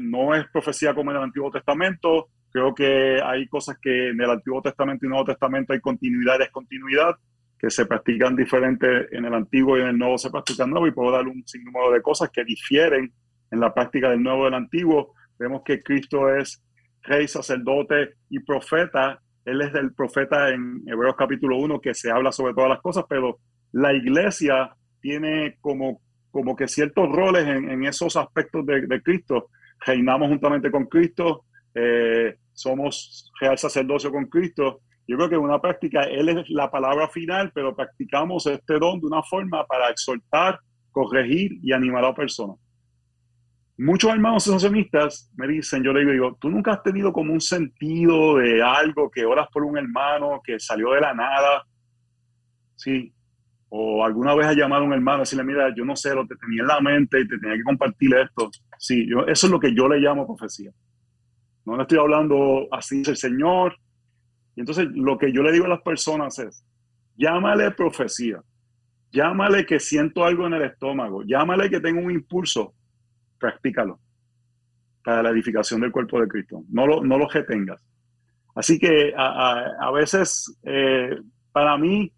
no 0.00 0.34
es 0.34 0.46
profecía 0.52 0.94
como 0.94 1.10
en 1.10 1.16
el 1.16 1.22
Antiguo 1.24 1.50
Testamento. 1.50 2.28
Creo 2.50 2.74
que 2.74 3.20
hay 3.22 3.46
cosas 3.48 3.78
que 3.80 4.10
en 4.10 4.20
el 4.20 4.30
Antiguo 4.30 4.60
Testamento 4.60 5.06
y 5.06 5.08
Nuevo 5.08 5.24
Testamento 5.24 5.72
hay 5.72 5.80
continuidad 5.80 6.36
y 6.36 6.40
descontinuidad 6.40 7.16
que 7.58 7.70
se 7.70 7.86
practican 7.86 8.36
diferentes 8.36 9.08
en 9.12 9.24
el 9.24 9.34
antiguo 9.34 9.76
y 9.76 9.80
en 9.80 9.88
el 9.88 9.98
nuevo 9.98 10.18
se 10.18 10.30
practican 10.30 10.70
nuevo 10.70 10.86
y 10.86 10.92
puedo 10.92 11.10
dar 11.10 11.26
un 11.26 11.46
sinnúmero 11.46 11.90
de 11.90 12.02
cosas 12.02 12.30
que 12.30 12.44
difieren 12.44 13.12
en 13.50 13.60
la 13.60 13.72
práctica 13.72 14.10
del 14.10 14.22
nuevo 14.22 14.42
y 14.42 14.44
del 14.46 14.54
antiguo. 14.54 15.14
Vemos 15.38 15.62
que 15.64 15.82
Cristo 15.82 16.34
es 16.34 16.62
rey, 17.02 17.26
sacerdote 17.28 18.14
y 18.28 18.40
profeta. 18.40 19.20
Él 19.44 19.62
es 19.62 19.74
el 19.74 19.94
profeta 19.94 20.50
en 20.50 20.82
Hebreos 20.86 21.14
capítulo 21.16 21.56
1 21.58 21.80
que 21.80 21.94
se 21.94 22.10
habla 22.10 22.32
sobre 22.32 22.52
todas 22.52 22.70
las 22.70 22.80
cosas, 22.80 23.04
pero 23.08 23.38
la 23.72 23.92
iglesia 23.92 24.74
tiene 25.00 25.56
como, 25.60 26.00
como 26.30 26.56
que 26.56 26.68
ciertos 26.68 27.08
roles 27.10 27.46
en, 27.46 27.84
esos 27.84 28.16
aspectos 28.16 28.66
de, 28.66 29.02
Cristo. 29.02 29.50
Reinamos 29.84 30.28
juntamente 30.28 30.70
con 30.70 30.86
Cristo, 30.86 31.44
eh, 31.74 32.36
somos 32.52 33.30
real 33.40 33.56
sacerdocio 33.56 34.10
con 34.10 34.26
Cristo 34.26 34.80
yo 35.06 35.16
creo 35.16 35.28
que 35.28 35.36
una 35.36 35.60
práctica, 35.60 36.02
Él 36.02 36.28
es 36.28 36.50
la 36.50 36.70
palabra 36.70 37.08
final, 37.08 37.52
pero 37.54 37.74
practicamos 37.74 38.46
este 38.46 38.78
don 38.78 39.00
de 39.00 39.06
una 39.06 39.22
forma 39.22 39.64
para 39.66 39.88
exhortar, 39.88 40.58
corregir 40.90 41.58
y 41.62 41.72
animar 41.72 42.04
a 42.04 42.08
la 42.08 42.14
persona. 42.14 42.54
Muchos 43.78 44.10
hermanos 44.10 44.44
sensacionistas 44.44 45.30
me 45.36 45.46
dicen, 45.46 45.84
yo 45.84 45.92
le 45.92 46.10
digo, 46.10 46.36
tú 46.40 46.48
nunca 46.48 46.72
has 46.72 46.82
tenido 46.82 47.12
como 47.12 47.32
un 47.32 47.42
sentido 47.42 48.36
de 48.36 48.62
algo 48.62 49.10
que 49.10 49.26
oras 49.26 49.48
por 49.52 49.64
un 49.64 49.76
hermano 49.76 50.40
que 50.42 50.58
salió 50.58 50.92
de 50.92 51.02
la 51.02 51.12
nada, 51.12 51.62
¿sí? 52.74 53.12
O 53.68 54.02
alguna 54.02 54.34
vez 54.34 54.46
has 54.46 54.56
llamado 54.56 54.82
a 54.82 54.86
un 54.86 54.94
hermano 54.94 55.18
y 55.18 55.20
decirle, 55.20 55.44
mira, 55.44 55.72
yo 55.74 55.84
no 55.84 55.94
sé, 55.94 56.14
lo 56.14 56.26
que 56.26 56.36
tenía 56.36 56.62
en 56.62 56.68
la 56.68 56.80
mente 56.80 57.20
y 57.20 57.28
te 57.28 57.38
tenía 57.38 57.56
que 57.56 57.64
compartir 57.64 58.14
esto. 58.14 58.50
Sí, 58.78 59.06
yo, 59.06 59.26
eso 59.26 59.46
es 59.46 59.52
lo 59.52 59.60
que 59.60 59.74
yo 59.74 59.88
le 59.88 59.98
llamo 59.98 60.26
profecía. 60.26 60.70
No 61.66 61.76
le 61.76 61.82
estoy 61.82 61.98
hablando 61.98 62.68
así 62.72 63.02
el 63.06 63.16
Señor, 63.16 63.76
y 64.56 64.60
entonces 64.60 64.88
lo 64.92 65.18
que 65.18 65.32
yo 65.32 65.42
le 65.42 65.52
digo 65.52 65.66
a 65.66 65.68
las 65.68 65.82
personas 65.82 66.38
es, 66.38 66.64
llámale 67.14 67.70
profecía, 67.72 68.42
llámale 69.12 69.66
que 69.66 69.78
siento 69.78 70.24
algo 70.24 70.46
en 70.46 70.54
el 70.54 70.62
estómago, 70.62 71.22
llámale 71.24 71.68
que 71.68 71.80
tengo 71.80 72.00
un 72.00 72.10
impulso, 72.10 72.74
practícalo 73.38 74.00
para 75.04 75.22
la 75.22 75.30
edificación 75.30 75.80
del 75.80 75.92
cuerpo 75.92 76.20
de 76.20 76.26
Cristo. 76.26 76.64
No 76.68 76.84
lo, 76.86 77.04
no 77.04 77.16
lo 77.16 77.28
tengas. 77.28 77.80
Así 78.56 78.78
que 78.78 79.12
a, 79.16 79.90
veces, 79.92 80.58
eh, 80.64 81.16
para 81.52 81.76
mí, 81.76 82.10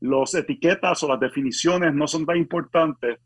las 0.00 0.34
etiquetas 0.34 1.02
o 1.02 1.08
las 1.08 1.20
definiciones 1.20 1.92
no 1.92 2.06
son 2.06 2.24
tan 2.24 2.38
importantes. 2.38 3.18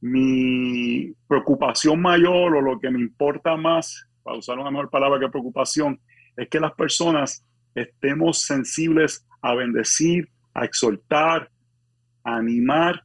Mi 0.00 1.12
preocupación 1.28 2.00
mayor 2.00 2.56
o 2.56 2.60
lo 2.60 2.80
que 2.80 2.90
me 2.90 2.98
importa 2.98 3.56
más, 3.56 4.08
para 4.22 4.38
usar 4.38 4.58
una 4.58 4.70
mejor 4.70 4.90
palabra 4.90 5.20
que 5.20 5.28
preocupación, 5.28 6.00
es 6.36 6.48
que 6.48 6.60
las 6.60 6.72
personas 6.72 7.44
estemos 7.74 8.42
sensibles 8.42 9.26
a 9.42 9.54
bendecir, 9.54 10.28
a 10.54 10.64
exhortar, 10.64 11.50
a 12.22 12.36
animar. 12.36 13.02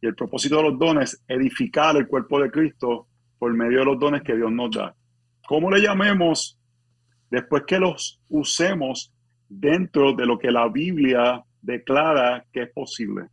Y 0.00 0.06
el 0.06 0.14
propósito 0.14 0.56
de 0.56 0.62
los 0.70 0.78
dones, 0.78 1.22
edificar 1.28 1.96
el 1.96 2.08
cuerpo 2.08 2.40
de 2.40 2.50
Cristo 2.50 3.06
por 3.38 3.52
medio 3.54 3.80
de 3.80 3.84
los 3.84 3.98
dones 3.98 4.22
que 4.22 4.36
Dios 4.36 4.50
nos 4.50 4.70
da. 4.70 4.94
¿Cómo 5.46 5.70
le 5.70 5.80
llamemos? 5.80 6.58
Después 7.30 7.64
que 7.66 7.78
los 7.78 8.20
usemos 8.28 9.12
dentro 9.48 10.12
de 10.12 10.26
lo 10.26 10.38
que 10.38 10.50
la 10.50 10.68
Biblia 10.68 11.42
declara 11.60 12.44
que 12.52 12.62
es 12.62 12.70
posible. 12.72 13.28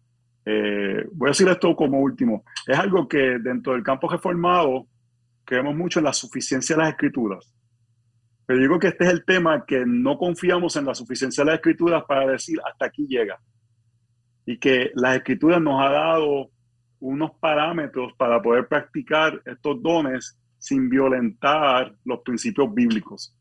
Eh, 0.45 1.06
voy 1.14 1.30
a 1.30 1.32
decir 1.32 1.47
esto 1.47 1.76
como 1.76 2.00
último. 2.00 2.43
Es 2.66 2.78
algo 2.78 3.08
que 3.08 3.39
dentro 3.39 3.74
del 3.74 3.84
campo 3.84 4.10
reformado 4.10 4.88
creemos 5.43 5.76
mucho 5.76 6.00
en 6.00 6.06
la 6.06 6.14
suficiencia 6.14 6.76
de 6.76 6.82
las 6.84 6.91
escrituras. 6.91 7.54
Pero 8.50 8.62
digo 8.62 8.80
que 8.80 8.88
este 8.88 9.04
es 9.04 9.12
el 9.12 9.26
tema 9.26 9.64
que 9.64 9.84
no 9.86 10.18
confiamos 10.18 10.76
en 10.76 10.86
la 10.86 10.95
suficiencia 10.95 11.43
de 11.43 11.52
las 11.52 11.60
escrituras 11.60 12.04
para 12.08 12.26
decir 12.26 12.60
hasta 12.66 12.88
aquí 12.88 13.06
llega. 13.08 13.39
Y 14.43 14.58
que 14.58 14.89
las 14.95 15.18
escrituras 15.18 15.62
nos 15.62 15.80
ha 15.80 15.91
dado 15.91 16.50
unos 17.00 17.30
parámetros 17.39 18.12
para 18.18 18.41
poder 18.41 18.68
practicar 18.68 19.39
estos 19.45 19.80
dones 19.84 20.36
sin 20.58 20.89
violentar 20.89 21.93
los 22.04 22.22
principios 22.22 22.74
bíblicos. 22.74 23.38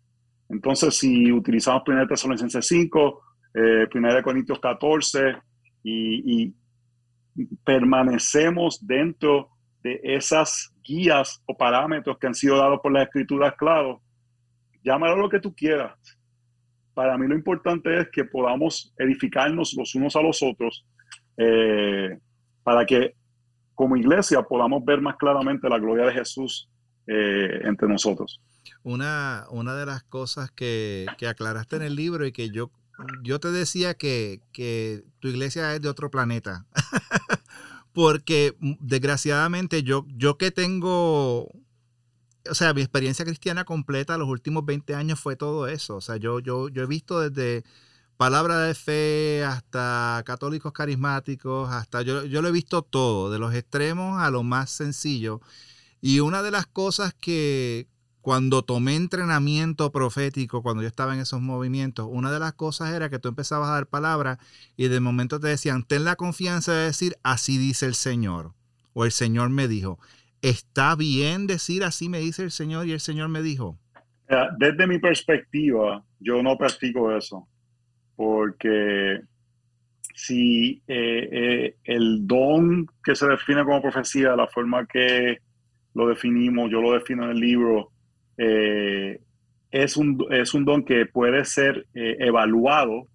Entonces, 0.51 0.95
si 0.95 1.33
utilizamos 1.33 1.85
1 1.87 2.07
Tesalonicenses 2.07 2.67
5, 2.67 3.23
eh, 3.55 3.89
1 3.91 4.23
Corintios 4.23 4.61
14 4.61 5.37
y, 5.85 6.43
y 6.45 6.55
permanecemos 7.65 8.87
dentro 8.87 9.49
de 9.83 10.01
esas 10.03 10.71
guías 10.85 11.43
o 11.47 11.57
parámetros 11.57 12.19
que 12.19 12.27
han 12.27 12.35
sido 12.35 12.59
dados 12.59 12.81
por 12.83 12.93
las 12.93 13.05
escrituras, 13.05 13.55
claro, 13.57 14.03
llámalo 14.89 15.17
lo 15.17 15.29
que 15.29 15.41
tú 15.41 15.55
quieras. 15.55 15.93
Para 16.95 17.17
mí 17.19 17.29
lo 17.29 17.35
importante 17.35 18.01
es 18.01 18.09
que 18.11 18.25
podamos 18.25 18.93
edificarnos 18.99 19.75
los 19.75 19.95
unos 19.95 20.17
a 20.17 20.23
los 20.23 20.43
otros 20.43 20.87
eh, 21.37 22.19
para 22.63 22.85
que 22.87 23.15
como 23.75 23.97
iglesia 23.97 24.43
podamos 24.43 24.85
ver 24.85 25.01
más 25.01 25.17
claramente 25.17 25.69
la 25.69 25.79
gloria 25.79 26.07
de 26.07 26.13
Jesús 26.13 26.69
eh, 27.07 27.61
entre 27.63 27.87
nosotros. 27.87 28.41
Una, 28.83 29.45
una 29.51 29.77
de 29.77 29.87
las 29.87 30.03
cosas 30.03 30.51
que, 30.51 31.07
que, 31.19 31.29
aclaraste 31.29 31.77
en 31.77 31.83
el 31.83 31.95
libro 31.95 32.27
y 32.27 32.33
que 32.33 32.51
yo, 32.51 32.71
yo 33.23 33.39
te 33.39 33.53
decía 33.53 33.95
que, 33.95 34.41
que 34.53 35.05
tu 35.21 35.29
iglesia 35.29 35.75
es 35.75 35.83
de 35.83 35.89
otro 35.89 36.11
planeta. 36.11 36.67
Porque 37.93 38.57
mm, 38.59 38.73
desgraciadamente 38.81 39.83
yo, 39.83 40.07
yo 40.17 40.39
que 40.39 40.51
tengo, 40.51 41.53
o 42.51 42.55
sea, 42.55 42.75
mi 42.75 42.81
experiencia 42.83 43.25
cristiana 43.25 43.65
completa 43.65 44.19
los 44.19 44.29
últimos 44.29 44.65
20 44.65 44.95
años 44.95 45.21
fue 45.21 45.37
todo 45.37 45.69
eso. 45.69 45.97
O 45.97 46.01
sea, 46.01 46.17
yo, 46.17 46.41
yo, 46.41 46.69
yo 46.69 46.83
he 46.83 46.87
visto 46.87 47.21
desde 47.21 47.65
palabra 48.17 48.59
de 48.61 48.75
fe 48.75 49.45
hasta 49.45 50.23
católicos 50.27 50.73
carismáticos, 50.73 51.71
hasta 51.71 52.03
yo, 52.03 52.25
yo 52.25 52.43
lo 52.43 52.49
he 52.49 52.53
visto 52.53 52.83
todo, 52.83 53.31
de 53.31 53.39
los 53.39 53.55
extremos 53.55 54.21
a 54.21 54.31
lo 54.31 54.43
más 54.43 54.71
sencillo. 54.71 55.41
Y 56.01 56.21
una 56.21 56.43
de 56.43 56.51
las 56.51 56.67
cosas 56.67 57.15
que 57.15 57.89
cuando 58.21 58.63
tomé 58.63 58.97
entrenamiento 58.97 59.91
profético, 59.91 60.63
cuando 60.63 60.83
yo 60.83 60.89
estaba 60.89 61.15
en 61.15 61.21
esos 61.21 61.41
movimientos, 61.41 62.09
una 62.11 62.31
de 62.31 62.39
las 62.39 62.53
cosas 62.53 62.93
era 62.93 63.09
que 63.09 63.19
tú 63.19 63.29
empezabas 63.29 63.69
a 63.71 63.75
dar 63.75 63.87
palabras 63.87 64.39
y 64.77 64.89
de 64.89 65.01
momento 65.01 65.41
te 65.41 65.49
decían, 65.49 65.85
ten 65.85 66.05
la 66.05 66.17
confianza 66.17 66.73
de 66.73 66.87
decir, 66.87 67.17
así 67.23 67.57
dice 67.57 67.87
el 67.87 67.95
Señor. 67.95 68.53
O 68.93 69.05
el 69.05 69.13
Señor 69.13 69.51
me 69.51 69.69
dijo, 69.69 69.99
¿está 70.43 70.95
bien 70.97 71.47
decir 71.47 71.85
así 71.85 72.09
me 72.09 72.21
dice 72.21 72.43
el 72.43 72.51
Señor 72.51 72.87
y 72.87 72.93
el 72.93 73.01
Señor 73.01 73.29
me 73.29 73.43
dijo? 73.43 73.79
Desde 74.59 74.87
mi 74.87 74.99
perspectiva, 74.99 76.05
yo 76.21 76.43
no 76.43 76.57
practico 76.59 77.17
eso 77.17 77.49
porque 78.19 79.21
si 80.13 80.83
eh, 80.89 81.29
eh, 81.31 81.77
el 81.85 82.27
don 82.27 82.89
que 83.05 83.15
se 83.15 83.29
define 83.29 83.63
como 83.63 83.81
profecía, 83.81 84.35
la 84.35 84.49
forma 84.49 84.85
que 84.87 85.39
lo 85.95 86.09
definimos, 86.09 86.69
yo 86.69 86.81
lo 86.81 86.95
defino 86.95 87.27
en 87.27 87.31
el 87.31 87.39
libro, 87.39 87.93
eh, 88.37 89.21
es, 89.71 89.97
un, 89.97 90.27
es 90.31 90.53
un 90.53 90.65
don 90.65 90.85
que 90.85 91.07
puede 91.07 91.45
ser 91.45 91.87
evaluado 91.95 93.07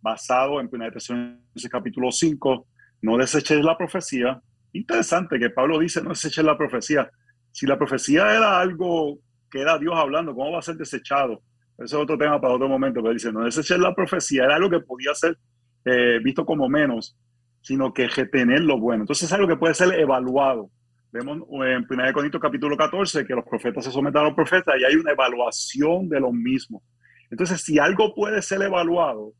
basado 0.00 0.60
en 0.60 0.68
1 0.70 0.92
Tesalonicenses 0.92 1.68
capítulo 1.68 2.12
5, 2.12 2.66
no 3.02 3.16
deseches 3.16 3.64
la 3.64 3.76
profecía. 3.76 4.40
Interesante 4.72 5.38
que 5.38 5.50
Pablo 5.50 5.78
dice, 5.78 6.02
no 6.02 6.10
deseches 6.10 6.44
la 6.44 6.56
profecía. 6.56 7.10
Si 7.50 7.66
la 7.66 7.78
profecía 7.78 8.34
era 8.34 8.58
algo 8.60 9.18
que 9.50 9.60
era 9.60 9.78
Dios 9.78 9.94
hablando, 9.96 10.34
¿cómo 10.34 10.52
va 10.52 10.60
a 10.60 10.62
ser 10.62 10.76
desechado? 10.76 11.42
Eso 11.78 11.96
es 11.96 12.02
otro 12.02 12.16
tema 12.16 12.40
para 12.40 12.54
otro 12.54 12.68
momento, 12.68 13.02
pero 13.02 13.12
dice, 13.12 13.32
no 13.32 13.46
echar 13.46 13.78
la 13.78 13.94
profecía, 13.94 14.44
era 14.44 14.56
algo 14.56 14.70
que 14.70 14.80
podía 14.80 15.14
ser 15.14 15.36
eh, 15.84 16.20
visto 16.22 16.46
como 16.46 16.68
menos, 16.68 17.16
sino 17.60 17.92
que 17.92 18.08
retener 18.08 18.60
lo 18.60 18.78
bueno. 18.78 19.02
Entonces 19.02 19.24
es 19.24 19.32
algo 19.32 19.48
que 19.48 19.56
puede 19.56 19.74
ser 19.74 19.92
evaluado. 19.98 20.70
Vemos 21.10 21.38
en 21.66 21.86
1 21.88 22.12
Corintios 22.14 22.40
capítulo 22.40 22.76
14 22.76 23.26
que 23.26 23.34
los 23.34 23.44
profetas 23.44 23.84
se 23.84 23.90
someten 23.90 24.22
a 24.22 24.24
los 24.24 24.34
profetas 24.34 24.74
y 24.80 24.84
hay 24.84 24.94
una 24.94 25.12
evaluación 25.12 26.08
de 26.08 26.20
los 26.20 26.32
mismos. 26.32 26.82
Entonces, 27.30 27.62
si 27.62 27.78
algo 27.78 28.14
puede 28.14 28.40
ser 28.42 28.62
evaluado, 28.62 29.32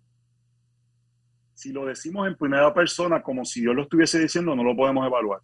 si 1.62 1.70
lo 1.70 1.86
decimos 1.86 2.26
en 2.26 2.34
primera 2.34 2.74
persona 2.74 3.22
como 3.22 3.44
si 3.44 3.60
Dios 3.60 3.76
lo 3.76 3.82
estuviese 3.82 4.18
diciendo, 4.18 4.56
no 4.56 4.64
lo 4.64 4.74
podemos 4.74 5.06
evaluar. 5.06 5.40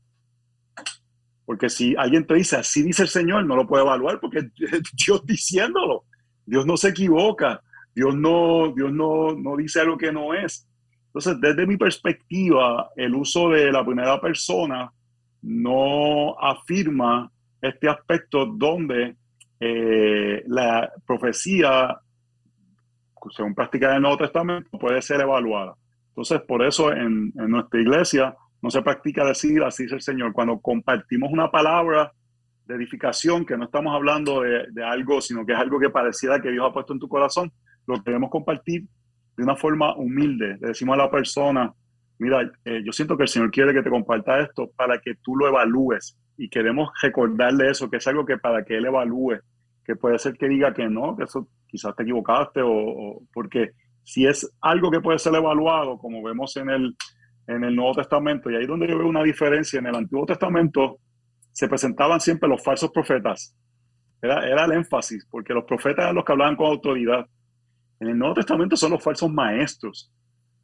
Porque 1.46 1.70
si 1.70 1.94
alguien 1.96 2.26
te 2.26 2.34
dice, 2.34 2.56
así 2.56 2.82
dice 2.82 3.02
el 3.02 3.08
Señor, 3.08 3.46
no 3.46 3.54
lo 3.54 3.68
puede 3.68 3.84
evaluar 3.84 4.18
porque 4.18 4.50
Dios 5.06 5.24
diciéndolo. 5.24 6.04
Dios 6.44 6.66
no 6.66 6.76
se 6.76 6.88
equivoca, 6.88 7.62
Dios 7.94 8.16
no, 8.16 8.72
Dios 8.74 8.92
no, 8.92 9.32
no 9.32 9.56
dice 9.56 9.80
algo 9.80 9.96
que 9.96 10.10
no 10.10 10.34
es. 10.34 10.66
Entonces, 11.06 11.40
desde 11.40 11.66
mi 11.66 11.76
perspectiva, 11.76 12.90
el 12.96 13.14
uso 13.14 13.50
de 13.50 13.70
la 13.70 13.84
primera 13.84 14.20
persona 14.20 14.92
no 15.42 16.36
afirma 16.40 17.30
este 17.62 17.88
aspecto 17.88 18.44
donde 18.44 19.14
eh, 19.60 20.42
la 20.48 20.90
profecía, 21.06 21.96
según 23.30 23.54
práctica 23.54 23.92
del 23.92 24.02
Nuevo 24.02 24.16
Testamento, 24.16 24.78
puede 24.78 25.00
ser 25.00 25.20
evaluada. 25.20 25.77
Entonces, 26.18 26.40
por 26.48 26.64
eso 26.64 26.90
en, 26.90 27.32
en 27.36 27.48
nuestra 27.48 27.80
iglesia 27.80 28.34
no 28.60 28.70
se 28.70 28.82
practica 28.82 29.24
decir 29.24 29.62
así 29.62 29.84
es 29.84 29.92
el 29.92 30.00
Señor. 30.00 30.32
Cuando 30.32 30.58
compartimos 30.58 31.30
una 31.30 31.48
palabra 31.48 32.10
de 32.66 32.74
edificación, 32.74 33.46
que 33.46 33.56
no 33.56 33.66
estamos 33.66 33.94
hablando 33.94 34.40
de, 34.40 34.84
algo, 34.84 35.20
sino 35.20 35.46
que 35.46 35.52
es 35.52 35.58
algo 35.60 35.78
que 35.78 35.90
pareciera 35.90 36.40
que 36.40 36.50
Dios 36.50 36.66
ha 36.68 36.72
puesto 36.72 36.92
en 36.92 36.98
tu 36.98 37.08
corazón, 37.08 37.52
lo 37.86 38.02
queremos 38.02 38.30
compartir 38.30 38.82
de 39.36 39.44
una 39.44 39.54
forma 39.54 39.94
humilde. 39.94 40.58
Le 40.60 40.68
decimos 40.68 40.94
a 40.94 41.04
la 41.04 41.08
persona, 41.08 41.72
mira, 42.18 42.50
eh, 42.64 42.82
yo 42.84 42.90
siento 42.90 43.16
que 43.16 43.22
el 43.22 43.28
Señor 43.28 43.52
quiere 43.52 43.72
que 43.72 43.82
te 43.84 43.90
comparta 43.90 44.40
esto 44.40 44.72
para 44.74 44.98
que 44.98 45.14
tú 45.22 45.36
lo 45.36 45.46
evalúes 45.46 46.18
y 46.36 46.48
queremos 46.48 46.90
recordarle 47.00 47.70
eso, 47.70 47.88
que 47.88 47.98
es 47.98 48.06
algo 48.08 48.26
que 48.26 48.38
para 48.38 48.64
que 48.64 48.76
Él 48.76 48.86
evalúe, 48.86 49.38
que 49.84 49.94
puede 49.94 50.18
ser 50.18 50.34
que 50.34 50.48
diga 50.48 50.74
que 50.74 50.88
no, 50.88 51.16
que 51.16 51.22
eso 51.22 51.48
quizás 51.68 51.94
te 51.94 52.02
equivocaste 52.02 52.60
o, 52.64 53.22
porque 53.32 53.70
si 54.08 54.24
es 54.24 54.50
algo 54.62 54.90
que 54.90 55.02
puede 55.02 55.18
ser 55.18 55.34
evaluado, 55.34 55.98
como 55.98 56.22
vemos 56.22 56.56
en 56.56 56.70
el, 56.70 56.96
en 57.46 57.62
el 57.62 57.76
Nuevo 57.76 57.96
Testamento, 57.96 58.50
y 58.50 58.56
ahí 58.56 58.64
donde 58.64 58.88
yo 58.88 58.96
veo 58.96 59.06
una 59.06 59.22
diferencia, 59.22 59.78
en 59.78 59.86
el 59.86 59.94
Antiguo 59.94 60.24
Testamento 60.24 60.98
se 61.52 61.68
presentaban 61.68 62.18
siempre 62.18 62.48
los 62.48 62.64
falsos 62.64 62.90
profetas. 62.90 63.54
Era, 64.22 64.48
era 64.48 64.64
el 64.64 64.72
énfasis, 64.72 65.26
porque 65.30 65.52
los 65.52 65.64
profetas 65.64 66.04
eran 66.04 66.14
los 66.14 66.24
que 66.24 66.32
hablaban 66.32 66.56
con 66.56 66.68
autoridad. 66.68 67.26
En 68.00 68.08
el 68.08 68.18
Nuevo 68.18 68.32
Testamento 68.32 68.78
son 68.78 68.92
los 68.92 69.04
falsos 69.04 69.30
maestros. 69.30 70.10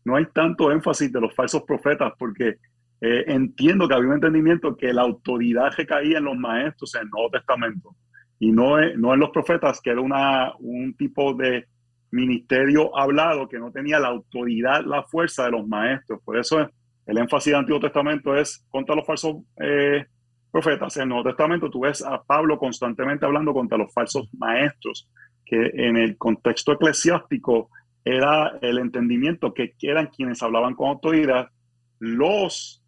No 0.07 0.17
hay 0.17 0.25
tanto 0.33 0.73
énfasis 0.73 1.13
de 1.13 1.21
los 1.21 1.35
falsos 1.35 1.65
profetas, 1.65 2.15
porque 2.19 2.57
eh, 3.03 3.25
entiendo 3.27 3.87
que 3.87 3.95
había 3.95 4.09
un 4.09 4.15
entendimiento 4.15 4.75
que 4.75 4.91
la 4.95 5.03
autoridad 5.03 5.71
recaía 5.77 6.17
en 6.17 6.25
los 6.25 6.39
maestros 6.39 6.95
en 6.95 7.03
el 7.03 7.11
Nuevo 7.11 7.29
Testamento 7.29 7.95
y 8.39 8.53
no, 8.53 8.81
no 8.97 9.13
en 9.13 9.21
los 9.21 9.29
profetas, 9.29 9.83
que 9.83 9.91
era 9.91 10.01
una, 10.01 10.55
un 10.61 10.97
tipo 10.97 11.35
de 11.35 11.67
ministerio 12.15 12.97
hablado 12.97 13.49
que 13.49 13.59
no 13.59 13.71
tenía 13.73 13.99
la 13.99 14.09
autoridad, 14.09 14.85
la 14.85 15.03
fuerza 15.03 15.45
de 15.45 15.51
los 15.51 15.67
maestros. 15.67 16.21
Por 16.25 16.39
eso 16.39 16.71
el 17.07 17.19
énfasis 17.19 17.53
del 17.53 17.61
Antiguo 17.61 17.81
Testamento 17.81 18.37
es 18.37 18.65
contra 18.71 18.95
los 18.95 19.07
falsos 19.07 19.37
eh, 19.61 20.07
profetas. 20.51 20.97
En 20.97 21.03
el 21.03 21.09
Nuevo 21.11 21.25
Testamento 21.25 21.69
tú 21.71 21.81
ves 21.81 22.03
a 22.03 22.23
Pablo 22.23 22.59
constantemente 22.59 23.27
hablando 23.27 23.53
contra 23.53 23.77
los 23.77 23.93
falsos 23.93 24.29
maestros, 24.39 25.09
que 25.45 25.71
en 25.75 25.97
el 25.97 26.17
contexto 26.17 26.73
eclesiástico 26.73 27.71
era 28.05 28.59
el 28.61 28.79
entendimiento 28.79 29.53
que 29.53 29.75
eran 29.83 30.07
quienes 30.07 30.43
hablaban 30.43 30.75
con 30.75 30.89
autoridad, 30.89 31.49
los 31.99 32.83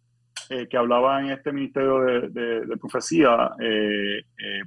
eh, 0.49 0.67
que 0.69 0.77
hablaban 0.77 1.25
en 1.25 1.31
este 1.31 1.51
ministerio 1.51 1.99
de, 1.99 2.77
profecía 2.79 3.51
eh, 3.59 4.21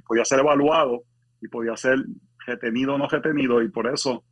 podía 0.05 0.25
ser 0.25 0.39
evaluado 0.39 1.03
y 1.41 1.47
podía 1.47 1.75
ser 1.75 1.97
retenido 2.45 2.95
o 2.95 2.97
no 2.97 3.07
retenido, 3.07 3.61
y 3.61 3.69
por 3.69 3.87
eso 3.87 4.23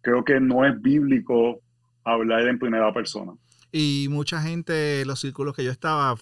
creo 0.00 0.24
que 0.24 0.40
no 0.40 0.64
es 0.64 0.80
bíblico 0.80 1.60
hablar 2.04 2.46
en 2.48 2.58
primera 2.58 2.92
persona. 2.92 3.32
Y 3.72 4.06
mucha 4.10 4.40
gente, 4.40 5.04
los 5.04 5.20
círculos 5.20 5.54
que 5.54 5.64
yo 5.64 5.70
estaba, 5.70 6.16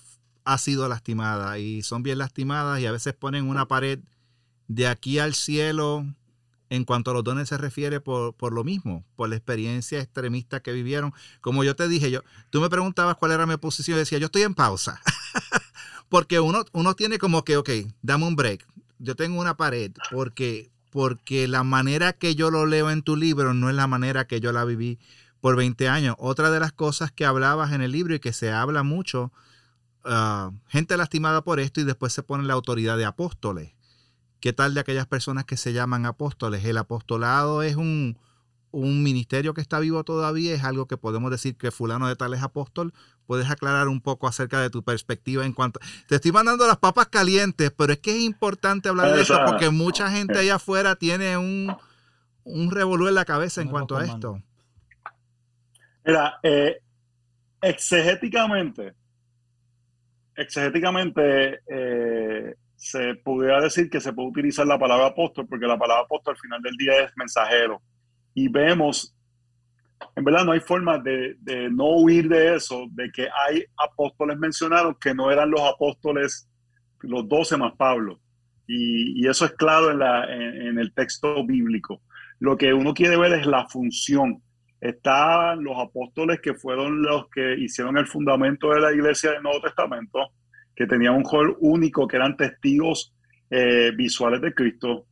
ha 0.44 0.58
sido 0.58 0.88
lastimada 0.88 1.58
y 1.58 1.82
son 1.82 2.02
bien 2.02 2.18
lastimadas 2.18 2.80
y 2.80 2.86
a 2.86 2.92
veces 2.92 3.14
ponen 3.14 3.48
una 3.48 3.66
pared 3.66 3.98
de 4.68 4.86
aquí 4.86 5.18
al 5.18 5.34
cielo 5.34 6.04
en 6.70 6.84
cuanto 6.84 7.10
a 7.10 7.14
los 7.14 7.24
dones 7.24 7.48
se 7.48 7.58
refiere 7.58 8.00
por, 8.00 8.34
por, 8.34 8.52
lo 8.52 8.64
mismo, 8.64 9.04
por 9.14 9.28
la 9.28 9.36
experiencia 9.36 10.00
extremista 10.00 10.60
que 10.60 10.72
vivieron. 10.72 11.12
Como 11.40 11.64
yo 11.64 11.76
te 11.76 11.88
dije, 11.88 12.10
yo, 12.10 12.22
tú 12.50 12.60
me 12.60 12.68
preguntabas 12.68 13.16
cuál 13.16 13.32
era 13.32 13.46
mi 13.46 13.56
posición, 13.56 13.98
decía, 13.98 14.18
yo 14.18 14.26
estoy 14.26 14.42
en 14.42 14.54
pausa. 14.54 15.00
porque 16.08 16.40
uno, 16.40 16.64
uno 16.72 16.94
tiene 16.94 17.18
como 17.18 17.44
que, 17.44 17.56
ok, 17.56 17.70
dame 18.02 18.26
un 18.26 18.36
break. 18.36 18.66
Yo 18.98 19.14
tengo 19.14 19.40
una 19.40 19.56
pared 19.56 19.92
porque, 20.10 20.70
porque 20.90 21.48
la 21.48 21.62
manera 21.62 22.12
que 22.12 22.34
yo 22.34 22.50
lo 22.50 22.66
leo 22.66 22.90
en 22.90 23.02
tu 23.02 23.16
libro 23.16 23.54
no 23.54 23.68
es 23.68 23.76
la 23.76 23.86
manera 23.86 24.26
que 24.26 24.40
yo 24.40 24.52
la 24.52 24.64
viví 24.64 24.98
por 25.40 25.56
20 25.56 25.88
años. 25.88 26.16
Otra 26.18 26.50
de 26.50 26.60
las 26.60 26.72
cosas 26.72 27.12
que 27.12 27.24
hablabas 27.24 27.72
en 27.72 27.82
el 27.82 27.92
libro 27.92 28.14
y 28.14 28.20
que 28.20 28.32
se 28.32 28.52
habla 28.52 28.82
mucho, 28.82 29.32
ah, 30.04 30.50
gente 30.68 30.96
lastimada 30.96 31.42
por 31.42 31.60
esto 31.60 31.80
y 31.80 31.84
después 31.84 32.12
se 32.12 32.22
pone 32.22 32.44
la 32.44 32.54
autoridad 32.54 32.96
de 32.96 33.04
apóstoles. 33.04 33.72
¿Qué 34.40 34.52
tal 34.52 34.74
de 34.74 34.80
aquellas 34.80 35.06
personas 35.06 35.44
que 35.44 35.56
se 35.56 35.72
llaman 35.72 36.06
apóstoles? 36.06 36.64
El 36.64 36.78
apostolado 36.78 37.62
es 37.62 37.76
un, 37.76 38.18
un 38.70 39.02
ministerio 39.02 39.54
que 39.54 39.60
está 39.60 39.78
vivo 39.78 40.04
todavía, 40.04 40.54
es 40.54 40.64
algo 40.64 40.86
que 40.86 40.96
podemos 40.96 41.30
decir 41.30 41.56
que 41.56 41.70
fulano 41.70 42.08
de 42.08 42.16
tal 42.16 42.34
es 42.34 42.42
apóstol. 42.42 42.92
¿Puedes 43.26 43.50
aclarar 43.50 43.88
un 43.88 44.00
poco 44.00 44.28
acerca 44.28 44.60
de 44.60 44.70
tu 44.70 44.82
perspectiva 44.82 45.44
en 45.44 45.52
cuanto... 45.52 45.80
Te 46.08 46.14
estoy 46.16 46.32
mandando 46.32 46.66
las 46.66 46.78
papas 46.78 47.08
calientes, 47.08 47.72
pero 47.76 47.92
es 47.92 47.98
que 47.98 48.12
es 48.12 48.20
importante 48.20 48.88
hablar 48.88 49.12
de 49.12 49.22
esto 49.22 49.38
porque 49.46 49.70
mucha 49.70 50.10
gente 50.10 50.38
allá 50.38 50.56
afuera 50.56 50.94
tiene 50.94 51.36
un, 51.36 51.76
un 52.44 52.70
revolú 52.70 53.08
en 53.08 53.16
la 53.16 53.24
cabeza 53.24 53.60
en 53.60 53.68
cuanto 53.68 53.96
a 53.96 54.04
esto. 54.04 54.40
Mira, 56.04 56.38
eh, 56.44 56.78
exegéticamente, 57.60 58.94
exegéticamente 60.36 61.60
eh, 61.66 62.54
se 62.76 63.16
pudiera 63.16 63.60
decir 63.60 63.90
que 63.90 64.00
se 64.00 64.12
puede 64.12 64.28
utilizar 64.28 64.68
la 64.68 64.78
palabra 64.78 65.06
apóstol 65.06 65.48
porque 65.48 65.66
la 65.66 65.76
palabra 65.76 66.04
apóstol 66.04 66.34
al 66.34 66.40
final 66.40 66.62
del 66.62 66.76
día 66.76 67.04
es 67.04 67.10
mensajero. 67.16 67.82
Y 68.34 68.48
vemos, 68.48 69.15
en 70.14 70.24
verdad 70.24 70.44
no 70.44 70.52
hay 70.52 70.60
forma 70.60 70.98
de, 70.98 71.36
no 71.70 71.96
huir 71.96 72.28
de 72.28 72.56
eso, 72.56 72.86
de 72.92 73.10
que 73.10 73.28
hay 73.46 73.64
apóstoles 73.76 74.38
mencionados 74.38 74.96
que 74.98 75.14
no 75.14 75.30
eran 75.30 75.50
los 75.50 75.60
apóstoles, 75.60 76.48
los 77.00 77.28
doce 77.28 77.56
más 77.56 77.74
Pablo. 77.76 78.20
Y, 78.66 79.26
eso 79.28 79.44
es 79.44 79.52
claro 79.52 79.90
en, 79.90 80.78
el 80.78 80.92
texto 80.92 81.44
bíblico. 81.46 82.02
Lo 82.40 82.56
que 82.56 82.72
uno 82.72 82.94
quiere 82.94 83.16
ver 83.16 83.32
es 83.32 83.46
la 83.46 83.66
función. 83.68 84.42
Están 84.80 85.62
los 85.62 85.78
apóstoles 85.78 86.40
que 86.40 86.54
fueron 86.54 87.02
los 87.02 87.28
que 87.30 87.54
hicieron 87.58 87.96
el 87.96 88.06
fundamento 88.06 88.70
de 88.70 88.80
la 88.80 88.92
iglesia 88.92 89.32
del 89.32 89.42
Nuevo 89.42 89.60
Testamento, 89.60 90.30
que 90.74 90.86
tenían 90.86 91.14
un 91.14 91.24
rol 91.24 91.56
único, 91.60 92.06
que 92.06 92.16
eran 92.16 92.36
testigos 92.36 93.14
eh, 93.50 93.92
visuales 93.96 94.40
de 94.40 94.52
Cristo. 94.52 95.06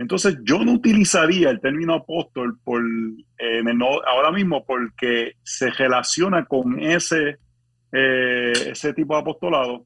Entonces, 0.00 0.38
yo 0.44 0.64
no 0.64 0.72
utilizaría 0.72 1.50
el 1.50 1.60
término 1.60 1.92
apóstol 1.92 2.58
por, 2.64 2.80
en 2.80 3.68
el, 3.68 3.82
ahora 3.82 4.32
mismo 4.32 4.64
porque 4.64 5.34
se 5.42 5.68
relaciona 5.68 6.46
con 6.46 6.80
ese, 6.80 7.36
eh, 7.92 8.52
ese 8.70 8.94
tipo 8.94 9.12
de 9.12 9.20
apostolado, 9.20 9.84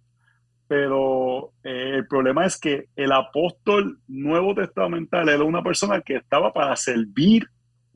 pero 0.68 1.50
eh, 1.64 1.94
el 1.96 2.06
problema 2.06 2.46
es 2.46 2.60
que 2.60 2.84
el 2.94 3.10
apóstol 3.10 3.98
nuevo 4.06 4.54
testamental 4.54 5.28
era 5.28 5.42
una 5.42 5.64
persona 5.64 6.00
que 6.00 6.14
estaba 6.14 6.52
para 6.52 6.76
servir 6.76 7.48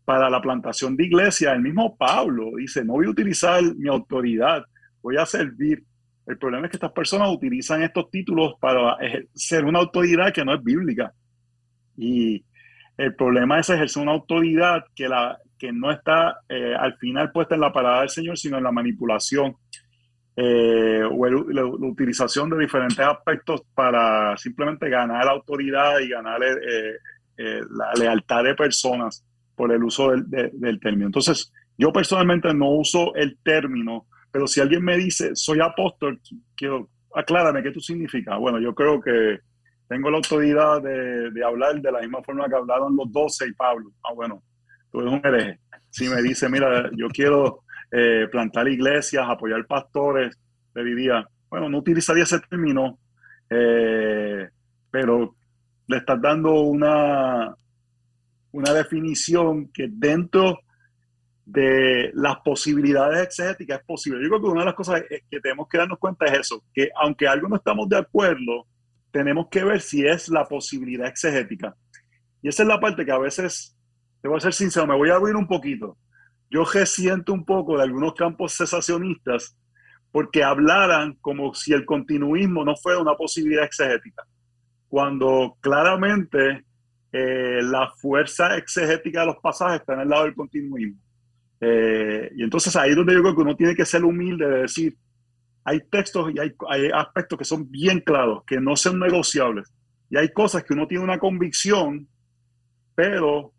para 0.05 0.29
la 0.29 0.41
plantación 0.41 0.97
de 0.97 1.05
iglesia. 1.05 1.53
El 1.53 1.63
mismo 1.63 1.97
Pablo 1.97 2.51
dice, 2.57 2.85
no 2.85 2.95
voy 2.95 3.07
a 3.07 3.11
utilizar 3.11 3.63
mi 3.77 3.89
autoridad, 3.89 4.65
voy 5.01 5.19
a 5.19 5.25
servir. 5.25 5.85
El 6.27 6.37
problema 6.37 6.67
es 6.67 6.73
que 6.73 6.79
estas 6.79 6.93
personas 6.93 7.31
utilizan 7.31 7.81
estos 7.85 8.11
títulos 8.11 8.55
para 8.61 8.97
ser 9.35 9.65
una 9.65 9.79
autoridad 9.79 10.33
que 10.33 10.45
no 10.45 10.53
es 10.53 10.65
bíblica. 10.65 11.15
Y 11.99 12.45
el 12.97 13.15
problema 13.15 13.59
es 13.59 13.69
ejercer 13.69 14.03
una 14.03 14.13
autoridad 14.13 14.85
que, 14.95 15.09
la, 15.09 15.37
que 15.59 15.73
no 15.73 15.91
está 15.91 16.41
eh, 16.49 16.75
al 16.79 16.97
final 16.97 17.33
puesta 17.33 17.57
en 17.57 17.61
la 17.61 17.73
parada 17.73 18.01
del 18.01 18.09
Señor, 18.09 18.39
sino 18.39 18.57
en 18.57 18.65
la 18.65 18.73
manipulación 18.73 19.57
eh, 20.37 21.03
o 21.03 21.27
la, 21.27 21.65
utilización 21.65 22.49
de 22.51 22.59
diferentes 22.59 23.01
aspectos 23.01 23.63
para 23.75 24.37
simplemente 24.37 24.89
ganar 24.89 25.25
la 25.25 25.33
autoridad 25.33 25.99
y 25.99 26.09
ganar 26.09 26.41
eh, 26.43 27.61
la 27.71 27.93
lealtad 27.99 28.45
de 28.45 28.55
personas 28.55 29.25
por 29.57 29.73
el 29.73 29.83
uso 29.83 30.13
del, 30.13 30.51
del, 30.53 30.79
término. 30.79 31.07
Entonces, 31.07 31.53
yo 31.77 31.93
personalmente 31.93 32.55
no 32.55 32.71
uso 32.71 33.15
el 33.17 33.39
término, 33.43 34.07
pero 34.31 34.47
si 34.47 34.61
alguien 34.61 34.85
me 34.85 34.97
dice, 34.97 35.35
soy 35.35 35.61
apóstol, 35.61 36.21
quiero, 36.57 36.89
aclárame 37.15 37.63
qué 37.63 37.73
tú 37.73 37.81
significa. 37.81 38.37
Bueno, 38.37 38.61
yo 38.61 38.75
creo 38.75 39.01
que 39.01 39.41
tengo 39.89 40.11
la 40.11 40.19
autoridad 40.19 40.83
de, 40.83 41.45
hablar 41.45 41.81
de 41.81 41.91
la 41.91 42.01
misma 42.01 42.23
forma 42.23 42.47
que 42.47 42.57
hablaron 42.57 42.95
los 42.95 43.11
doce 43.11 43.47
y 43.49 43.53
Pablo. 43.55 43.91
Ah, 44.05 44.13
bueno, 44.15 44.43
tú 44.93 45.01
eres 45.01 45.15
un 45.15 45.21
hereje. 45.25 45.61
Si 45.89 46.09
me 46.09 46.21
dice, 46.21 46.49
mira, 46.49 46.91
yo 46.95 47.09
quiero 47.09 47.63
eh, 47.91 48.29
plantar 48.31 48.69
iglesias, 48.69 49.25
apoyar 49.27 49.67
pastores, 49.67 50.39
le 50.75 50.85
diría, 50.85 51.27
bueno, 51.49 51.71
no 51.71 51.79
utilizaría 51.79 52.25
ese 52.25 52.39
término, 52.41 52.99
eh, 53.49 54.47
pero 54.91 55.35
le 55.87 55.97
estás 55.97 56.21
dando 56.21 56.61
una, 56.61 57.55
una 58.53 58.73
definición 58.75 59.69
que 59.69 59.89
dentro 59.91 60.61
de 61.47 62.11
las 62.13 62.37
posibilidades 62.41 63.23
exegéticas 63.23 63.81
es 63.81 63.87
posible. 63.87 64.23
Yo 64.23 64.29
creo 64.29 64.43
que 64.43 64.49
una 64.49 64.61
de 64.61 64.67
las 64.67 64.75
cosas 64.75 65.03
que 65.09 65.41
tenemos 65.41 65.67
que 65.67 65.79
darnos 65.79 65.99
cuenta 65.99 66.27
es 66.27 66.41
eso, 66.41 66.63
que 66.75 66.91
aunque 66.95 67.27
algo 67.27 67.49
no 67.49 67.57
estamos 67.57 67.89
de 67.89 67.97
acuerdo, 67.97 68.67
tenemos 69.19 69.49
que 69.49 69.65
ver 69.65 69.81
si 69.81 70.07
es 70.07 70.29
la 70.29 70.45
posibilidad 70.45 71.09
exegética. 71.09 71.75
Y 72.41 72.49
esa 72.51 72.63
es 72.63 72.69
la 72.69 72.79
parte 72.79 73.05
que 73.05 73.11
a 73.11 73.19
veces, 73.19 73.77
te 74.23 74.29
voy 74.29 74.37
a 74.37 74.41
ser 74.41 74.55
sincero, 74.55 74.87
me 74.87 74.95
voy 74.95 75.11
a 75.11 75.17
abrir 75.17 75.35
un 75.35 75.49
poquito. 75.49 75.99
Yo 76.49 76.63
resiento 76.65 77.33
un 77.33 77.45
poco 77.45 77.77
de 77.77 77.83
algunos 77.83 78.15
campos 78.15 78.57
cesacionistas 78.57 79.59
porque 80.13 80.45
hablaran 80.45 81.15
como 81.21 81.53
si 81.53 81.73
el 81.73 81.85
continuismo 81.85 82.65
no 82.65 82.77
fuera 82.77 83.01
una 83.01 83.17
posibilidad 83.17 83.65
exegética, 83.65 84.23
cuando 84.87 85.57
claramente 85.61 86.65
eh, 87.11 87.61
la 87.61 87.91
fuerza 88.01 88.57
exegética 88.57 89.23
de 89.23 89.27
los 89.27 89.39
pasajes 89.39 89.81
está 89.81 89.95
en 89.95 90.01
el 90.03 90.11
lado 90.11 90.27
del 90.27 90.37
continuismo. 90.37 91.01
Eh, 91.61 92.31
y 92.37 92.45
entonces 92.45 92.77
ahí 92.77 92.91
es 92.91 92.97
donde 92.97 93.15
yo 93.15 93.23
creo 93.23 93.35
que 93.35 93.43
uno 93.43 93.57
tiene 93.57 93.75
que 93.75 93.85
ser 93.85 94.05
humilde 94.05 94.49
de 94.49 94.61
decir, 94.61 94.97
hay 95.69 95.81
textos 95.81 96.33
y 96.35 96.39
hay, 96.39 96.91
aspectos 96.95 97.39
que 97.39 97.45
son 97.45 97.71
bien 97.71 98.01
claros, 98.01 98.43
que 98.47 98.59
no 98.59 98.75
son 98.75 98.99
negociables. 98.99 99.71
Y 100.09 100.17
hay 100.17 100.33
cosas 100.33 100.65
que 100.65 100.73
uno 100.73 100.87
tiene 100.87 101.05
una 101.05 101.19
convicción, 101.19 102.09
pero 102.95 103.53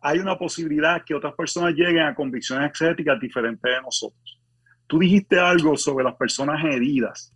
hay 0.00 0.20
una 0.20 0.38
posibilidad 0.38 1.04
que 1.04 1.14
otras 1.14 1.34
personas 1.34 1.74
lleguen 1.74 1.98
a 1.98 2.14
convicciones 2.14 2.70
exéticas 2.70 3.20
diferentes 3.20 3.70
de 3.70 3.82
nosotros. 3.82 4.40
Tú 4.86 5.00
dijiste 5.00 5.38
algo 5.38 5.76
sobre 5.76 6.02
las 6.02 6.14
personas 6.14 6.64
heridas. 6.64 7.30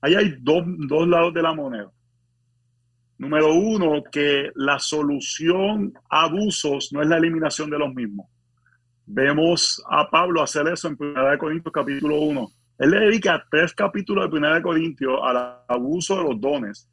Ahí 0.00 0.14
hay 0.14 0.36
dos, 0.40 0.64
dos 0.66 1.06
lados 1.06 1.34
de 1.34 1.42
la 1.42 1.52
moneda. 1.52 1.92
Número 3.18 3.52
uno, 3.52 4.02
que 4.10 4.50
la 4.54 4.78
solución 4.78 5.92
a 6.08 6.22
abusos 6.22 6.88
no 6.90 7.02
es 7.02 7.08
la 7.08 7.18
eliminación 7.18 7.68
de 7.68 7.78
los 7.78 7.94
mismos. 7.94 8.26
Vemos 9.04 9.84
a 9.90 10.08
Pablo 10.08 10.42
hacer 10.42 10.66
eso 10.68 10.88
en 10.88 10.96
1 10.98 11.38
Corintios 11.38 11.72
capítulo 11.72 12.18
1. 12.18 12.48
Él 12.82 12.90
le 12.90 12.98
dedica 12.98 13.46
tres 13.48 13.72
capítulos 13.74 14.28
de 14.28 14.38
1 14.38 14.60
Corintios 14.60 15.16
al 15.22 15.56
abuso 15.68 16.16
de 16.16 16.24
los 16.24 16.40
dones. 16.40 16.90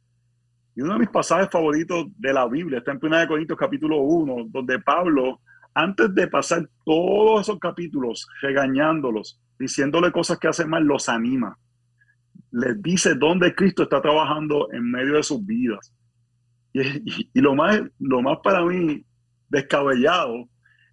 Y 0.76 0.82
uno 0.82 0.92
de 0.92 1.00
mis 1.00 1.08
pasajes 1.08 1.48
favoritos 1.50 2.06
de 2.16 2.32
la 2.32 2.46
Biblia 2.46 2.78
está 2.78 2.92
en 2.92 3.00
1 3.02 3.26
Corintios 3.26 3.58
capítulo 3.58 3.96
1, 3.96 4.50
donde 4.50 4.78
Pablo, 4.78 5.40
antes 5.74 6.14
de 6.14 6.28
pasar 6.28 6.70
todos 6.84 7.40
esos 7.40 7.58
capítulos 7.58 8.28
regañándolos, 8.40 9.40
diciéndole 9.58 10.12
cosas 10.12 10.38
que 10.38 10.46
hacen 10.46 10.70
mal, 10.70 10.84
los 10.84 11.08
anima. 11.08 11.58
Les 12.52 12.80
dice 12.80 13.16
dónde 13.16 13.52
Cristo 13.52 13.82
está 13.82 14.00
trabajando 14.00 14.68
en 14.72 14.88
medio 14.88 15.14
de 15.14 15.24
sus 15.24 15.44
vidas. 15.44 15.92
Y, 16.72 17.30
y 17.34 17.40
lo, 17.40 17.56
más, 17.56 17.82
lo 17.98 18.22
más 18.22 18.38
para 18.44 18.64
mí 18.64 19.04
descabellado 19.48 20.48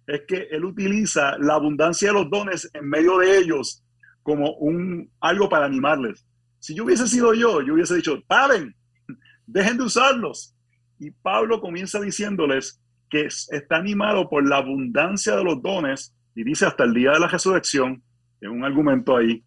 es 0.08 0.22
que 0.26 0.48
él 0.50 0.64
utiliza 0.64 1.38
la 1.38 1.54
abundancia 1.54 2.08
de 2.08 2.14
los 2.14 2.28
dones 2.28 2.68
en 2.74 2.88
medio 2.88 3.18
de 3.18 3.38
ellos 3.38 3.84
como 4.28 4.52
un, 4.56 5.10
algo 5.20 5.48
para 5.48 5.64
animarles. 5.64 6.26
Si 6.58 6.74
yo 6.74 6.84
hubiese 6.84 7.08
sido 7.08 7.32
yo, 7.32 7.62
yo 7.62 7.72
hubiese 7.72 7.96
dicho, 7.96 8.22
paren, 8.26 8.76
dejen 9.46 9.78
de 9.78 9.84
usarlos. 9.84 10.54
Y 10.98 11.12
Pablo 11.12 11.62
comienza 11.62 11.98
diciéndoles 11.98 12.78
que 13.08 13.24
está 13.24 13.76
animado 13.76 14.28
por 14.28 14.46
la 14.46 14.58
abundancia 14.58 15.34
de 15.34 15.44
los 15.44 15.62
dones, 15.62 16.14
y 16.34 16.44
dice 16.44 16.66
hasta 16.66 16.84
el 16.84 16.92
día 16.92 17.12
de 17.12 17.20
la 17.20 17.28
resurrección, 17.28 18.02
es 18.38 18.50
un 18.50 18.62
argumento 18.66 19.16
ahí, 19.16 19.42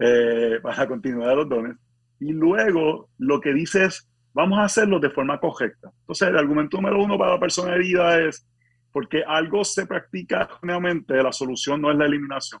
eh, 0.00 0.60
para 0.62 0.84
de 0.84 1.34
los 1.34 1.48
dones. 1.48 1.78
Y 2.20 2.34
luego 2.34 3.08
lo 3.16 3.40
que 3.40 3.54
dice 3.54 3.86
es, 3.86 4.06
vamos 4.34 4.58
a 4.58 4.64
hacerlo 4.64 5.00
de 5.00 5.08
forma 5.08 5.40
correcta. 5.40 5.90
Entonces, 6.00 6.28
el 6.28 6.36
argumento 6.36 6.76
número 6.76 7.02
uno 7.02 7.16
para 7.16 7.32
la 7.32 7.40
persona 7.40 7.74
herida 7.74 8.20
es, 8.20 8.46
porque 8.92 9.22
algo 9.26 9.64
se 9.64 9.86
practica 9.86 10.46
nuevamente, 10.60 11.22
la 11.22 11.32
solución 11.32 11.80
no 11.80 11.90
es 11.90 11.96
la 11.96 12.04
eliminación. 12.04 12.60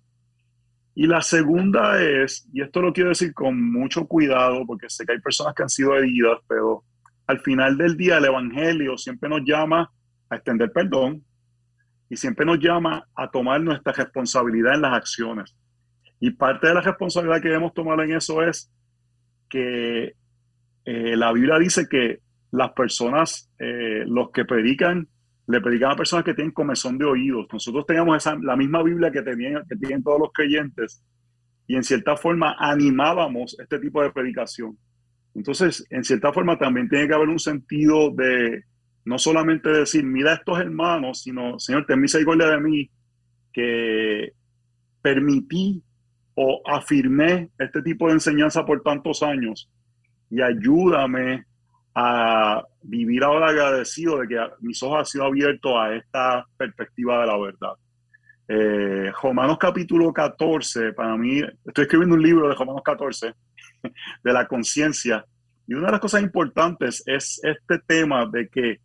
Y 0.98 1.06
la 1.06 1.20
segunda 1.20 2.02
es, 2.02 2.48
y 2.54 2.62
esto 2.62 2.80
lo 2.80 2.90
quiero 2.90 3.10
decir 3.10 3.34
con 3.34 3.70
mucho 3.70 4.06
cuidado, 4.06 4.64
porque 4.66 4.88
sé 4.88 5.04
que 5.04 5.12
hay 5.12 5.20
personas 5.20 5.52
que 5.54 5.62
han 5.62 5.68
sido 5.68 5.94
heridas, 5.94 6.38
pero 6.48 6.84
al 7.26 7.38
final 7.40 7.76
del 7.76 7.98
día 7.98 8.16
el 8.16 8.24
Evangelio 8.24 8.96
siempre 8.96 9.28
nos 9.28 9.42
llama 9.44 9.92
a 10.30 10.36
extender 10.36 10.72
perdón 10.72 11.22
y 12.08 12.16
siempre 12.16 12.46
nos 12.46 12.58
llama 12.58 13.06
a 13.14 13.30
tomar 13.30 13.60
nuestra 13.60 13.92
responsabilidad 13.92 14.74
en 14.74 14.80
las 14.80 14.94
acciones. 14.94 15.54
Y 16.18 16.30
parte 16.30 16.68
de 16.68 16.74
la 16.74 16.80
responsabilidad 16.80 17.42
que 17.42 17.48
debemos 17.48 17.74
tomar 17.74 18.00
en 18.00 18.12
eso 18.12 18.42
es 18.42 18.72
que 19.50 20.14
eh, 20.86 21.16
la 21.16 21.30
Biblia 21.30 21.58
dice 21.58 21.86
que 21.90 22.20
las 22.52 22.72
personas, 22.72 23.52
eh, 23.58 24.04
los 24.06 24.30
que 24.30 24.46
predican, 24.46 25.08
le 25.46 25.60
predican 25.60 25.92
a 25.92 25.96
personas 25.96 26.24
que 26.24 26.34
tienen 26.34 26.52
comezón 26.52 26.98
de 26.98 27.04
oídos. 27.04 27.46
Nosotros 27.52 27.86
teníamos 27.86 28.16
esa, 28.16 28.36
la 28.36 28.56
misma 28.56 28.82
Biblia 28.82 29.10
que, 29.10 29.22
tenían, 29.22 29.64
que 29.68 29.76
tienen 29.76 30.02
todos 30.02 30.18
los 30.20 30.32
creyentes 30.32 31.02
y 31.66 31.76
en 31.76 31.84
cierta 31.84 32.16
forma 32.16 32.56
animábamos 32.58 33.56
este 33.58 33.78
tipo 33.78 34.02
de 34.02 34.10
predicación. 34.10 34.76
Entonces, 35.34 35.86
en 35.90 36.02
cierta 36.02 36.32
forma 36.32 36.58
también 36.58 36.88
tiene 36.88 37.06
que 37.06 37.14
haber 37.14 37.28
un 37.28 37.38
sentido 37.38 38.10
de 38.10 38.64
no 39.04 39.18
solamente 39.18 39.70
decir, 39.70 40.04
mira 40.04 40.32
a 40.32 40.34
estos 40.34 40.58
hermanos, 40.58 41.22
sino, 41.22 41.58
Señor, 41.58 41.86
ten 41.86 42.00
misericordia 42.00 42.48
de 42.48 42.60
mí, 42.60 42.90
que 43.52 44.32
permití 45.00 45.82
o 46.34 46.60
afirmé 46.66 47.50
este 47.58 47.82
tipo 47.82 48.08
de 48.08 48.14
enseñanza 48.14 48.64
por 48.64 48.82
tantos 48.82 49.22
años 49.22 49.70
y 50.30 50.42
ayúdame 50.42 51.44
a 51.98 52.62
vivir 52.82 53.24
ahora 53.24 53.48
agradecido 53.48 54.18
de 54.18 54.28
que 54.28 54.36
mis 54.60 54.82
ojos 54.82 54.98
han 54.98 55.06
sido 55.06 55.24
abiertos 55.24 55.72
a 55.74 55.94
esta 55.94 56.46
perspectiva 56.58 57.22
de 57.22 57.26
la 57.26 57.38
verdad. 57.38 57.72
Eh, 58.48 59.10
Romanos 59.22 59.56
capítulo 59.58 60.12
14, 60.12 60.92
para 60.92 61.16
mí, 61.16 61.40
estoy 61.64 61.84
escribiendo 61.84 62.14
un 62.14 62.22
libro 62.22 62.48
de 62.50 62.54
Romanos 62.54 62.82
14, 62.84 63.32
de 64.22 64.32
la 64.32 64.46
conciencia, 64.46 65.24
y 65.66 65.72
una 65.72 65.86
de 65.86 65.92
las 65.92 66.00
cosas 66.00 66.20
importantes 66.20 67.02
es 67.06 67.40
este 67.42 67.78
tema 67.86 68.26
de 68.26 68.46
que 68.48 68.78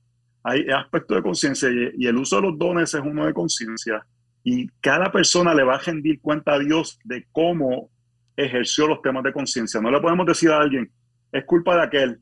hay 0.43 0.69
aspectos 0.69 1.17
de 1.17 1.21
conciencia 1.21 1.69
y, 1.69 2.07
el 2.07 2.17
uso 2.17 2.37
de 2.37 2.43
los 2.43 2.57
dones 2.57 2.93
es 2.93 3.01
uno 3.01 3.25
de 3.25 3.33
conciencia, 3.33 4.05
y 4.41 4.69
cada 4.79 5.11
persona 5.11 5.53
le 5.53 5.63
va 5.63 5.75
a 5.75 5.79
rendir 5.79 6.21
cuenta 6.21 6.53
a 6.53 6.59
Dios 6.59 6.97
de 7.03 7.27
cómo 7.33 7.89
ejerció 8.37 8.87
los 8.87 9.01
temas 9.01 9.23
de 9.23 9.33
conciencia. 9.33 9.81
No 9.81 9.91
le 9.91 9.99
podemos 9.99 10.25
decir 10.25 10.49
a 10.49 10.61
alguien, 10.61 10.89
es 11.29 11.43
culpa 11.43 11.75
de 11.75 11.83
aquel. 11.83 12.21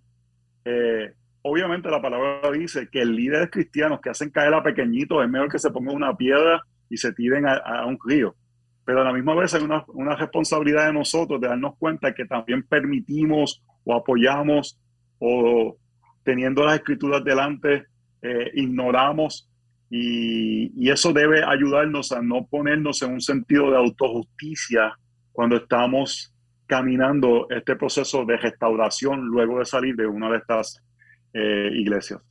Eh, 0.71 1.13
obviamente 1.41 1.89
la 1.89 2.01
palabra 2.01 2.51
dice 2.51 2.87
que 2.91 3.01
el 3.01 3.15
líder 3.15 3.49
cristianos 3.49 3.99
que 4.01 4.11
hacen 4.11 4.29
caer 4.29 4.53
a 4.53 4.61
pequeñitos 4.61 5.23
es 5.23 5.29
mejor 5.29 5.51
que 5.51 5.57
se 5.57 5.71
ponga 5.71 5.91
una 5.91 6.15
piedra 6.15 6.61
y 6.89 6.97
se 6.97 7.11
tiren 7.13 7.47
a, 7.47 7.85
un 7.85 7.97
río. 8.05 8.35
Pero 8.85 9.01
a 9.01 9.03
la 9.03 9.13
misma 9.13 9.33
vez 9.35 9.53
hay 9.53 9.63
una, 9.63 9.83
una, 9.87 10.15
responsabilidad 10.15 10.87
de 10.87 10.93
nosotros 10.93 11.41
de 11.41 11.47
darnos 11.47 11.75
cuenta 11.77 12.13
que 12.13 12.25
también 12.25 12.63
permitimos 12.63 13.63
o 13.83 13.95
apoyamos 13.95 14.79
o 15.19 15.75
teniendo 16.23 16.63
las 16.63 16.75
escrituras 16.75 17.23
delante, 17.23 17.85
eh, 18.21 18.51
ignoramos 18.53 19.49
y, 19.89 20.89
eso 20.89 21.13
debe 21.13 21.43
ayudarnos 21.43 22.11
a 22.11 22.21
no 22.21 22.45
ponernos 22.47 23.01
en 23.01 23.13
un 23.13 23.21
sentido 23.21 23.71
de 23.71 23.77
autojusticia 23.77 24.97
cuando 25.31 25.57
estamos 25.57 26.33
caminando 26.69 27.47
este 27.49 27.75
proceso 27.75 28.25
de 28.25 28.37
restauración 28.37 29.25
luego 29.25 29.57
de 29.57 29.65
salir 29.65 29.95
de 29.95 30.05
una 30.05 30.29
de 30.29 30.37
estas 30.37 30.83
eh, 31.33 31.71
iglesias. 31.73 32.21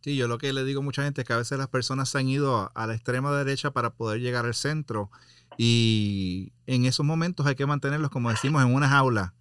Sí, 0.00 0.16
yo 0.16 0.26
lo 0.26 0.38
que 0.38 0.52
le 0.54 0.64
digo 0.64 0.80
a 0.80 0.82
mucha 0.82 1.04
gente 1.04 1.20
es 1.20 1.26
que 1.26 1.34
a 1.34 1.38
veces 1.38 1.58
las 1.58 1.68
personas 1.68 2.08
se 2.08 2.18
han 2.18 2.28
ido 2.28 2.70
a, 2.74 2.86
la 2.86 2.94
extrema 2.94 3.30
derecha 3.36 3.72
para 3.72 3.90
poder 3.90 4.20
llegar 4.20 4.46
al 4.46 4.54
centro 4.54 5.10
y 5.58 6.52
en 6.66 6.86
esos 6.86 7.04
momentos 7.04 7.46
hay 7.46 7.56
que 7.56 7.66
mantenerlos, 7.66 8.10
como 8.10 8.30
decimos, 8.30 8.62
en 8.62 8.74
una 8.74 8.88
jaula. 8.88 9.34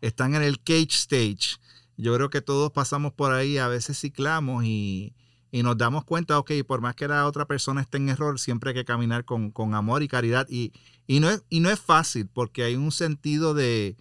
Están 0.00 0.34
en 0.34 0.42
el 0.42 0.58
cage 0.60 0.88
stage. 0.90 1.58
Yo 1.98 2.14
creo 2.14 2.30
que 2.30 2.40
todos 2.40 2.72
pasamos 2.72 3.12
por 3.12 3.32
ahí, 3.32 3.58
a 3.58 3.68
veces 3.68 4.00
ciclamos 4.00 4.64
y, 4.64 5.14
nos 5.52 5.76
damos 5.76 6.04
cuenta, 6.04 6.38
ok, 6.38 6.52
por 6.66 6.80
más 6.80 6.94
que 6.94 7.06
la 7.06 7.26
otra 7.26 7.46
persona 7.46 7.82
esté 7.82 7.98
en 7.98 8.08
error, 8.08 8.38
siempre 8.38 8.70
hay 8.70 8.74
que 8.74 8.84
caminar 8.84 9.24
con, 9.24 9.52
amor 9.74 10.02
y 10.02 10.08
caridad. 10.08 10.46
Y, 10.48 10.72
no 11.20 11.30
es, 11.30 11.42
y 11.48 11.60
no 11.60 11.70
es 11.70 11.80
fácil 11.80 12.28
porque 12.32 12.62
hay 12.64 12.76
un 12.76 12.92
sentido 12.92 13.54
de, 13.54 13.96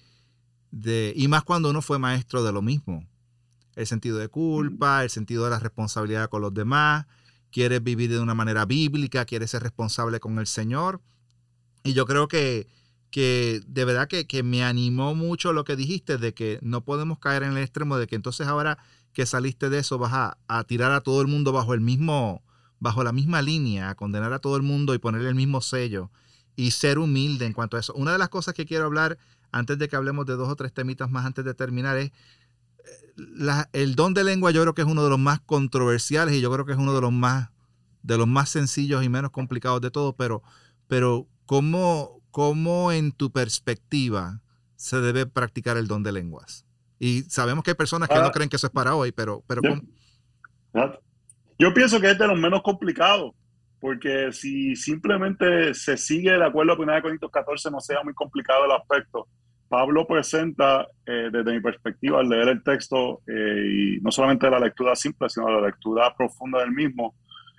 de, 0.71 1.13
y 1.15 1.27
más 1.27 1.43
cuando 1.43 1.69
uno 1.69 1.81
fue 1.81 1.99
maestro 1.99 2.43
de 2.43 2.51
lo 2.51 2.61
mismo 2.61 3.07
el 3.77 3.85
sentido 3.85 4.17
de 4.17 4.27
culpa, 4.27 5.03
el 5.03 5.11
sentido 5.11 5.43
de 5.43 5.51
la 5.51 5.59
responsabilidad 5.59 6.29
con 6.29 6.41
los 6.41 6.53
demás, 6.53 7.05
quieres 7.51 7.81
vivir 7.83 8.09
de 8.09 8.19
una 8.19 8.33
manera 8.33 8.65
bíblica, 8.65 9.23
quieres 9.23 9.51
ser 9.51 9.61
responsable 9.61 10.19
con 10.19 10.39
el 10.39 10.47
Señor. 10.47 10.99
Y 11.83 11.93
yo 11.93 12.07
creo 12.07 12.27
que, 12.27 12.67
que 13.11 13.61
de 13.67 13.85
verdad 13.85 14.07
que, 14.07 14.43
me 14.43 14.63
animó 14.63 15.13
mucho 15.13 15.53
lo 15.53 15.63
que 15.63 15.75
dijiste 15.75 16.17
de 16.17 16.33
que 16.33 16.57
no 16.63 16.83
podemos 16.83 17.19
caer 17.19 17.43
en 17.43 17.51
el 17.51 17.59
extremo 17.59 17.97
de 17.97 18.07
que 18.07 18.15
entonces 18.15 18.47
ahora 18.47 18.79
que 19.13 19.27
saliste 19.27 19.69
de 19.69 19.79
eso 19.79 19.99
vas 19.99 20.35
a, 20.47 20.63
tirar 20.63 20.91
a 20.91 21.01
todo 21.01 21.21
el 21.21 21.27
mundo 21.27 21.51
bajo 21.51 21.75
el 21.75 21.81
mismo, 21.81 22.43
bajo 22.79 23.03
la 23.03 23.11
misma 23.11 23.43
línea, 23.43 23.91
a 23.91 23.95
condenar 23.95 24.33
a 24.33 24.39
todo 24.39 24.57
el 24.57 24.63
mundo 24.63 24.95
y 24.95 24.97
ponerle 24.97 25.29
el 25.29 25.35
mismo 25.35 25.61
sello 25.61 26.09
y 26.57 26.71
ser 26.71 26.99
humilde 26.99 27.45
en 27.45 27.53
cuanto 27.53 27.77
a 27.77 27.79
eso. 27.79 27.93
Una 27.93 28.11
de 28.11 28.17
las 28.17 28.27
cosas 28.27 28.53
que 28.53 28.65
quiero 28.65 28.83
hablar 28.83 29.17
antes 29.51 29.77
de 29.77 29.87
que 29.87 29.95
hablemos 29.95 30.25
de 30.25 30.33
dos 30.33 30.49
o 30.49 30.55
tres 30.57 30.73
temitas 30.73 31.09
más 31.09 31.25
antes 31.25 31.45
de 31.45 31.53
terminar 31.53 31.95
es 31.97 32.11
el 33.73 33.95
don 33.95 34.13
de 34.13 34.23
lengua 34.23 34.51
yo 34.51 34.61
creo 34.61 34.73
que 34.73 34.81
es 34.81 34.87
uno 34.87 35.03
de 35.03 35.09
los 35.09 35.19
más 35.19 35.39
controversiales 35.39 36.35
y 36.35 36.41
yo 36.41 36.51
creo 36.51 36.65
que 36.65 36.73
es 36.73 36.77
uno 36.77 36.93
de 36.93 37.01
los 37.01 37.11
más, 37.11 37.49
de 38.03 38.17
los 38.17 38.27
más 38.27 38.49
sencillos 38.49 39.03
y 39.03 39.09
menos 39.09 39.31
complicados 39.31 39.81
de 39.81 39.91
todos, 39.91 40.15
pero, 40.17 40.43
pero 40.87 41.27
¿cómo, 41.45 42.21
¿cómo 42.31 42.91
en 42.91 43.11
tu 43.11 43.31
perspectiva 43.31 44.41
se 44.75 44.99
debe 44.99 45.25
practicar 45.25 45.77
el 45.77 45.87
don 45.87 46.03
de 46.03 46.11
lenguas? 46.11 46.65
Y 46.99 47.21
sabemos 47.23 47.63
que 47.63 47.71
hay 47.71 47.75
personas 47.75 48.09
que 48.09 48.15
no 48.15 48.31
creen 48.31 48.49
que 48.49 48.55
eso 48.55 48.67
es 48.67 48.73
para 48.73 48.95
hoy, 48.95 49.11
pero, 49.11 49.43
pero 49.45 49.61
yo, 49.63 49.79
yo 51.59 51.73
pienso 51.73 51.99
que 52.01 52.11
es 52.11 52.17
de 52.17 52.27
los 52.27 52.39
menos 52.39 52.61
complicados, 52.63 53.33
porque 53.79 54.31
si 54.31 54.75
simplemente 54.75 55.73
se 55.73 55.97
sigue 55.97 56.31
de 56.31 56.45
acuerdo 56.45 56.73
a 56.73 56.79
1 56.79 57.01
Corintios 57.01 57.31
14 57.31 57.71
no 57.71 57.79
sea 57.79 58.03
muy 58.03 58.13
complicado 58.13 58.65
el 58.65 58.71
aspecto 58.71 59.27
Pablo 59.67 60.07
presenta, 60.07 60.87
eh, 61.05 61.29
desde 61.31 61.53
mi 61.53 61.59
perspectiva, 61.59 62.19
al 62.19 62.29
leer 62.29 62.47
el 62.49 62.63
texto, 62.63 63.21
eh, 63.27 63.97
y 63.97 64.01
no 64.01 64.11
solamente 64.11 64.49
la 64.49 64.59
lectura 64.59 64.95
simple, 64.95 65.29
sino 65.29 65.49
la 65.49 65.67
lectura 65.67 66.13
profunda 66.15 66.59
del 66.59 66.71
mismo, 66.71 67.15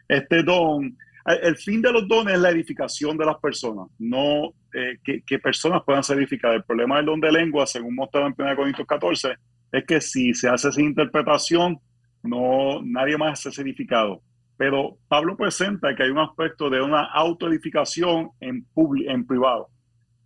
este 0.08 0.42
don, 0.42 0.96
el 1.26 1.56
fin 1.56 1.82
de 1.82 1.92
los 1.92 2.08
dones 2.08 2.34
es 2.34 2.40
la 2.40 2.50
edificación 2.50 3.18
de 3.18 3.26
las 3.26 3.36
personas, 3.36 3.88
no 3.98 4.54
eh, 4.72 4.98
que, 5.04 5.38
personas 5.38 5.82
puedan 5.84 6.02
ser 6.02 6.16
edificadas. 6.16 6.56
El 6.56 6.64
problema 6.64 6.96
del 6.96 7.06
don 7.06 7.20
de 7.20 7.30
lengua, 7.30 7.66
según 7.66 7.94
mostrado 7.94 8.26
en 8.26 8.34
1 8.36 8.56
Corintios 8.56 8.86
14, 8.86 9.34
es 9.72 9.84
que 9.84 10.00
si 10.00 10.32
se 10.32 10.48
hace 10.48 10.70
esa 10.70 10.80
interpretación, 10.80 11.78
no, 12.22 12.80
nadie 12.82 13.18
más 13.18 13.44
es 13.44 13.58
edificado. 13.58 14.22
Pero 14.58 14.98
Pablo 15.08 15.36
presenta 15.36 15.94
que 15.94 16.02
hay 16.02 16.10
un 16.10 16.18
aspecto 16.18 16.68
de 16.68 16.82
una 16.82 17.04
autoedificación 17.04 18.32
en, 18.40 18.66
en 19.06 19.26
privado 19.26 19.70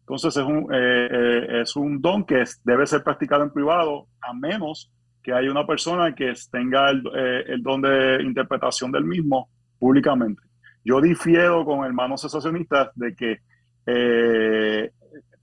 entonces 0.02 0.36
es 0.36 0.44
un, 0.44 0.68
eh, 0.74 1.08
eh, 1.10 1.60
es 1.62 1.76
un 1.76 2.00
don 2.00 2.24
que 2.24 2.44
debe 2.64 2.86
ser 2.86 3.02
practicado 3.02 3.44
en 3.44 3.50
privado, 3.50 4.08
a 4.20 4.34
menos 4.34 4.92
que 5.22 5.32
haya 5.32 5.50
una 5.50 5.66
persona 5.66 6.14
que 6.14 6.32
tenga 6.50 6.90
el, 6.90 7.02
eh, 7.16 7.44
el 7.46 7.62
don 7.62 7.80
de 7.80 8.22
interpretación 8.22 8.90
del 8.90 9.04
mismo 9.04 9.48
públicamente. 9.78 10.42
Yo 10.84 11.00
difiero 11.00 11.64
con 11.64 11.84
hermanos 11.86 12.20
sensacionistas 12.20 12.90
de 12.96 13.14
que 13.14 13.38
eh, 13.86 14.90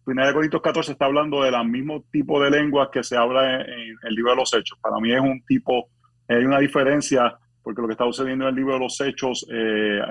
1 0.05 0.33
Corintios 0.33 0.61
14 0.61 0.91
está 0.91 1.05
hablando 1.05 1.41
del 1.41 1.55
mismo 1.67 2.03
tipo 2.11 2.39
de 2.43 2.51
lenguas 2.51 2.89
que 2.91 3.03
se 3.03 3.15
habla 3.15 3.61
en, 3.61 3.95
el 4.03 4.13
libro 4.13 4.31
de 4.31 4.37
los 4.37 4.53
Hechos. 4.53 4.77
Para 4.81 4.99
mí 4.99 5.13
es 5.13 5.21
un 5.21 5.41
tipo, 5.45 5.87
hay 6.27 6.43
una 6.43 6.59
diferencia, 6.59 7.37
porque 7.63 7.81
lo 7.81 7.87
que 7.87 7.93
está 7.93 8.05
sucediendo 8.05 8.45
en 8.45 8.49
el 8.49 8.55
libro 8.55 8.73
de 8.73 8.79
los 8.79 8.99
Hechos, 9.01 9.45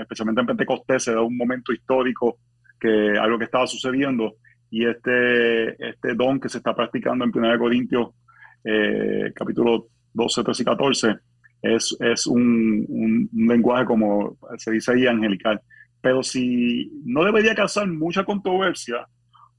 especialmente 0.01 0.40
en 0.40 0.46
Pentecostés, 0.46 1.05
se 1.05 1.14
da 1.14 1.22
un 1.22 1.36
momento 1.36 1.72
histórico 1.72 2.38
que 2.78 3.18
algo 3.18 3.38
que 3.38 3.44
estaba 3.44 3.66
sucediendo 3.66 4.36
y 4.70 4.86
este, 4.86 5.88
este 5.88 6.14
don 6.14 6.38
que 6.38 6.49
se 6.49 6.59
está 6.59 6.74
practicando 6.74 7.24
en 7.24 7.32
1 7.34 7.59
Corintios 7.59 8.09
eh, 8.64 9.32
capítulo 9.34 9.88
12, 10.12 10.44
13 10.44 10.62
y 10.62 10.64
14 10.64 11.16
es, 11.62 11.96
es 12.01 12.26
un, 12.26 12.84
un, 12.88 13.49
lenguaje 13.49 13.84
como 13.84 14.36
se 14.57 14.72
dice 14.72 14.92
ahí 14.92 15.07
angelical. 15.07 15.61
Pero 16.01 16.22
si 16.22 16.90
no 17.05 17.24
debería 17.24 17.55
causar 17.55 17.88
mucha 17.88 18.24
controversia, 18.24 19.07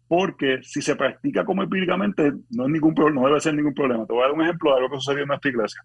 porque 0.07 0.59
si 0.63 0.81
se 0.81 0.95
practica 0.95 1.45
como 1.45 1.63
empíricamente 1.63 2.31
no, 2.51 2.65
es 2.65 2.71
ningún, 2.71 2.93
no 3.13 3.25
debe 3.25 3.39
ser 3.39 3.53
ningún 3.53 3.73
problema. 3.73 4.05
Te 4.05 4.13
voy 4.13 4.23
a 4.23 4.27
dar 4.27 4.35
un 4.35 4.41
ejemplo 4.41 4.71
de 4.71 4.77
algo 4.77 4.89
que 4.89 4.97
sucedió 4.97 5.21
en 5.21 5.27
nuestra 5.27 5.51
iglesia. 5.51 5.81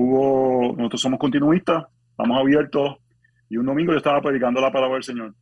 Hubo, 0.00 0.76
nosotros 0.76 1.00
somos 1.00 1.18
continuistas, 1.18 1.86
estamos 2.12 2.38
abiertos, 2.38 2.98
y 3.50 3.56
un 3.56 3.66
domingo 3.66 3.90
yo 3.90 3.98
estaba 3.98 4.22
predicando 4.22 4.60
la 4.60 4.70
palabra 4.70 4.94
del 4.94 5.02
Señor 5.02 5.34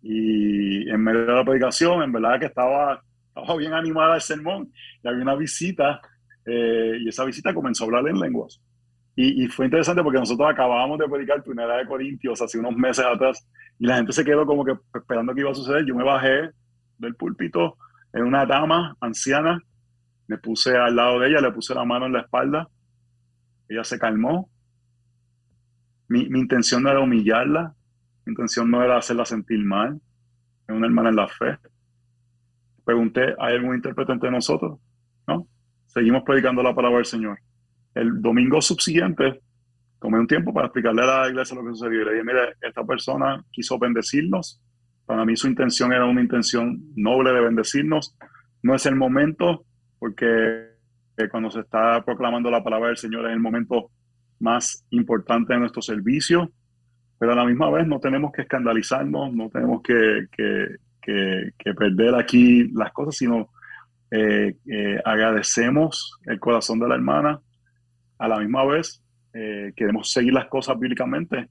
y 0.00 0.88
en 0.88 1.02
medio 1.02 1.26
de 1.26 1.32
la 1.32 1.44
predicación, 1.44 2.04
en 2.04 2.12
verdad 2.12 2.38
que 2.38 2.46
estaba, 2.46 3.02
estaba 3.26 3.56
bien 3.56 3.72
animada 3.72 4.14
el 4.14 4.20
sermón 4.20 4.70
y 5.02 5.08
había 5.08 5.22
una 5.22 5.34
visita 5.34 6.00
eh, 6.46 6.98
y 7.00 7.08
esa 7.08 7.24
visita 7.24 7.52
comenzó 7.52 7.82
a 7.82 7.86
hablar 7.88 8.06
en 8.06 8.20
lenguas. 8.20 8.60
Y, 9.16 9.42
y, 9.42 9.48
fue 9.48 9.64
interesante 9.64 10.04
porque 10.04 10.20
nosotros 10.20 10.48
acabábamos 10.48 10.96
de 11.00 11.08
predicar 11.08 11.42
Primera 11.42 11.78
de 11.78 11.86
Corintios 11.86 12.40
hace 12.40 12.60
unos 12.60 12.76
meses 12.76 13.04
atrás 13.04 13.44
y 13.76 13.86
la 13.86 13.96
gente 13.96 14.12
se 14.12 14.24
quedó 14.24 14.46
como 14.46 14.64
que 14.64 14.76
esperando 14.94 15.34
que 15.34 15.40
iba 15.40 15.50
a 15.50 15.54
suceder. 15.56 15.84
Yo 15.84 15.96
me 15.96 16.04
bajé 16.04 16.50
del 16.96 17.16
púlpito 17.16 17.76
en 18.12 18.22
una 18.22 18.46
dama 18.46 18.96
anciana, 19.00 19.60
me 20.28 20.38
puse 20.38 20.76
al 20.76 20.94
lado 20.94 21.18
de 21.18 21.30
ella, 21.30 21.40
le 21.40 21.50
puse 21.50 21.74
la 21.74 21.84
mano 21.84 22.06
en 22.06 22.12
la 22.12 22.20
espalda 22.20 22.68
ella 23.68 23.84
se 23.84 23.98
calmó. 23.98 24.50
Mi, 26.08 26.28
mi 26.28 26.40
intención 26.40 26.82
no 26.82 26.90
era 26.90 27.00
humillarla, 27.00 27.74
mi 28.24 28.32
intención 28.32 28.70
no 28.70 28.82
era 28.82 28.96
hacerla 28.96 29.24
sentir 29.24 29.64
mal, 29.64 30.00
es 30.66 30.74
una 30.74 30.86
hermana 30.86 31.10
en 31.10 31.16
la 31.16 31.28
fe. 31.28 31.58
Pregunté, 32.84 33.34
¿hay 33.38 33.54
algún 33.56 33.74
intérprete 33.74 34.12
entre 34.12 34.30
nosotros? 34.30 34.78
¿No? 35.26 35.46
Seguimos 35.86 36.22
predicando 36.22 36.62
la 36.62 36.74
palabra 36.74 36.98
del 36.98 37.06
Señor. 37.06 37.38
El 37.94 38.22
domingo 38.22 38.60
subsiguiente 38.60 39.40
tomé 40.00 40.18
un 40.18 40.26
tiempo 40.26 40.52
para 40.52 40.66
explicarle 40.66 41.02
a 41.02 41.22
la 41.22 41.28
iglesia 41.28 41.56
lo 41.56 41.64
que 41.64 41.70
sucedió. 41.70 42.04
Le 42.04 42.12
dije, 42.12 42.24
mire, 42.24 42.54
esta 42.60 42.84
persona 42.84 43.44
quiso 43.50 43.78
bendecirnos. 43.78 44.60
Para 45.06 45.24
mí 45.24 45.36
su 45.36 45.48
intención 45.48 45.92
era 45.92 46.04
una 46.04 46.20
intención 46.20 46.82
noble 46.94 47.32
de 47.32 47.40
bendecirnos. 47.40 48.16
No 48.62 48.74
es 48.74 48.86
el 48.86 48.96
momento, 48.96 49.64
porque 49.98 50.67
eh, 51.18 51.28
cuando 51.28 51.50
se 51.50 51.60
está 51.60 52.04
proclamando 52.04 52.50
la 52.50 52.62
palabra 52.62 52.88
del 52.88 52.96
Señor 52.96 53.26
es 53.26 53.32
el 53.32 53.40
momento 53.40 53.90
más 54.40 54.84
importante 54.90 55.52
de 55.52 55.60
nuestro 55.60 55.82
servicio. 55.82 56.50
Pero 57.18 57.32
a 57.32 57.36
la 57.36 57.44
misma 57.44 57.70
vez 57.70 57.86
no 57.86 57.98
tenemos 57.98 58.32
que 58.32 58.42
escandalizarnos, 58.42 59.34
no 59.34 59.50
tenemos 59.50 59.82
que, 59.82 60.26
que, 60.30 60.76
que, 61.02 61.74
perder 61.74 62.14
aquí 62.14 62.68
las 62.68 62.92
cosas, 62.92 63.16
sino 63.16 63.50
eh, 64.10 64.56
eh, 64.66 65.00
agradecemos 65.04 66.18
el 66.26 66.38
corazón 66.38 66.78
de 66.78 66.88
la 66.88 66.94
hermana. 66.94 67.40
A 68.18 68.28
la 68.28 68.38
misma 68.38 68.64
vez 68.64 69.02
eh, 69.32 69.72
queremos 69.76 70.10
seguir 70.10 70.32
las 70.32 70.46
cosas 70.46 70.78
bíblicamente. 70.78 71.48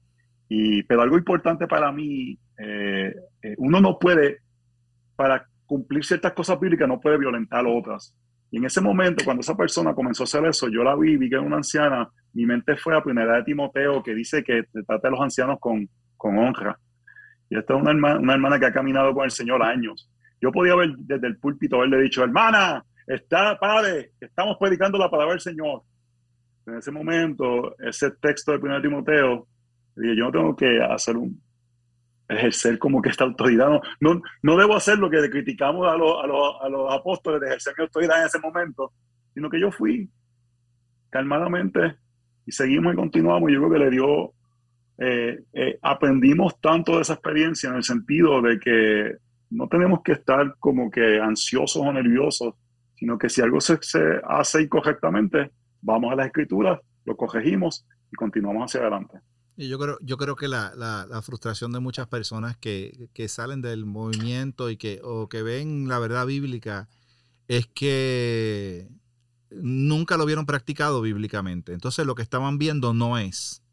Y, 0.48 0.82
pero 0.84 1.02
algo 1.02 1.18
importante 1.18 1.66
para 1.66 1.92
mí, 1.92 2.38
eh, 2.58 3.14
eh, 3.42 3.54
uno 3.58 3.80
no 3.80 3.98
puede, 3.98 4.38
para 5.16 5.46
cumplir 5.66 6.04
ciertas 6.04 6.32
cosas 6.32 6.58
bíblicas, 6.58 6.88
no 6.88 7.00
puede 7.00 7.18
violentar 7.18 7.66
otras. 7.66 8.14
Y 8.50 8.58
en 8.58 8.64
ese 8.64 8.80
momento, 8.80 9.24
cuando 9.24 9.40
esa 9.40 9.56
persona 9.56 9.94
comenzó 9.94 10.22
a 10.22 10.24
hacer 10.24 10.44
eso, 10.46 10.68
yo 10.68 10.82
la 10.82 10.96
vi, 10.96 11.16
vi 11.16 11.28
que 11.28 11.34
era 11.36 11.44
una 11.44 11.56
anciana, 11.56 12.08
mi 12.32 12.46
mente 12.46 12.76
fue 12.76 12.96
a 12.96 13.02
primera 13.02 13.36
de 13.36 13.44
Timoteo, 13.44 14.02
que 14.02 14.14
dice 14.14 14.42
que 14.42 14.64
trata 14.86 15.08
a 15.08 15.10
los 15.10 15.20
ancianos 15.20 15.58
con, 15.60 15.88
con 16.16 16.38
honra. 16.38 16.78
Y 17.50 17.58
esta 17.58 17.74
es 17.74 17.80
una 17.80 17.90
hermana, 17.90 18.20
una 18.20 18.34
hermana 18.34 18.58
que 18.58 18.66
ha 18.66 18.72
caminado 18.72 19.12
con 19.14 19.24
el 19.24 19.30
Señor 19.30 19.62
años. 19.62 20.10
Yo 20.40 20.50
podía 20.52 20.74
ver 20.76 20.94
desde 20.98 21.26
el 21.26 21.38
púlpito 21.38 21.76
haberle 21.76 22.00
dicho, 22.00 22.22
hermana, 22.22 22.84
está, 23.06 23.58
padre, 23.58 24.12
estamos 24.20 24.56
predicando 24.58 24.98
la 24.98 25.10
palabra 25.10 25.32
del 25.32 25.40
Señor 25.40 25.82
en 26.68 26.78
ese 26.78 26.90
momento, 26.90 27.76
ese 27.78 28.10
texto 28.12 28.52
de 28.52 28.58
1 28.58 28.82
Timoteo, 28.82 29.48
dije, 29.96 30.16
yo 30.16 30.24
no 30.26 30.30
tengo 30.30 30.56
que 30.56 30.80
hacer 30.82 31.16
un, 31.16 31.40
ejercer 32.28 32.78
como 32.78 33.00
que 33.00 33.08
esta 33.08 33.24
autoridad, 33.24 33.80
no, 34.00 34.20
no, 34.42 34.56
debo 34.56 34.76
hacer 34.76 34.98
lo 34.98 35.08
que 35.08 35.30
criticamos 35.30 35.86
a, 35.88 35.96
los, 35.96 36.12
a, 36.18 36.66
a 36.66 36.68
los 36.68 36.92
apóstoles 36.92 37.40
de 37.40 37.46
ejercer 37.48 37.74
mi 37.76 37.84
autoridad 37.84 38.20
en 38.20 38.26
ese 38.26 38.38
momento, 38.38 38.92
sino 39.34 39.48
que 39.48 39.60
yo 39.60 39.72
fui 39.72 40.10
calmadamente 41.10 41.96
y 42.46 42.52
seguimos 42.52 42.94
y 42.94 42.96
continuamos. 42.96 43.50
Yo 43.52 43.58
creo 43.60 43.72
que 43.72 43.78
le 43.78 43.90
dio, 43.90 44.32
eh, 44.98 45.38
eh, 45.52 45.78
aprendimos 45.82 46.60
tanto 46.60 46.96
de 46.96 47.02
esa 47.02 47.14
experiencia 47.14 47.70
en 47.70 47.76
el 47.76 47.82
sentido 47.82 48.42
de 48.42 48.58
que 48.58 49.16
no 49.50 49.68
tenemos 49.68 50.02
que 50.02 50.12
estar 50.12 50.54
como 50.58 50.90
que 50.90 51.20
ansiosos 51.20 51.82
o 51.82 51.92
nerviosos, 51.92 52.54
sino 52.94 53.16
que 53.16 53.28
si 53.28 53.40
algo 53.40 53.60
se, 53.60 53.78
se 53.80 54.20
hace 54.26 54.62
incorrectamente, 54.62 55.50
vamos 55.80 56.12
a 56.12 56.16
las 56.16 56.26
escrituras, 56.26 56.80
lo 57.04 57.16
corregimos 57.16 57.86
y 58.12 58.16
continuamos 58.16 58.64
hacia 58.64 58.80
adelante. 58.80 59.18
Y 59.60 59.68
yo 59.68 59.76
creo, 59.76 59.98
yo 60.02 60.16
creo 60.18 60.36
que 60.36 60.46
la, 60.46 60.72
la, 60.76 61.20
frustración 61.20 61.72
de 61.72 61.80
muchas 61.80 62.06
personas 62.06 62.56
que, 62.56 63.08
que, 63.12 63.28
salen 63.28 63.60
del 63.60 63.86
movimiento 63.86 64.70
y 64.70 64.76
que, 64.76 65.00
o 65.02 65.28
que 65.28 65.42
ven 65.42 65.88
la 65.88 65.98
verdad 65.98 66.26
bíblica 66.26 66.88
es 67.48 67.66
que 67.66 68.88
nunca 69.50 70.16
lo 70.16 70.26
vieron 70.26 70.46
practicado 70.46 71.00
bíblicamente. 71.02 71.72
Entonces 71.72 72.06
lo 72.06 72.14
que 72.14 72.22
estaban 72.22 72.58
viendo 72.58 72.94
no 72.94 73.18
es. 73.18 73.64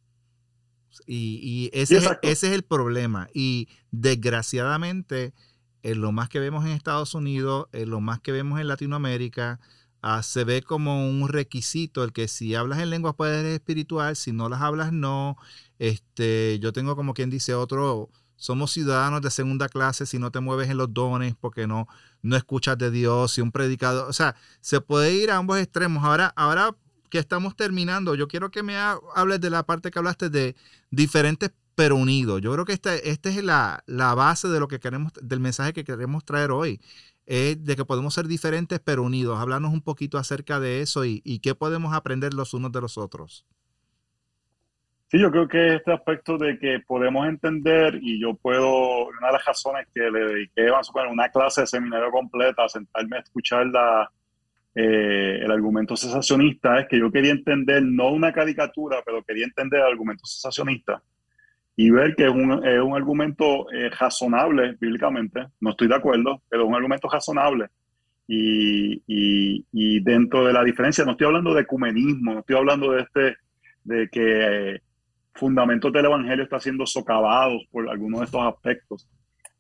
Y, 1.06 1.40
y 1.44 1.70
ese, 1.72 1.98
es, 1.98 2.10
ese 2.24 2.48
es 2.48 2.54
el 2.54 2.64
problema. 2.64 3.30
Y 3.32 3.70
desgraciadamente, 3.92 5.36
en 5.84 6.02
lo 6.02 6.12
más 6.12 6.30
que 6.30 6.40
vemos 6.40 6.66
en 6.66 6.72
Estados 6.72 7.14
Unidos, 7.14 7.68
en 7.74 7.92
lo 7.92 8.02
más 8.02 8.20
que 8.22 8.32
vemos 8.32 8.60
en 8.60 8.70
Latinoamérica, 8.70 9.60
Ah, 10.08 10.22
se 10.22 10.44
ve 10.44 10.62
como 10.62 11.10
un 11.10 11.28
requisito 11.30 12.04
el 12.04 12.14
que 12.14 12.28
si 12.28 12.54
hablas 12.54 12.78
en 12.78 12.92
lenguas 12.92 13.16
puedes 13.16 13.42
ser 13.42 13.54
espiritual, 13.54 14.16
si 14.16 14.32
no 14.32 14.50
las 14.50 14.62
hablas 14.62 14.94
no. 14.94 15.36
Este, 15.80 16.60
yo 16.60 16.72
tengo 16.74 16.96
como 16.96 17.16
quien 17.16 17.32
dice 17.32 17.56
otro, 17.56 18.12
somos 18.36 18.72
ciudadanos 18.72 19.24
de 19.24 19.32
segunda 19.32 19.68
clase 19.68 20.06
si 20.06 20.20
no 20.20 20.30
te 20.32 20.42
mueves 20.42 20.70
en 20.70 20.78
los 20.78 20.94
dones 20.94 21.34
porque 21.34 21.66
no, 21.66 21.88
no 22.22 22.36
escuchas 22.36 22.78
de 22.78 22.92
Dios, 22.92 23.32
si 23.32 23.42
un 23.42 23.52
predicador, 23.52 24.08
o 24.08 24.14
sea, 24.14 24.36
se 24.62 24.80
puede 24.80 25.12
ir 25.16 25.32
a 25.32 25.38
ambos 25.38 25.58
extremos. 25.58 26.04
Ahora, 26.04 26.32
ahora 26.36 26.76
que 27.10 27.18
estamos 27.18 27.56
terminando, 27.56 28.14
yo 28.14 28.28
quiero 28.28 28.52
que 28.52 28.62
me 28.62 28.78
hables 28.78 29.42
de 29.42 29.50
la 29.50 29.66
parte 29.66 29.90
que 29.90 29.98
hablaste 29.98 30.30
de 30.30 30.56
diferentes 30.92 31.52
pero 31.74 31.96
unidos. 31.96 32.42
Yo 32.42 32.54
creo 32.54 32.66
que 32.66 32.74
esta 32.74 32.96
este 32.96 33.30
es 33.30 33.44
la, 33.44 33.84
la, 33.88 34.14
base 34.14 34.50
de 34.50 34.60
lo 34.60 34.68
que 34.68 34.80
queremos, 34.80 35.14
del 35.20 35.40
mensaje 35.40 35.74
que 35.74 35.84
queremos 35.84 36.24
traer 36.26 36.52
hoy 36.52 36.80
es 37.26 37.64
de 37.64 37.76
que 37.76 37.86
podemos 37.86 38.14
ser 38.14 38.28
diferentes 38.28 38.80
pero 38.80 39.04
unidos. 39.04 39.40
Háblanos 39.40 39.74
un 39.74 39.82
poquito 39.82 40.18
acerca 40.18 40.60
de 40.60 40.82
eso 40.82 41.06
y, 41.06 41.22
y, 41.24 41.40
qué 41.40 41.56
podemos 41.56 41.94
aprender 41.94 42.34
los 42.34 42.54
unos 42.54 42.72
de 42.72 42.82
los 42.82 42.98
otros. 42.98 43.46
Sí, 45.08 45.20
yo 45.20 45.30
creo 45.32 45.48
que 45.48 45.76
este 45.76 45.94
aspecto 45.94 46.38
de 46.38 46.58
que 46.58 46.80
podemos 46.80 47.28
entender 47.28 48.00
y 48.02 48.20
yo 48.20 48.34
puedo, 48.34 49.08
una 49.08 49.28
de 49.28 49.34
las 49.34 49.46
razones 49.46 49.88
que 49.94 50.10
le 50.10 50.20
dediqué, 50.20 50.70
vamos 50.70 50.90
a 50.90 50.94
poner, 50.94 51.12
una 51.12 51.30
clase 51.30 51.62
de 51.62 51.68
seminario 51.68 52.10
completa, 52.12 52.68
sentarme 52.68 53.18
a 53.18 53.20
escuchar 53.20 53.68
la, 53.68 54.12
eh, 54.74 55.40
el 55.44 55.52
argumento 55.52 55.96
cesacionista, 55.96 56.80
es 56.80 56.88
que 56.88 57.00
yo 57.00 57.12
quería 57.12 57.32
entender, 57.32 57.84
no 57.84 58.10
una 58.10 58.34
caricatura, 58.34 59.04
pero 59.06 59.24
quería 59.24 59.46
entender 59.46 59.80
el 59.82 59.88
argumento 59.88 60.26
cesacionista 60.26 61.02
y 61.78 61.90
ver 61.90 62.16
que 62.16 62.26
es 62.26 62.32
un, 62.32 62.66
es 62.66 62.82
un 62.82 62.96
argumento 62.96 63.70
eh, 63.72 63.90
razonable 63.90 64.78
bíblicamente, 64.80 65.48
no 65.60 65.72
estoy 65.72 65.88
de 65.88 65.96
acuerdo, 65.96 66.42
pero 66.50 66.64
es 66.64 66.70
un 66.70 66.76
argumento 66.76 67.10
razonable. 67.10 67.68
Y, 68.28 69.04
y, 69.06 69.66
y, 69.72 70.00
dentro 70.00 70.46
de 70.46 70.54
la 70.54 70.64
diferencia, 70.64 71.06
no 71.06 71.12
estoy 71.12 71.28
hablando 71.28 71.54
de 71.54 71.62
ecumenismo, 71.62 72.34
no 72.34 72.40
estoy 72.40 72.56
hablando 72.56 72.92
de 72.92 73.02
este, 73.02 73.38
de 73.84 74.10
que 74.10 74.82
fundamentos 75.36 75.92
del 75.92 76.06
evangelio 76.06 76.44
están 76.44 76.62
siendo 76.62 76.86
socavados 76.88 77.62
por 77.70 77.88
algunos 77.88 78.22
de 78.22 78.26
estos 78.26 78.42
aspectos. 78.42 79.08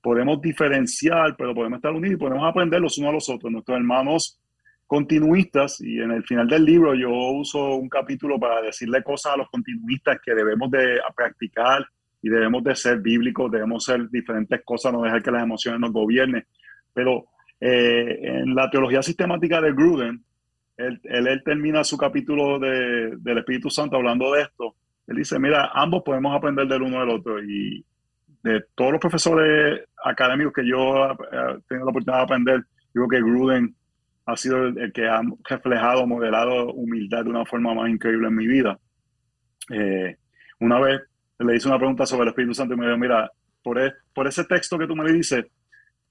Podemos 0.01 0.41
diferenciar, 0.41 1.35
pero 1.37 1.53
podemos 1.53 1.77
estar 1.77 1.91
unidos 1.91 2.15
y 2.15 2.19
podemos 2.19 2.47
aprender 2.47 2.81
los 2.81 2.97
unos 2.97 3.09
a 3.09 3.13
los 3.13 3.29
otros. 3.29 3.51
Nuestros 3.51 3.77
hermanos 3.77 4.39
continuistas, 4.87 5.81
y 5.81 5.99
en 5.99 6.11
el 6.11 6.23
final 6.23 6.47
del 6.47 6.63
libro 6.63 6.95
yo 6.95 7.09
uso 7.11 7.75
un 7.75 7.89
capítulo 7.89 8.39
para 8.39 8.61
decirle 8.61 9.03
cosas 9.03 9.33
a 9.33 9.37
los 9.37 9.49
continuistas 9.49 10.17
que 10.23 10.33
debemos 10.33 10.71
de 10.71 10.99
practicar 11.15 11.85
y 12.25 12.29
debemos 12.29 12.63
de 12.63 12.75
ser 12.75 13.01
bíblicos, 13.01 13.51
debemos 13.51 13.85
ser 13.85 14.09
diferentes 14.09 14.59
cosas, 14.65 14.91
no 14.91 15.03
dejar 15.03 15.21
que 15.21 15.29
las 15.29 15.43
emociones 15.43 15.79
nos 15.79 15.91
gobiernen. 15.91 16.43
Pero 16.91 17.27
eh, 17.61 18.17
en 18.19 18.55
la 18.55 18.67
teología 18.67 19.03
sistemática 19.03 19.61
de 19.61 19.71
Gruden, 19.73 20.23
él, 20.75 20.99
él, 21.03 21.43
termina 21.45 21.83
su 21.83 21.99
capítulo 21.99 22.57
de, 22.57 23.15
del 23.17 23.37
Espíritu 23.37 23.69
Santo 23.69 23.97
hablando 23.97 24.33
de 24.33 24.41
esto. 24.41 24.73
Él 25.05 25.17
dice, 25.17 25.37
mira, 25.37 25.69
ambos 25.71 26.01
podemos 26.01 26.35
aprender 26.35 26.67
del 26.67 26.81
uno 26.81 26.99
del 27.01 27.09
otro. 27.09 27.43
Y 27.43 27.85
de 28.41 28.63
todos 28.73 28.93
los 28.93 29.01
profesores 29.01 29.81
académicos 30.03 30.53
que 30.53 30.67
yo 30.67 31.11
eh, 31.11 31.59
tenido 31.69 31.85
la 31.85 31.91
oportunidad 31.91 32.17
de 32.17 32.23
aprender, 32.23 32.63
digo 32.91 33.07
que 33.07 33.21
Gruden 33.21 33.75
ha 34.25 34.35
sido 34.35 34.65
el, 34.65 34.91
que 34.91 35.07
ha 35.07 35.21
reflejado, 35.47 36.07
modelado 36.07 36.73
humildad 36.73 37.23
de 37.23 37.29
una 37.29 37.45
forma 37.45 37.75
más 37.75 37.87
increíble 37.87 38.29
en 38.29 38.35
mi 38.35 38.47
vida. 38.47 38.79
Eh, 39.69 40.15
una 40.59 40.79
vez 40.79 41.01
le 41.39 41.55
hice 41.55 41.67
una 41.67 41.77
pregunta 41.77 42.05
sobre 42.05 42.23
el 42.23 42.29
Espíritu 42.29 42.53
Santo 42.53 42.73
y 42.73 42.77
me 42.77 42.85
dijo, 42.85 42.97
mira, 42.97 43.31
por, 43.61 43.79
e, 43.79 43.93
por 44.13 44.27
ese 44.27 44.45
texto 44.45 44.77
que 44.77 44.87
tú 44.87 44.95
me 44.95 45.11
dices, 45.11 45.45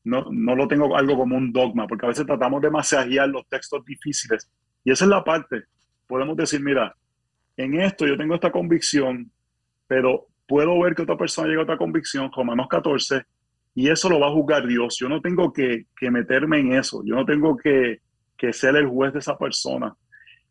no, 0.04 0.26
no 0.30 0.54
lo 0.54 0.68
tengo 0.68 0.96
algo 0.96 1.16
como 1.16 1.36
un 1.36 1.52
dogma, 1.52 1.86
porque 1.86 2.06
a 2.06 2.08
veces 2.10 2.26
tratamos 2.26 2.60
de 2.60 2.70
masajear 2.70 3.28
los 3.28 3.48
textos 3.48 3.84
difíciles. 3.84 4.50
Y 4.84 4.92
esa 4.92 5.04
es 5.04 5.08
la 5.08 5.24
parte. 5.24 5.64
Podemos 6.06 6.36
decir, 6.36 6.60
mira, 6.60 6.94
en 7.56 7.80
esto 7.80 8.06
yo 8.06 8.16
tengo 8.16 8.34
esta 8.34 8.52
convicción, 8.52 9.30
pero 9.86 10.26
puedo 10.46 10.78
ver 10.80 10.94
que 10.94 11.02
otra 11.02 11.16
persona 11.16 11.48
llega 11.48 11.60
a 11.60 11.64
otra 11.64 11.78
convicción, 11.78 12.30
Romanos 12.34 12.66
14, 12.68 13.22
y 13.74 13.88
eso 13.88 14.08
lo 14.08 14.20
va 14.20 14.28
a 14.28 14.32
juzgar 14.32 14.66
Dios. 14.66 14.96
Yo 14.98 15.08
no 15.08 15.20
tengo 15.20 15.52
que, 15.52 15.86
que 15.96 16.10
meterme 16.10 16.58
en 16.58 16.74
eso, 16.74 17.02
yo 17.04 17.14
no 17.14 17.24
tengo 17.24 17.56
que, 17.56 18.00
que, 18.36 18.52
ser 18.52 18.76
el 18.76 18.86
juez 18.86 19.12
de 19.14 19.20
esa 19.20 19.38
persona. 19.38 19.94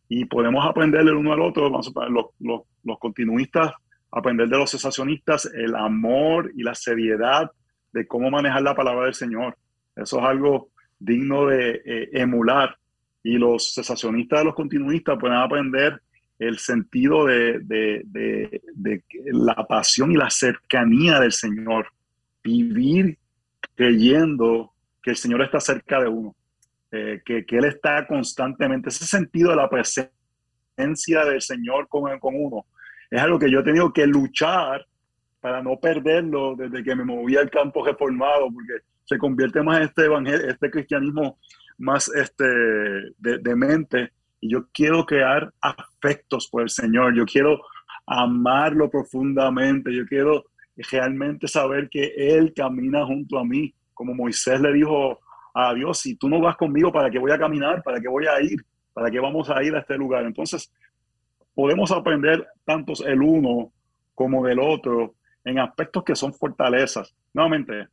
Y 0.10 0.26
podemos 0.26 0.66
aprender 0.66 1.02
el 1.02 1.14
uno 1.14 1.34
al 1.34 1.42
otro. 1.42 1.70
Los, 1.70 1.92
los, 2.40 2.62
los 2.84 3.00
continuistas 3.00 3.72
aprender 4.14 4.48
de 4.48 4.58
los 4.58 4.72
cesacionistas 4.72 5.46
el 5.46 5.76
amor 5.76 6.52
y 6.56 6.64
la 6.64 6.76
seriedad 6.76 7.52
de 7.92 8.08
cómo 8.08 8.30
manejar 8.30 8.62
la 8.62 8.76
palabra 8.76 9.06
del 9.06 9.14
Señor. 9.16 9.58
Eso 9.96 10.20
es 10.20 10.26
algo 10.26 10.70
digno 11.00 11.48
de 11.48 11.82
eh, 11.86 12.10
emular. 12.14 12.78
Y 13.24 13.38
los 13.38 13.74
cesacionistas 13.74 14.40
de 14.40 14.46
los 14.46 14.56
continuistas 14.56 15.18
pueden 15.20 15.38
aprender 15.38 16.02
el 16.40 16.60
sentido 16.60 17.26
de, 17.26 17.60
de, 17.60 18.62
la 19.26 19.56
pasión 19.66 20.12
y 20.12 20.16
la 20.16 20.30
cercanía 20.30 21.20
del 21.20 21.32
Señor. 21.32 21.88
Vivir 22.44 23.18
creyendo 23.76 24.74
que 25.02 25.12
el 25.12 25.16
Señor 25.16 25.42
está 25.42 25.60
cerca 25.60 26.02
de 26.02 26.10
uno, 26.10 26.36
eh, 26.92 27.22
que, 27.26 27.46
que 27.46 27.58
Él 27.58 27.66
está 27.66 28.06
constantemente, 28.06 28.90
ese 28.90 29.06
sentido 29.06 29.52
de 29.52 29.56
la 29.56 29.70
presencia 29.70 31.26
del 31.26 31.42
Señor 31.42 31.88
con, 31.88 32.20
con 32.20 32.36
uno. 32.36 32.66
Es 33.14 33.22
algo 33.22 33.38
que 33.38 33.52
yo 33.52 33.60
he 33.60 33.64
tenido 33.64 33.94
que 33.94 34.08
luchar 34.08 34.88
para 35.40 35.62
no 35.62 35.80
perderlo 35.80 36.56
desde 36.56 36.84
que 36.84 36.96
me 36.96 37.06
moví 37.06 37.38
al 37.38 37.52
campo 37.52 37.86
reformado, 37.86 38.48
porque 38.52 38.84
se 39.04 39.20
convierte 39.20 39.62
más 39.62 39.82
este 39.82 40.06
evangelio, 40.06 40.50
este 40.50 40.72
cristianismo 40.72 41.38
más 41.78 42.08
este, 42.08 42.44
de, 42.44 43.38
de 43.38 43.56
mente. 43.56 44.14
Y 44.42 44.50
yo 44.50 44.66
quiero 44.74 45.06
crear 45.06 45.54
afectos 45.62 46.48
por 46.48 46.64
el 46.64 46.72
Señor, 46.72 47.14
yo 47.14 47.24
quiero 47.26 47.62
amarlo 48.08 48.90
profundamente, 48.90 49.94
yo 49.94 50.08
quiero 50.08 50.46
realmente 50.92 51.48
saber 51.48 51.90
que 51.90 52.16
Él 52.18 52.52
camina 52.56 53.06
junto 53.06 53.38
a 53.38 53.46
mí, 53.46 53.76
como 53.94 54.16
Moisés 54.16 54.60
le 54.60 54.74
dijo 54.74 55.20
a 55.54 55.72
Dios, 55.76 56.00
si 56.00 56.16
tú 56.16 56.28
no 56.28 56.42
vas 56.42 56.58
conmigo, 56.58 56.92
¿para 56.92 57.12
qué 57.12 57.20
voy 57.20 57.32
a 57.32 57.38
caminar? 57.38 57.84
¿Para 57.84 58.02
qué 58.02 58.08
voy 58.08 58.26
a 58.26 58.42
ir? 58.42 58.66
¿Para 58.92 59.12
qué 59.12 59.20
vamos 59.20 59.52
a 59.52 59.62
ir 59.62 59.76
a 59.76 59.82
este 59.82 59.98
lugar? 59.98 60.26
Entonces, 60.26 60.74
podemos 61.56 61.92
aprender 61.92 62.48
tantos 62.66 63.02
el 63.02 63.22
uno 63.22 63.72
como 64.16 64.46
del 64.46 64.60
otro 64.60 65.16
en 65.46 65.60
aspectos 65.60 66.04
que 66.04 66.16
son 66.16 66.34
fortalezas. 66.34 67.14
Nuevamente, 67.34 67.88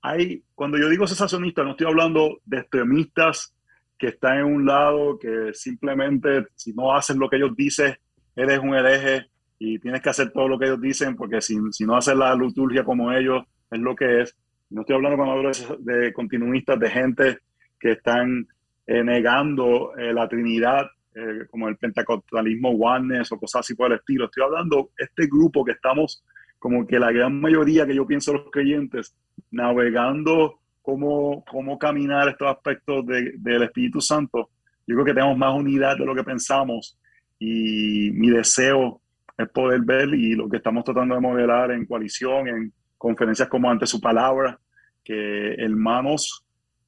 hay, 0.00 0.42
cuando 0.54 0.78
yo 0.78 0.88
digo 0.88 1.06
cesacionista, 1.06 1.62
no 1.62 1.72
estoy 1.72 1.86
hablando 1.86 2.40
de 2.44 2.58
extremistas 2.58 3.54
que 3.98 4.08
están 4.08 4.38
en 4.38 4.44
un 4.46 4.66
lado, 4.66 5.18
que 5.18 5.54
simplemente 5.54 6.46
si 6.56 6.72
no 6.72 6.94
hacen 6.94 7.18
lo 7.18 7.28
que 7.28 7.36
ellos 7.36 7.54
dicen, 7.56 7.96
eres 8.34 8.58
un 8.58 8.74
hereje 8.74 9.26
y 9.58 9.78
tienes 9.78 10.02
que 10.02 10.10
hacer 10.10 10.32
todo 10.32 10.48
lo 10.48 10.58
que 10.58 10.64
ellos 10.66 10.80
dicen, 10.80 11.14
porque 11.14 11.40
si, 11.40 11.56
si 11.70 11.84
no 11.84 11.96
haces 11.96 12.16
la 12.16 12.34
liturgia 12.34 12.82
como 12.82 13.12
ellos, 13.12 13.44
es 13.70 13.78
lo 13.78 13.94
que 13.94 14.22
es. 14.22 14.36
No 14.70 14.80
estoy 14.80 14.96
hablando 14.96 15.18
cuando 15.18 15.34
hablo 15.34 15.50
de, 15.78 16.12
continuistas, 16.12 16.80
de 16.80 16.90
gente 16.90 17.38
que 17.78 17.92
están 17.92 18.48
eh, 18.86 19.04
negando 19.04 19.96
eh, 19.96 20.12
la 20.12 20.28
Trinidad, 20.28 20.86
eh, 21.14 21.46
como 21.50 21.68
el 21.68 21.76
pentecostalismo 21.76 22.70
oneness 22.70 23.32
o 23.32 23.38
cosas 23.38 23.60
así 23.60 23.74
por 23.74 23.92
el 23.92 23.98
estilo. 23.98 24.26
Estoy 24.26 24.44
hablando 24.44 24.90
de 24.96 25.04
este 25.04 25.26
grupo 25.26 25.64
que 25.64 25.72
estamos, 25.72 26.24
como 26.58 26.86
que 26.86 26.98
la 26.98 27.12
gran 27.12 27.40
mayoría 27.40 27.86
que 27.86 27.94
yo 27.94 28.06
pienso 28.06 28.32
los 28.32 28.50
creyentes, 28.50 29.14
navegando 29.50 30.60
cómo, 30.80 31.44
cómo 31.44 31.78
caminar 31.78 32.28
estos 32.28 32.48
aspectos 32.48 33.04
del 33.06 33.62
Espíritu 33.62 34.00
Santo. 34.00 34.50
Yo 34.86 34.94
creo 34.96 35.04
que 35.04 35.14
tenemos 35.14 35.36
más 35.36 35.54
unidad 35.54 35.96
de 35.96 36.04
lo 36.04 36.14
que 36.14 36.24
pensamos 36.24 36.98
y 37.38 38.10
mi 38.12 38.30
deseo 38.30 39.00
es 39.36 39.48
poder 39.48 39.80
ver 39.82 40.08
y 40.14 40.34
lo 40.34 40.48
que 40.48 40.58
estamos 40.58 40.84
tratando 40.84 41.14
de 41.14 41.20
modelar 41.20 41.70
en 41.72 41.86
coalición, 41.86 42.48
en 42.48 42.72
conferencias 42.98 43.48
como 43.48 43.70
ante 43.70 43.86
su 43.86 44.00
palabra, 44.00 44.58
que 45.02 45.54
hermanos 45.54 46.41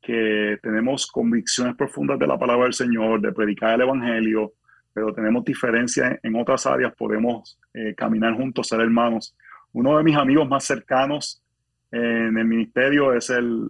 que 0.05 0.59
tenemos 0.63 1.07
convicciones 1.07 1.75
profundas 1.77 2.19
de 2.19 2.27
la 2.27 2.39
palabra 2.39 2.65
del 2.65 2.75
Señor, 2.75 3.23
de 3.23 3.33
predicar 3.33 3.75
el 3.75 3.81
Evangelio, 3.81 4.53
pero 4.93 5.15
tenemos 5.15 5.45
diferencias 5.45 6.19
en 6.23 6.37
otras 6.37 6.67
áreas, 6.67 6.95
podemos 6.95 7.59
eh, 7.73 7.95
caminar 7.97 8.35
juntos, 8.35 8.69
ser 8.69 8.81
hermanos. 8.81 9.35
Uno 9.73 9.97
de 9.97 10.05
mis 10.05 10.17
amigos 10.17 10.47
más 10.47 10.65
cercanos 10.65 11.43
en 11.91 12.37
el 12.37 12.45
ministerio 12.45 13.15
es 13.15 13.31
el, 13.31 13.67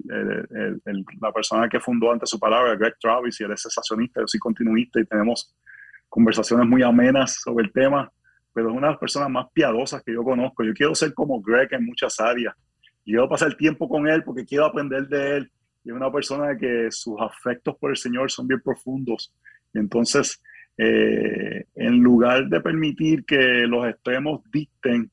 la 1.20 1.30
persona 1.30 1.68
que 1.68 1.78
fundó 1.78 2.10
ante 2.10 2.26
su 2.26 2.38
palabra, 2.38 2.74
Greg 2.74 2.96
Travis, 3.00 3.40
y 3.40 3.44
él 3.44 3.52
es 3.52 3.62
cesacionista, 3.62 4.20
yo 4.20 4.26
soy 4.26 4.40
continuista 4.40 4.98
y 4.98 5.04
tenemos 5.04 5.54
conversaciones 6.08 6.66
muy 6.66 6.82
amenas 6.82 7.40
sobre 7.42 7.66
el 7.66 7.72
tema, 7.72 8.10
pero 8.52 8.70
es 8.70 8.74
una 8.74 8.88
de 8.88 8.92
las 8.92 9.00
personas 9.00 9.30
más 9.30 9.46
piadosas 9.52 10.02
que 10.02 10.12
yo 10.12 10.24
conozco. 10.24 10.64
Yo 10.64 10.72
quiero 10.72 10.94
ser 10.94 11.14
como 11.14 11.40
Greg 11.40 11.68
en 11.72 11.84
muchas 11.84 12.18
áreas. 12.18 12.54
Quiero 13.04 13.28
pasar 13.28 13.54
tiempo 13.56 13.88
con 13.88 14.08
él 14.08 14.24
porque 14.24 14.44
quiero 14.44 14.64
aprender 14.64 15.06
de 15.08 15.36
él. 15.36 15.50
Y 15.84 15.90
es 15.90 15.94
una 15.94 16.10
persona 16.10 16.56
que 16.56 16.88
sus 16.90 17.20
afectos 17.20 17.76
por 17.78 17.90
el 17.90 17.96
Señor 17.96 18.30
son 18.30 18.48
bien 18.48 18.60
profundos. 18.60 19.32
Entonces, 19.74 20.40
eh, 20.76 21.66
en 21.74 21.98
lugar 22.00 22.48
de 22.48 22.60
permitir 22.60 23.24
que 23.24 23.66
los 23.66 23.86
extremos 23.86 24.40
dicten, 24.50 25.10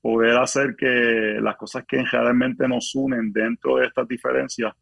poder 0.00 0.36
hacer 0.36 0.76
que 0.76 1.38
las 1.40 1.56
cosas 1.56 1.84
que 1.86 2.04
realmente 2.04 2.68
nos 2.68 2.94
unen 2.94 3.32
dentro 3.32 3.76
de 3.76 3.86
estas 3.86 4.06
diferencias 4.06 4.72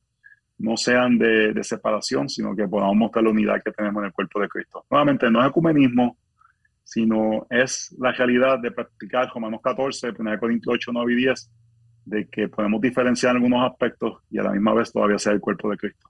no 0.58 0.76
sean 0.76 1.18
de, 1.18 1.52
de, 1.52 1.64
separación, 1.64 2.28
sino 2.28 2.54
que 2.54 2.68
podamos 2.68 2.94
mostrar 2.94 3.24
la 3.24 3.30
unidad 3.30 3.62
que 3.64 3.72
tenemos 3.72 4.02
en 4.02 4.06
el 4.08 4.12
cuerpo 4.12 4.40
de 4.40 4.48
Cristo. 4.48 4.84
Nuevamente, 4.90 5.30
no 5.30 5.40
es 5.40 5.48
ecumenismo, 5.48 6.18
sino 6.84 7.46
es 7.48 7.94
la 7.98 8.12
realidad 8.12 8.58
de 8.58 8.70
practicar 8.70 9.30
Romanos 9.34 9.60
14, 9.64 10.12
1 10.16 10.38
Corintios 10.38 10.74
8, 10.74 10.90
9 10.92 11.12
y 11.12 11.16
10, 11.16 11.50
de 12.04 12.28
que 12.28 12.48
podemos 12.48 12.80
diferenciar 12.80 13.34
algunos 13.34 13.70
aspectos 13.70 14.18
y 14.30 14.38
a 14.38 14.42
la 14.42 14.52
misma 14.52 14.74
vez 14.74 14.92
todavía 14.92 15.18
ser 15.18 15.34
el 15.34 15.40
cuerpo 15.40 15.70
de 15.70 15.76
Cristo. 15.76 16.08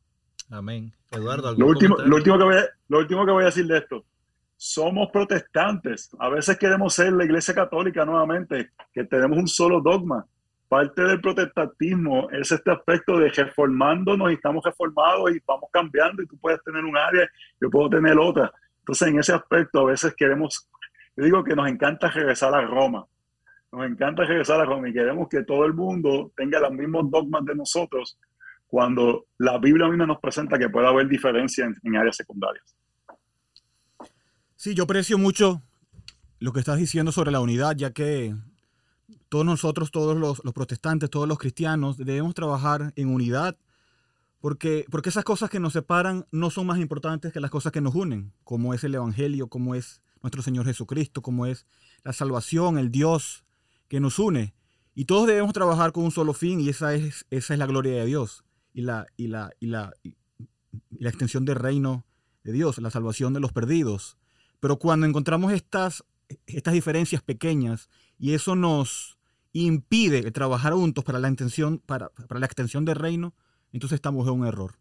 Amén. 0.50 0.92
Eduardo, 1.10 1.54
lo 1.56 1.66
último, 1.66 1.96
lo, 1.98 2.16
último 2.16 2.38
que 2.38 2.44
voy 2.44 2.56
a, 2.56 2.64
lo 2.88 2.98
último 2.98 3.24
que 3.24 3.32
voy 3.32 3.42
a 3.42 3.46
decir 3.46 3.66
de 3.66 3.78
esto, 3.78 4.04
somos 4.56 5.10
protestantes. 5.12 6.10
A 6.18 6.28
veces 6.28 6.58
queremos 6.58 6.94
ser 6.94 7.12
la 7.12 7.24
iglesia 7.24 7.54
católica 7.54 8.04
nuevamente, 8.04 8.70
que 8.92 9.04
tenemos 9.04 9.38
un 9.38 9.48
solo 9.48 9.80
dogma 9.80 10.26
parte 10.74 11.02
del 11.02 11.20
protestantismo 11.20 12.28
es 12.30 12.50
este 12.50 12.72
aspecto 12.72 13.16
de 13.18 13.28
reformándonos 13.28 14.30
y 14.32 14.34
estamos 14.34 14.64
reformados 14.64 15.30
y 15.30 15.40
vamos 15.46 15.70
cambiando 15.72 16.20
y 16.20 16.26
tú 16.26 16.36
puedes 16.38 16.60
tener 16.64 16.84
un 16.84 16.96
área, 16.96 17.28
yo 17.60 17.70
puedo 17.70 17.88
tener 17.88 18.18
otra. 18.18 18.52
Entonces 18.80 19.06
en 19.06 19.20
ese 19.20 19.32
aspecto 19.32 19.78
a 19.78 19.84
veces 19.84 20.14
queremos, 20.16 20.68
yo 21.16 21.24
digo 21.24 21.44
que 21.44 21.54
nos 21.54 21.68
encanta 21.68 22.10
regresar 22.10 22.52
a 22.54 22.62
Roma, 22.62 23.06
nos 23.74 23.86
encanta 23.86 24.24
regresar 24.24 24.60
a 24.60 24.64
Roma 24.64 24.88
y 24.88 24.92
queremos 24.92 25.28
que 25.28 25.42
todo 25.42 25.64
el 25.64 25.74
mundo 25.74 26.32
tenga 26.36 26.60
los 26.60 26.72
mismos 26.72 27.10
dogmas 27.10 27.44
de 27.44 27.54
nosotros 27.54 28.18
cuando 28.66 29.26
la 29.38 29.58
Biblia 29.58 29.88
misma 29.88 30.06
nos 30.06 30.18
presenta 30.18 30.58
que 30.58 30.68
puede 30.68 30.86
haber 30.86 31.08
diferencia 31.08 31.64
en, 31.64 31.74
en 31.82 31.96
áreas 31.96 32.16
secundarias. 32.16 32.76
Sí, 34.56 34.74
yo 34.74 34.84
aprecio 34.84 35.18
mucho 35.18 35.62
lo 36.38 36.52
que 36.52 36.60
estás 36.60 36.78
diciendo 36.78 37.12
sobre 37.12 37.30
la 37.30 37.40
unidad, 37.40 37.76
ya 37.76 37.92
que 37.92 38.34
todos 39.28 39.44
nosotros, 39.44 39.90
todos 39.90 40.16
los, 40.16 40.40
protestantes, 40.54 41.10
todos 41.10 41.28
los 41.28 41.38
cristianos, 41.38 41.96
debemos 41.96 42.34
trabajar 42.34 42.92
en 42.96 43.08
unidad 43.08 43.56
porque, 44.40 44.84
porque 44.90 45.08
esas 45.08 45.24
cosas 45.24 45.50
que 45.50 45.58
nos 45.58 45.72
separan 45.72 46.26
no 46.30 46.50
son 46.50 46.66
más 46.66 46.78
importantes 46.78 47.32
que 47.32 47.40
las 47.40 47.50
cosas 47.50 47.72
que 47.72 47.80
nos 47.80 47.94
unen, 47.94 48.32
como 48.44 48.74
es 48.74 48.84
el 48.84 48.94
Evangelio, 48.94 49.48
como 49.48 49.74
es 49.74 50.02
nuestro 50.22 50.42
Señor 50.42 50.66
Jesucristo, 50.66 51.22
como 51.22 51.46
es 51.46 51.66
la 52.02 52.12
salvación, 52.12 52.78
el 52.78 52.90
Dios 52.90 53.43
que 53.88 54.00
nos 54.00 54.18
une. 54.18 54.54
Y 54.94 55.06
todos 55.06 55.26
debemos 55.26 55.52
trabajar 55.52 55.92
con 55.92 56.04
un 56.04 56.10
solo 56.10 56.34
fin 56.34 56.60
y 56.60 56.68
esa 56.68 56.94
es, 56.94 57.26
esa 57.30 57.54
es 57.54 57.58
la 57.58 57.66
gloria 57.66 57.94
de 57.94 58.06
Dios 58.06 58.44
y 58.72 58.82
la, 58.82 59.06
y, 59.16 59.28
la, 59.28 59.50
y, 59.60 59.66
la, 59.66 59.92
extensión 61.00 61.44
del 61.44 61.56
reino 61.56 62.06
de 62.44 62.52
Dios, 62.52 62.78
la 62.78 62.90
salvación 62.90 63.32
de 63.32 63.40
los 63.40 63.52
perdidos. 63.52 64.16
Pero 64.60 64.78
cuando 64.78 65.06
encontramos 65.06 65.52
estas, 65.52 66.04
estas 66.46 66.74
diferencias 66.74 67.22
pequeñas 67.22 67.88
y 68.18 68.34
eso 68.34 68.54
nos 68.56 69.18
impide 69.52 70.30
trabajar 70.30 70.72
juntos 70.72 71.04
para 71.04 71.18
la, 71.18 71.28
intención, 71.28 71.78
para, 71.78 72.08
para 72.10 72.40
la 72.40 72.46
extensión 72.46 72.84
del 72.84 72.96
reino, 72.96 73.34
entonces 73.72 73.96
estamos 73.96 74.26
en 74.28 74.34
un 74.34 74.46
error. 74.46 74.76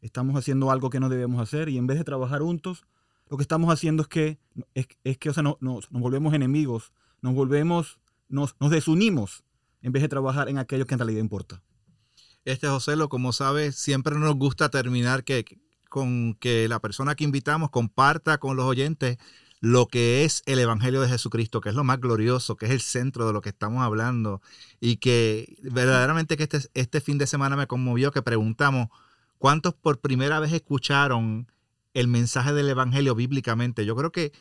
Estamos 0.00 0.36
haciendo 0.36 0.70
algo 0.70 0.90
que 0.90 1.00
no 1.00 1.08
debemos 1.08 1.42
hacer 1.42 1.68
y 1.68 1.76
en 1.76 1.86
vez 1.86 1.98
de 1.98 2.04
trabajar 2.04 2.40
juntos, 2.40 2.86
lo 3.30 3.36
que 3.36 3.42
estamos 3.42 3.72
haciendo 3.72 4.02
es 4.02 4.08
que, 4.08 4.38
es, 4.74 5.18
que 5.18 5.30
o 5.30 5.32
sea, 5.32 5.42
nos, 5.42 5.60
nos, 5.60 5.88
volvemos 5.90 6.34
enemigos, 6.34 6.92
nos 7.22 7.34
volvemos, 7.34 8.00
nos, 8.30 8.54
desunimos 8.70 9.44
en 9.82 9.92
vez 9.92 10.02
de 10.02 10.08
trabajar 10.08 10.48
en 10.48 10.58
aquello 10.58 10.86
que 10.86 10.94
en 10.94 11.00
realidad 11.00 11.20
importa. 11.20 11.62
Este 12.44 12.68
José, 12.68 12.96
lo 12.96 13.08
como 13.08 13.32
sabes, 13.32 13.76
siempre 13.76 14.16
nos 14.16 14.34
gusta 14.34 14.70
terminar 14.70 15.24
que, 15.24 15.44
con 15.88 16.34
que 16.34 16.68
la 16.68 16.80
persona 16.80 17.14
que 17.14 17.24
invitamos 17.24 17.70
comparta 17.70 18.38
con 18.38 18.56
los 18.56 18.64
oyentes 18.64 19.18
lo 19.60 19.88
que 19.88 20.24
es 20.24 20.42
el 20.46 20.58
Evangelio 20.58 21.02
de 21.02 21.08
Jesucristo, 21.08 21.60
que 21.60 21.68
es 21.68 21.74
lo 21.74 21.84
más 21.84 22.00
glorioso, 22.00 22.56
que 22.56 22.64
es 22.64 22.72
el 22.72 22.80
centro 22.80 23.26
de 23.26 23.34
lo 23.34 23.42
que 23.42 23.50
estamos 23.50 23.82
hablando, 23.82 24.40
y 24.80 24.96
que 24.96 25.58
verdaderamente 25.62 26.38
que 26.38 26.44
este, 26.44 26.60
este 26.72 27.02
fin 27.02 27.18
de 27.18 27.26
semana 27.26 27.56
me 27.56 27.66
conmovió 27.66 28.10
que 28.10 28.22
preguntamos, 28.22 28.88
¿cuántos 29.36 29.74
por 29.74 30.00
primera 30.00 30.40
vez 30.40 30.52
escucharon 30.54 31.46
el 31.92 32.08
mensaje 32.08 32.54
del 32.54 32.70
Evangelio 32.70 33.14
bíblicamente? 33.14 33.84
Yo 33.84 33.94
creo 33.96 34.10
que, 34.12 34.32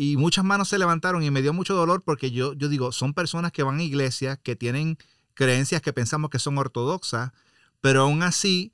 y 0.00 0.16
muchas 0.16 0.44
manos 0.44 0.68
se 0.68 0.78
levantaron 0.78 1.24
y 1.24 1.30
me 1.32 1.42
dio 1.42 1.52
mucho 1.52 1.74
dolor 1.74 2.04
porque 2.04 2.30
yo, 2.30 2.54
yo 2.54 2.68
digo, 2.68 2.92
son 2.92 3.14
personas 3.14 3.50
que 3.50 3.64
van 3.64 3.80
a 3.80 3.82
iglesias, 3.82 4.38
que 4.38 4.54
tienen 4.54 4.96
creencias 5.34 5.82
que 5.82 5.92
pensamos 5.92 6.30
que 6.30 6.38
son 6.38 6.56
ortodoxas, 6.56 7.32
pero 7.80 8.02
aún 8.02 8.22
así 8.22 8.72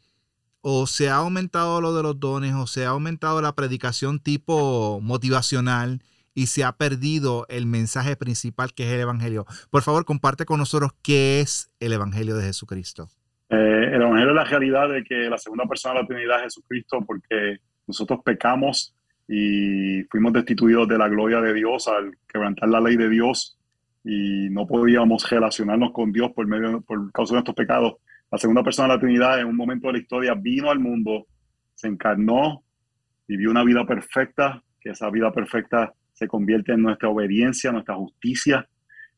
o 0.60 0.86
se 0.86 1.08
ha 1.08 1.14
aumentado 1.14 1.80
lo 1.80 1.94
de 1.94 2.02
los 2.02 2.20
dones, 2.20 2.52
o 2.52 2.66
se 2.66 2.84
ha 2.84 2.90
aumentado 2.90 3.40
la 3.40 3.54
predicación 3.54 4.18
tipo 4.18 5.00
motivacional 5.00 6.02
y 6.34 6.48
se 6.48 6.62
ha 6.62 6.72
perdido 6.72 7.46
el 7.48 7.64
mensaje 7.64 8.16
principal 8.16 8.74
que 8.74 8.86
es 8.86 8.92
el 8.92 9.00
Evangelio. 9.00 9.46
Por 9.70 9.80
favor, 9.80 10.04
comparte 10.04 10.44
con 10.44 10.58
nosotros 10.58 10.92
qué 11.02 11.40
es 11.40 11.70
el 11.80 11.94
Evangelio 11.94 12.36
de 12.36 12.44
Jesucristo. 12.44 13.08
Eh, 13.48 13.90
el 13.94 14.02
Evangelio 14.02 14.28
es 14.28 14.36
la 14.36 14.44
realidad 14.44 14.90
de 14.90 15.02
que 15.02 15.30
la 15.30 15.38
segunda 15.38 15.64
persona 15.64 15.94
de 15.94 16.00
la 16.02 16.06
Trinidad 16.06 16.36
es 16.40 16.54
Jesucristo 16.54 17.02
porque 17.06 17.60
nosotros 17.86 18.20
pecamos 18.22 18.94
y 19.28 20.02
fuimos 20.04 20.32
destituidos 20.32 20.86
de 20.88 20.98
la 20.98 21.08
gloria 21.08 21.40
de 21.40 21.54
Dios 21.54 21.88
al 21.88 22.16
quebrantar 22.28 22.68
la 22.68 22.80
ley 22.80 22.96
de 22.96 23.08
Dios 23.08 23.58
y 24.04 24.50
no 24.50 24.66
podíamos 24.66 25.28
relacionarnos 25.28 25.92
con 25.92 26.12
Dios 26.12 26.32
por 26.32 26.46
medio 26.46 26.82
por 26.82 27.10
causa 27.12 27.32
de 27.32 27.36
nuestros 27.36 27.56
pecados. 27.56 27.94
La 28.30 28.38
segunda 28.38 28.62
persona 28.62 28.88
de 28.88 28.94
la 28.94 29.00
Trinidad 29.00 29.40
en 29.40 29.46
un 29.46 29.56
momento 29.56 29.86
de 29.86 29.94
la 29.94 29.98
historia 30.00 30.34
vino 30.34 30.70
al 30.70 30.78
mundo, 30.78 31.26
se 31.74 31.88
encarnó, 31.88 32.62
vivió 33.26 33.50
una 33.50 33.64
vida 33.64 33.86
perfecta 33.86 34.62
que 34.84 34.90
esa 34.90 35.08
vida 35.08 35.32
perfecta 35.32 35.94
se 36.12 36.28
convierte 36.28 36.72
en 36.72 36.82
nuestra 36.82 37.08
obediencia, 37.08 37.72
nuestra 37.72 37.96
justicia. 37.96 38.68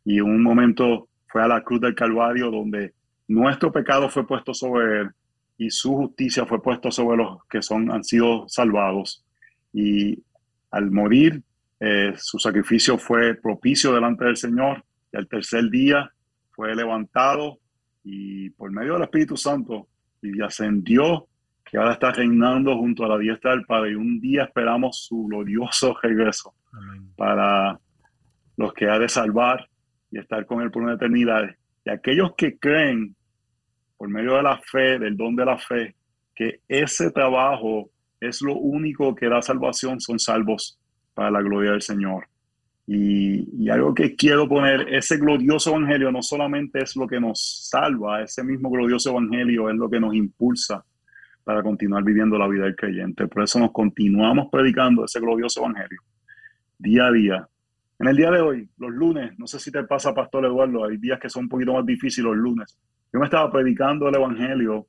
Y 0.04 0.18
en 0.18 0.24
un 0.24 0.42
momento 0.42 1.08
fue 1.26 1.42
a 1.42 1.48
la 1.48 1.62
cruz 1.62 1.80
del 1.80 1.96
Calvario 1.96 2.50
donde 2.50 2.94
nuestro 3.26 3.72
pecado 3.72 4.08
fue 4.08 4.24
puesto 4.26 4.54
sobre 4.54 5.00
él 5.00 5.10
y 5.58 5.70
su 5.70 5.94
justicia 5.96 6.46
fue 6.46 6.62
puesto 6.62 6.90
sobre 6.92 7.18
los 7.18 7.44
que 7.50 7.60
son, 7.62 7.90
han 7.90 8.04
sido 8.04 8.48
salvados. 8.48 9.25
Y 9.76 10.22
al 10.70 10.90
morir, 10.90 11.42
eh, 11.78 12.14
su 12.16 12.38
sacrificio 12.38 12.96
fue 12.96 13.34
propicio 13.34 13.92
delante 13.92 14.24
del 14.24 14.38
Señor. 14.38 14.82
Y 15.12 15.18
al 15.18 15.28
tercer 15.28 15.68
día 15.68 16.10
fue 16.52 16.74
levantado 16.74 17.58
y 18.02 18.48
por 18.50 18.70
medio 18.70 18.94
del 18.94 19.02
Espíritu 19.02 19.36
Santo 19.36 19.86
y 20.22 20.40
ascendió, 20.40 21.28
que 21.62 21.76
ahora 21.76 21.92
está 21.92 22.10
reinando 22.10 22.74
junto 22.78 23.04
a 23.04 23.08
la 23.08 23.18
diestra 23.18 23.50
del 23.50 23.66
Padre. 23.66 23.90
Y 23.90 23.94
un 23.96 24.18
día 24.18 24.44
esperamos 24.44 25.04
su 25.04 25.26
glorioso 25.26 25.94
regreso 26.02 26.54
para 27.14 27.78
los 28.56 28.72
que 28.72 28.88
ha 28.88 28.98
de 28.98 29.10
salvar 29.10 29.68
y 30.10 30.18
estar 30.18 30.46
con 30.46 30.62
él 30.62 30.70
por 30.70 30.84
una 30.84 30.94
eternidad. 30.94 31.54
Y 31.84 31.90
aquellos 31.90 32.34
que 32.34 32.56
creen 32.56 33.14
por 33.98 34.08
medio 34.08 34.36
de 34.36 34.42
la 34.42 34.56
fe, 34.56 34.98
del 34.98 35.18
don 35.18 35.36
de 35.36 35.44
la 35.44 35.58
fe, 35.58 35.94
que 36.34 36.60
ese 36.66 37.10
trabajo 37.10 37.90
es 38.20 38.42
lo 38.42 38.54
único 38.54 39.14
que 39.14 39.28
da 39.28 39.42
salvación, 39.42 40.00
son 40.00 40.18
salvos 40.18 40.78
para 41.14 41.30
la 41.30 41.42
gloria 41.42 41.72
del 41.72 41.82
Señor. 41.82 42.28
Y, 42.86 43.68
algo 43.68 43.92
que 43.92 44.14
quiero 44.14 44.48
poner, 44.48 44.94
ese 44.94 45.16
glorioso 45.16 45.70
evangelio 45.70 46.12
no 46.12 46.22
solamente 46.22 46.82
es 46.82 46.94
lo 46.94 47.06
que 47.06 47.18
nos 47.18 47.68
salva, 47.68 48.22
ese 48.22 48.44
mismo 48.44 48.70
glorioso 48.70 49.10
evangelio 49.10 49.68
es 49.68 49.76
lo 49.76 49.90
que 49.90 49.98
nos 49.98 50.14
impulsa 50.14 50.84
para 51.42 51.62
continuar 51.62 52.04
viviendo 52.04 52.38
la 52.38 52.46
vida 52.46 52.64
del 52.64 52.76
creyente. 52.76 53.26
Por 53.26 53.42
eso 53.42 53.58
nos 53.58 53.72
continuamos 53.72 54.48
predicando 54.52 55.04
ese 55.04 55.18
glorioso 55.18 55.60
evangelio 55.60 56.00
día 56.78 57.06
a 57.06 57.12
día. 57.12 57.48
En 57.98 58.08
el 58.08 58.16
día 58.16 58.30
de 58.30 58.40
hoy, 58.40 58.68
los 58.78 58.90
lunes, 58.90 59.38
no 59.38 59.46
sé 59.46 59.58
si 59.58 59.72
te 59.72 59.82
pasa, 59.84 60.14
Pastor 60.14 60.44
Eduardo, 60.44 60.84
hay 60.84 60.98
días 60.98 61.18
que 61.18 61.30
son 61.30 61.44
un 61.44 61.48
poquito 61.48 61.72
más 61.72 61.86
difíciles 61.86 62.26
los 62.26 62.36
lunes. 62.36 62.78
Yo 63.12 63.18
me 63.18 63.26
estaba 63.26 63.50
predicando 63.50 64.08
el 64.08 64.14
evangelio 64.14 64.86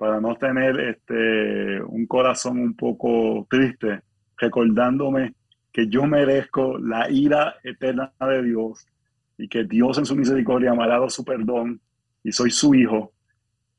para 0.00 0.18
no 0.18 0.34
tener 0.34 0.80
este, 0.80 1.82
un 1.82 2.06
corazón 2.06 2.58
un 2.58 2.74
poco 2.74 3.46
triste, 3.50 4.00
recordándome 4.38 5.34
que 5.70 5.88
yo 5.88 6.06
merezco 6.06 6.78
la 6.78 7.10
ira 7.10 7.56
eterna 7.62 8.10
de 8.18 8.42
Dios 8.44 8.86
y 9.36 9.46
que 9.46 9.64
Dios 9.64 9.98
en 9.98 10.06
su 10.06 10.16
misericordia 10.16 10.72
me 10.72 10.84
ha 10.84 10.88
dado 10.88 11.10
su 11.10 11.22
perdón 11.22 11.82
y 12.24 12.32
soy 12.32 12.50
su 12.50 12.74
hijo. 12.74 13.12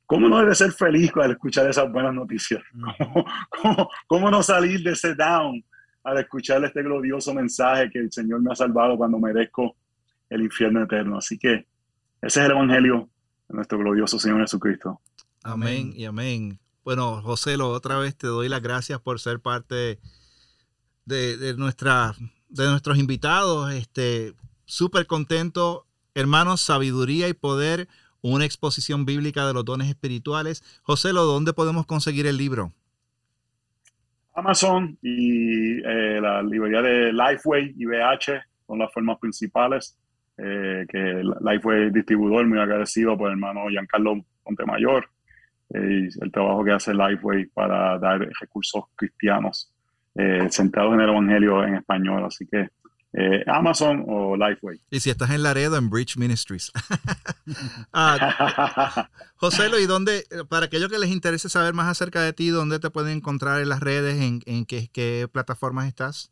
¿Cómo 0.05 0.29
no 0.29 0.37
debe 0.37 0.53
ser 0.53 0.71
feliz 0.73 1.11
al 1.15 1.31
escuchar 1.31 1.67
esas 1.67 1.91
buenas 1.91 2.13
noticias? 2.13 2.61
¿Cómo, 3.49 3.89
cómo, 4.05 4.29
no 4.29 4.43
salir 4.43 4.83
de 4.83 4.91
ese 4.91 5.15
down 5.15 5.65
al 6.03 6.19
escuchar 6.19 6.63
este 6.63 6.83
glorioso 6.83 7.33
mensaje 7.33 7.89
que 7.89 7.97
el 7.97 8.11
Señor 8.11 8.43
me 8.43 8.51
ha 8.51 8.55
salvado 8.55 8.95
cuando 8.95 9.17
merezco 9.17 9.75
el 10.29 10.43
infierno 10.43 10.83
eterno? 10.83 11.17
Así 11.17 11.39
que 11.39 11.65
ese 12.21 12.41
es 12.41 12.45
el 12.45 12.51
Evangelio 12.51 13.09
de 13.49 13.55
nuestro 13.55 13.79
glorioso 13.79 14.19
Señor 14.19 14.41
Jesucristo. 14.41 15.01
Amén 15.43 15.91
y 15.95 16.05
amén. 16.05 16.59
Bueno, 16.83 17.21
José, 17.21 17.57
lo 17.57 17.69
otra 17.69 17.97
vez 17.97 18.15
te 18.15 18.27
doy 18.27 18.47
las 18.47 18.61
gracias 18.61 18.99
por 18.99 19.19
ser 19.19 19.39
parte 19.39 19.99
de, 21.05 21.55
nuestra, 21.57 22.13
de 22.49 22.65
nuestros 22.65 22.97
invitados. 22.99 23.73
Este, 23.73 24.33
súper 24.65 25.07
contento. 25.07 25.87
Hermanos, 26.13 26.61
sabiduría 26.61 27.27
y 27.27 27.33
poder, 27.33 27.87
una 28.21 28.45
exposición 28.45 29.05
bíblica 29.05 29.47
de 29.47 29.53
los 29.53 29.65
dones 29.65 29.89
espirituales. 29.89 30.63
José, 30.83 31.09
¿dónde 31.09 31.53
podemos 31.53 31.85
conseguir 31.85 32.27
el 32.27 32.37
libro? 32.37 32.73
Amazon 34.35 34.97
y 35.01 35.79
eh, 35.79 36.19
la 36.21 36.43
librería 36.43 36.81
de 36.81 37.13
Lifeway 37.13 37.73
y 37.77 37.85
VH 37.85 38.43
son 38.67 38.79
las 38.79 38.93
formas 38.93 39.17
principales. 39.19 39.97
Eh, 40.37 40.85
que 40.87 41.23
Lifeway 41.41 41.91
distribuidor, 41.91 42.45
muy 42.47 42.59
agradecido 42.59 43.17
por 43.17 43.27
el 43.27 43.33
hermano 43.33 43.67
Giancarlo 43.69 44.23
Montemayor 44.45 45.09
eh, 45.73 46.09
y 46.09 46.23
el 46.23 46.31
trabajo 46.31 46.63
que 46.63 46.71
hace 46.71 46.93
Lifeway 46.93 47.45
para 47.47 47.97
dar 47.99 48.19
recursos 48.39 48.83
cristianos 48.95 49.71
eh, 50.15 50.47
centrados 50.49 50.93
en 50.93 51.01
el 51.01 51.09
Evangelio 51.09 51.63
en 51.63 51.75
español. 51.75 52.25
Así 52.25 52.45
que 52.45 52.69
eh, 53.13 53.43
Amazon 53.47 54.05
o 54.07 54.37
Lifeway. 54.37 54.79
Y 54.89 54.99
si 55.01 55.09
estás 55.09 55.31
en 55.31 55.43
Laredo, 55.43 55.77
en 55.77 55.89
Bridge 55.89 56.17
Ministries. 56.17 56.71
ah, 57.93 59.09
José, 59.35 59.69
¿y 59.81 59.85
dónde, 59.85 60.23
para 60.49 60.67
aquellos 60.67 60.89
que 60.89 60.99
les 60.99 61.09
interese 61.09 61.49
saber 61.49 61.73
más 61.73 61.87
acerca 61.87 62.21
de 62.21 62.31
ti, 62.31 62.49
dónde 62.49 62.79
te 62.79 62.89
pueden 62.89 63.17
encontrar 63.17 63.61
en 63.61 63.69
las 63.69 63.81
redes, 63.81 64.21
en, 64.21 64.41
en 64.45 64.65
qué, 64.65 64.89
qué, 64.93 65.27
plataformas 65.31 65.87
estás? 65.87 66.31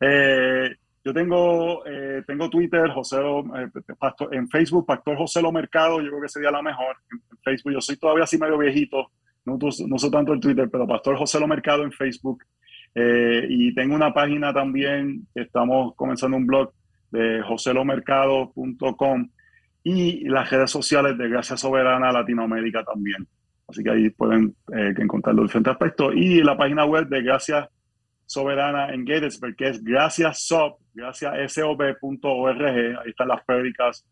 Eh, 0.00 0.76
yo 1.08 1.14
tengo, 1.14 1.82
tengo 2.26 2.50
Twitter, 2.50 2.90
José, 2.90 3.16
en 4.32 4.48
Facebook, 4.48 4.86
Pastor 4.86 5.16
José 5.16 5.40
Lo 5.40 5.50
Mercado, 5.50 6.00
yo 6.00 6.08
creo 6.08 6.22
que 6.22 6.28
sería 6.28 6.50
la 6.50 6.62
mejor. 6.62 6.96
En, 7.10 7.38
Facebook, 7.42 7.72
yo 7.72 7.80
soy 7.80 7.96
todavía 7.96 8.24
así 8.24 8.36
medio 8.36 8.58
viejito, 8.58 9.10
no, 9.46 9.58
no 9.58 9.98
soy 9.98 10.10
tanto 10.10 10.34
el 10.34 10.40
Twitter, 10.40 10.68
pero 10.70 10.86
Pastor 10.86 11.16
José 11.16 11.40
Lo 11.40 11.46
Mercado 11.46 11.82
en 11.82 11.92
Facebook. 11.92 12.44
Eh, 12.94 13.46
y 13.48 13.74
tengo 13.74 13.94
una 13.94 14.12
página 14.12 14.52
también, 14.52 15.26
estamos 15.34 15.94
comenzando 15.94 16.36
un 16.36 16.46
blog 16.46 16.72
de 17.10 17.42
joselomercado.com 17.42 19.28
y 19.84 20.28
las 20.28 20.50
redes 20.50 20.70
sociales 20.70 21.16
de 21.16 21.28
Gracia 21.28 21.56
Soberana 21.56 22.12
Latinoamérica 22.12 22.84
también. 22.84 23.26
Así 23.66 23.82
que 23.82 23.90
ahí 23.90 24.10
pueden 24.10 24.54
eh, 24.74 24.94
encontrar 24.98 25.34
los 25.34 25.46
diferentes 25.46 25.72
aspectos. 25.72 26.14
Y 26.14 26.42
la 26.42 26.56
página 26.56 26.84
web 26.84 27.08
de 27.08 27.22
Gracia 27.22 27.68
Soberana 28.28 28.92
en 28.92 29.06
Gettysburg, 29.06 29.56
que 29.56 29.70
es 29.70 29.82
graciasob, 29.82 30.76
graciasob.org. 30.92 32.62
Ahí 32.62 33.10
están 33.10 33.28
las 33.28 33.42
prédicas 33.46 34.04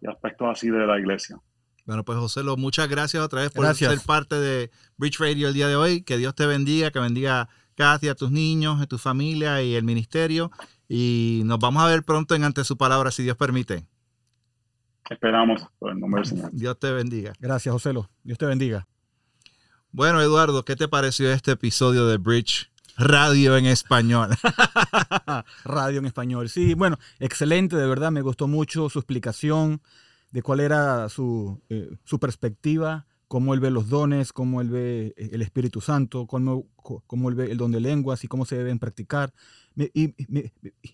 y 0.00 0.08
aspectos 0.08 0.48
así 0.50 0.70
de 0.70 0.86
la 0.86 0.98
iglesia. 0.98 1.36
Bueno, 1.84 2.02
pues 2.02 2.18
José, 2.18 2.42
muchas 2.56 2.88
gracias 2.88 3.22
otra 3.22 3.42
vez 3.42 3.50
por 3.50 3.74
ser 3.74 3.98
parte 4.06 4.36
de 4.36 4.70
Bridge 4.96 5.18
Radio 5.20 5.48
el 5.48 5.54
día 5.54 5.68
de 5.68 5.76
hoy. 5.76 6.02
Que 6.02 6.16
Dios 6.16 6.34
te 6.34 6.46
bendiga, 6.46 6.90
que 6.90 6.98
bendiga 6.98 7.50
Katy, 7.74 8.08
a 8.08 8.14
tus 8.14 8.30
niños, 8.30 8.80
a 8.80 8.86
tu 8.86 8.96
familia 8.96 9.62
y 9.62 9.74
el 9.74 9.84
ministerio. 9.84 10.50
Y 10.88 11.42
nos 11.44 11.58
vamos 11.58 11.82
a 11.82 11.86
ver 11.86 12.04
pronto 12.04 12.34
en 12.34 12.44
ante 12.44 12.64
su 12.64 12.78
palabra, 12.78 13.10
si 13.10 13.22
Dios 13.22 13.36
permite. 13.36 13.86
Esperamos, 15.10 15.66
por 15.78 15.92
el 15.92 16.00
nombre 16.00 16.22
del 16.22 16.26
Señor. 16.26 16.50
Dios 16.52 16.78
te 16.78 16.90
bendiga. 16.90 17.34
Gracias, 17.38 17.70
José. 17.70 17.92
Dios 18.22 18.38
te 18.38 18.46
bendiga. 18.46 18.86
Bueno, 19.92 20.22
Eduardo, 20.22 20.64
¿qué 20.64 20.74
te 20.74 20.88
pareció 20.88 21.30
este 21.30 21.52
episodio 21.52 22.06
de 22.06 22.16
Bridge 22.16 22.70
Radio 22.98 23.56
en 23.56 23.66
español. 23.66 24.30
Radio 25.64 26.00
en 26.00 26.06
español. 26.06 26.48
Sí, 26.48 26.74
bueno, 26.74 26.98
excelente, 27.20 27.76
de 27.76 27.86
verdad, 27.86 28.10
me 28.10 28.22
gustó 28.22 28.48
mucho 28.48 28.90
su 28.90 28.98
explicación 28.98 29.80
de 30.32 30.42
cuál 30.42 30.58
era 30.58 31.08
su, 31.08 31.62
eh, 31.68 31.96
su 32.02 32.18
perspectiva, 32.18 33.06
cómo 33.28 33.54
él 33.54 33.60
ve 33.60 33.70
los 33.70 33.88
dones, 33.88 34.32
cómo 34.32 34.60
él 34.60 34.70
ve 34.70 35.14
eh, 35.16 35.30
el 35.30 35.42
Espíritu 35.42 35.80
Santo, 35.80 36.26
cómo, 36.26 36.66
cómo 37.06 37.28
él 37.28 37.36
ve 37.36 37.52
el 37.52 37.56
don 37.56 37.70
de 37.70 37.78
lenguas 37.78 38.24
y 38.24 38.28
cómo 38.28 38.44
se 38.44 38.58
deben 38.58 38.80
practicar. 38.80 39.32
y, 39.76 40.14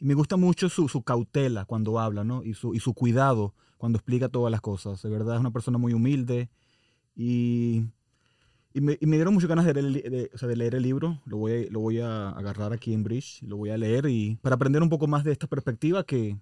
me, 0.01 0.15
gusta 0.15 0.37
mucho 0.37 0.69
su, 0.69 0.91
su, 0.91 1.03
cautela 1.03 1.65
cuando 1.65 1.99
habla, 1.99 2.23
¿no? 2.23 2.45
Y 2.45 2.53
su, 2.53 2.75
y 2.75 2.81
su 2.81 2.93
cuidado 2.93 3.55
cuando 3.79 3.97
explica 3.97 4.29
todas 4.29 4.51
las 4.51 4.61
cosas. 4.61 5.01
De 5.01 5.09
verdad, 5.09 5.37
es 5.37 5.41
una 5.41 5.53
persona 5.53 5.79
muy 5.79 5.95
humilde 5.95 6.51
y, 7.17 7.85
y 8.77 8.81
me, 8.81 8.97
dieron 8.99 9.33
muchas 9.33 9.49
ganas 9.49 9.65
de 9.65 9.81
leer, 9.81 10.11
de, 10.11 10.31
o 10.35 10.39
sea, 10.39 10.49
de 10.49 10.57
leer, 10.57 10.75
el 10.75 10.83
libro. 10.83 11.21
Lo 11.27 11.37
voy, 11.37 11.69
lo 11.71 11.79
voy 11.79 12.01
a 12.01 12.31
agarrar 12.31 12.73
aquí 12.73 12.93
en 12.93 13.05
Bridge, 13.05 13.41
lo 13.43 13.57
voy 13.57 13.71
a 13.71 13.79
leer 13.79 14.07
y 14.07 14.37
para 14.43 14.57
aprender 14.57 14.83
un 14.83 14.89
poco 14.89 15.07
más 15.07 15.23
de 15.23 15.31
esta 15.31 15.47
perspectiva 15.47 16.03
que, 16.03 16.37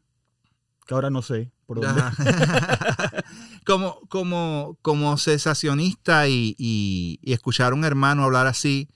que 0.87 0.95
ahora 0.95 1.11
no 1.11 1.21
sé 1.21 1.51
por 1.67 1.83
dónde. 1.83 2.03
como, 3.67 4.01
como, 4.09 4.79
como 4.81 5.19
cesacionista 5.19 6.27
y, 6.27 7.21
escuchar 7.23 7.73
a 7.73 7.75
un 7.75 7.85
hermano 7.85 8.25
hablar 8.25 8.47
así, 8.47 8.89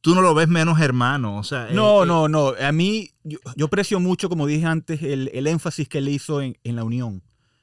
tú 0.00 0.14
no 0.14 0.22
lo 0.22 0.32
ves 0.34 0.46
menos 0.46 0.80
hermano. 0.80 1.38
O 1.38 1.42
sea, 1.42 1.70
no, 1.72 2.06
no, 2.06 2.28
no. 2.28 2.54
A 2.60 2.70
mí, 2.70 3.10
yo, 3.24 3.66
aprecio 3.66 3.98
mucho, 3.98 4.28
como 4.28 4.46
dije 4.46 4.66
antes, 4.66 5.02
el, 5.02 5.46
énfasis 5.48 5.88
que 5.88 5.98
él 5.98 6.08
hizo 6.08 6.40
en, 6.40 6.56
en, 6.62 6.76
la 6.76 6.84
unión. 6.84 7.20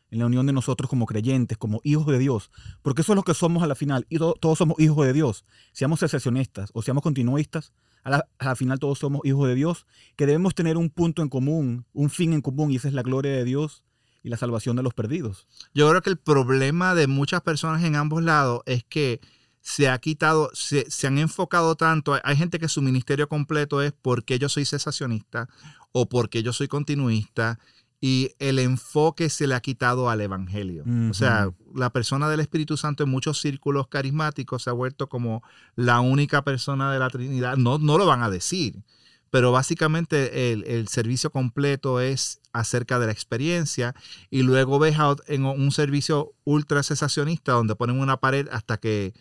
En 0.10 0.20
la 0.20 0.26
unión 0.26 0.46
de 0.46 0.54
nosotros 0.54 0.90
como 0.90 1.06
creyentes, 1.06 1.58
como 1.58 1.82
hijos 1.84 2.08
de 2.08 2.20
Dios. 2.20 2.50
Porque 2.82 3.02
eso 3.02 3.12
es 3.12 3.16
lo 3.18 3.24
que 3.24 3.34
somos 3.34 3.62
a 3.64 3.68
la 3.68 3.76
final. 3.76 4.06
Y 4.10 4.20
todos 4.20 4.58
somos 4.58 4.80
hijos 4.80 5.06
de 5.06 5.14
Dios. 5.14 5.44
Seamos 5.74 6.00
cesacionistas 6.00 6.70
o 6.74 6.82
seamos 6.82 7.04
continuistas, 7.04 7.74
a 8.04 8.24
la, 8.40 8.56
final 8.56 8.80
todos 8.80 9.00
somos 9.00 9.22
hijos 9.26 9.48
de 9.48 9.56
Dios, 9.56 9.86
que 10.16 10.26
debemos 10.26 10.56
tener 10.56 10.78
un 10.78 10.90
punto 10.90 11.22
en 11.22 11.28
común, 11.28 11.86
un 11.92 12.10
fin 12.10 12.32
en 12.32 12.42
común, 12.42 12.72
y 12.72 12.78
esa 12.78 12.88
es 12.88 12.94
la 12.94 13.02
gloria 13.02 13.34
de 13.34 13.44
Dios 13.44 13.84
y 14.24 14.30
la 14.30 14.38
salvación 14.38 14.78
de 14.78 14.84
los 14.84 14.94
perdidos. 14.94 15.48
Yo 15.74 15.90
creo 15.90 16.02
que 16.02 16.10
el 16.10 16.18
problema 16.18 16.96
de 16.96 17.08
muchas 17.08 17.42
personas 17.42 17.84
en 17.84 17.96
ambos 17.96 18.24
lados 18.24 18.62
es 18.66 18.86
que 18.86 19.20
se 19.62 19.90
ha 19.90 19.98
quitado, 19.98 20.50
se, 20.54 20.86
han 21.06 21.18
enfocado 21.18 21.76
tanto, 21.76 22.18
hay 22.24 22.38
gente 22.38 22.60
que 22.60 22.70
su 22.70 22.82
ministerio 22.82 23.28
completo 23.28 23.82
es 23.82 23.92
porque 23.92 24.40
yo 24.40 24.48
soy 24.48 24.64
cesacionista 24.64 25.50
o 25.92 26.08
porque 26.08 26.42
yo 26.42 26.54
soy 26.54 26.70
continuista 26.70 27.60
y 28.00 28.32
el 28.40 28.60
enfoque 28.60 29.30
se 29.30 29.48
le 29.48 29.56
ha 29.56 29.60
quitado 29.60 30.10
al 30.10 30.22
Evangelio. 30.22 30.84
O 31.10 31.14
sea, 31.14 31.50
la 31.74 31.90
persona 31.90 32.30
del 32.30 32.40
Espíritu 32.40 32.78
Santo 32.78 33.04
en 33.04 33.10
muchos 33.10 33.42
círculos 33.42 33.88
carismáticos 33.88 34.64
se 34.64 34.70
ha 34.70 34.74
vuelto 34.74 35.10
como 35.10 35.42
la 35.76 36.00
única 36.00 36.44
persona 36.44 36.92
de 36.92 37.00
la 37.00 37.10
Trinidad. 37.10 37.58
No, 37.58 37.80
no 37.80 37.98
lo 37.98 38.06
van 38.06 38.22
a 38.22 38.30
decir, 38.30 38.84
pero 39.32 39.52
básicamente 39.52 40.52
el, 40.52 40.88
servicio 40.88 41.32
completo 41.32 42.00
es 42.00 42.40
acerca 42.54 43.00
de 43.00 43.08
la 43.08 43.12
experiencia 43.12 43.96
y 44.30 44.44
luego 44.44 44.78
ves 44.80 44.96
en 45.28 45.46
un 45.46 45.72
servicio 45.72 46.34
ultra 46.44 46.84
cesacionista 46.84 47.54
donde 47.54 47.76
ponen 47.76 48.00
una 48.00 48.18
pared 48.18 48.48
hasta 48.52 48.78
que 48.78 49.14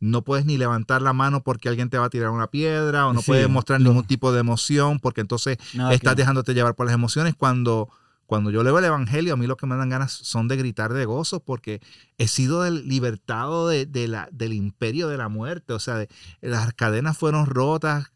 no 0.00 0.22
puedes 0.22 0.46
ni 0.46 0.58
levantar 0.58 1.00
la 1.00 1.12
mano 1.12 1.44
porque 1.44 1.68
alguien 1.68 1.88
te 1.88 1.96
va 1.96 2.06
a 2.06 2.10
tirar 2.10 2.30
una 2.30 2.48
piedra 2.48 3.06
o 3.06 3.12
no 3.12 3.22
puedes 3.22 3.48
mostrar 3.48 3.80
ningún 3.80 4.04
tipo 4.04 4.32
de 4.32 4.40
emoción 4.40 4.98
porque 4.98 5.20
entonces 5.20 5.58
estás 5.92 6.16
dejándote 6.16 6.54
llevar 6.54 6.74
por 6.74 6.86
las 6.86 6.94
emociones 6.94 7.34
cuando 7.36 7.88
cuando 8.26 8.50
yo 8.50 8.62
leo 8.62 8.78
el 8.78 8.84
Evangelio, 8.84 9.34
a 9.34 9.36
mí 9.36 9.46
lo 9.46 9.56
que 9.56 9.66
me 9.66 9.76
dan 9.76 9.90
ganas 9.90 10.12
son 10.12 10.48
de 10.48 10.56
gritar 10.56 10.92
de 10.92 11.04
gozo 11.04 11.40
porque 11.40 11.80
he 12.18 12.28
sido 12.28 12.68
libertado 12.70 13.68
de, 13.68 14.08
la, 14.08 14.28
del 14.32 14.54
imperio 14.54 15.08
de 15.08 15.18
la 15.18 15.28
muerte. 15.28 15.72
O 15.74 15.78
sea, 15.78 16.06
las 16.40 16.72
cadenas 16.72 17.18
fueron 17.18 17.46
rotas, 17.46 18.12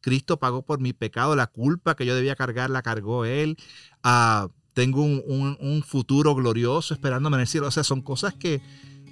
Cristo 0.00 0.38
pagó 0.38 0.62
por 0.62 0.80
mi 0.80 0.92
pecado, 0.92 1.36
la 1.36 1.46
culpa 1.46 1.94
que 1.94 2.06
yo 2.06 2.14
debía 2.14 2.36
cargar 2.36 2.70
la 2.70 2.82
cargó 2.82 3.24
Él. 3.24 3.56
Ah, 4.02 4.48
tengo 4.72 5.02
un, 5.02 5.84
futuro 5.86 6.34
glorioso 6.34 6.94
esperándome 6.94 7.36
en 7.36 7.42
el 7.42 7.46
cielo. 7.46 7.66
O 7.66 7.70
sea, 7.70 7.84
son 7.84 8.00
cosas 8.00 8.34
que, 8.34 8.62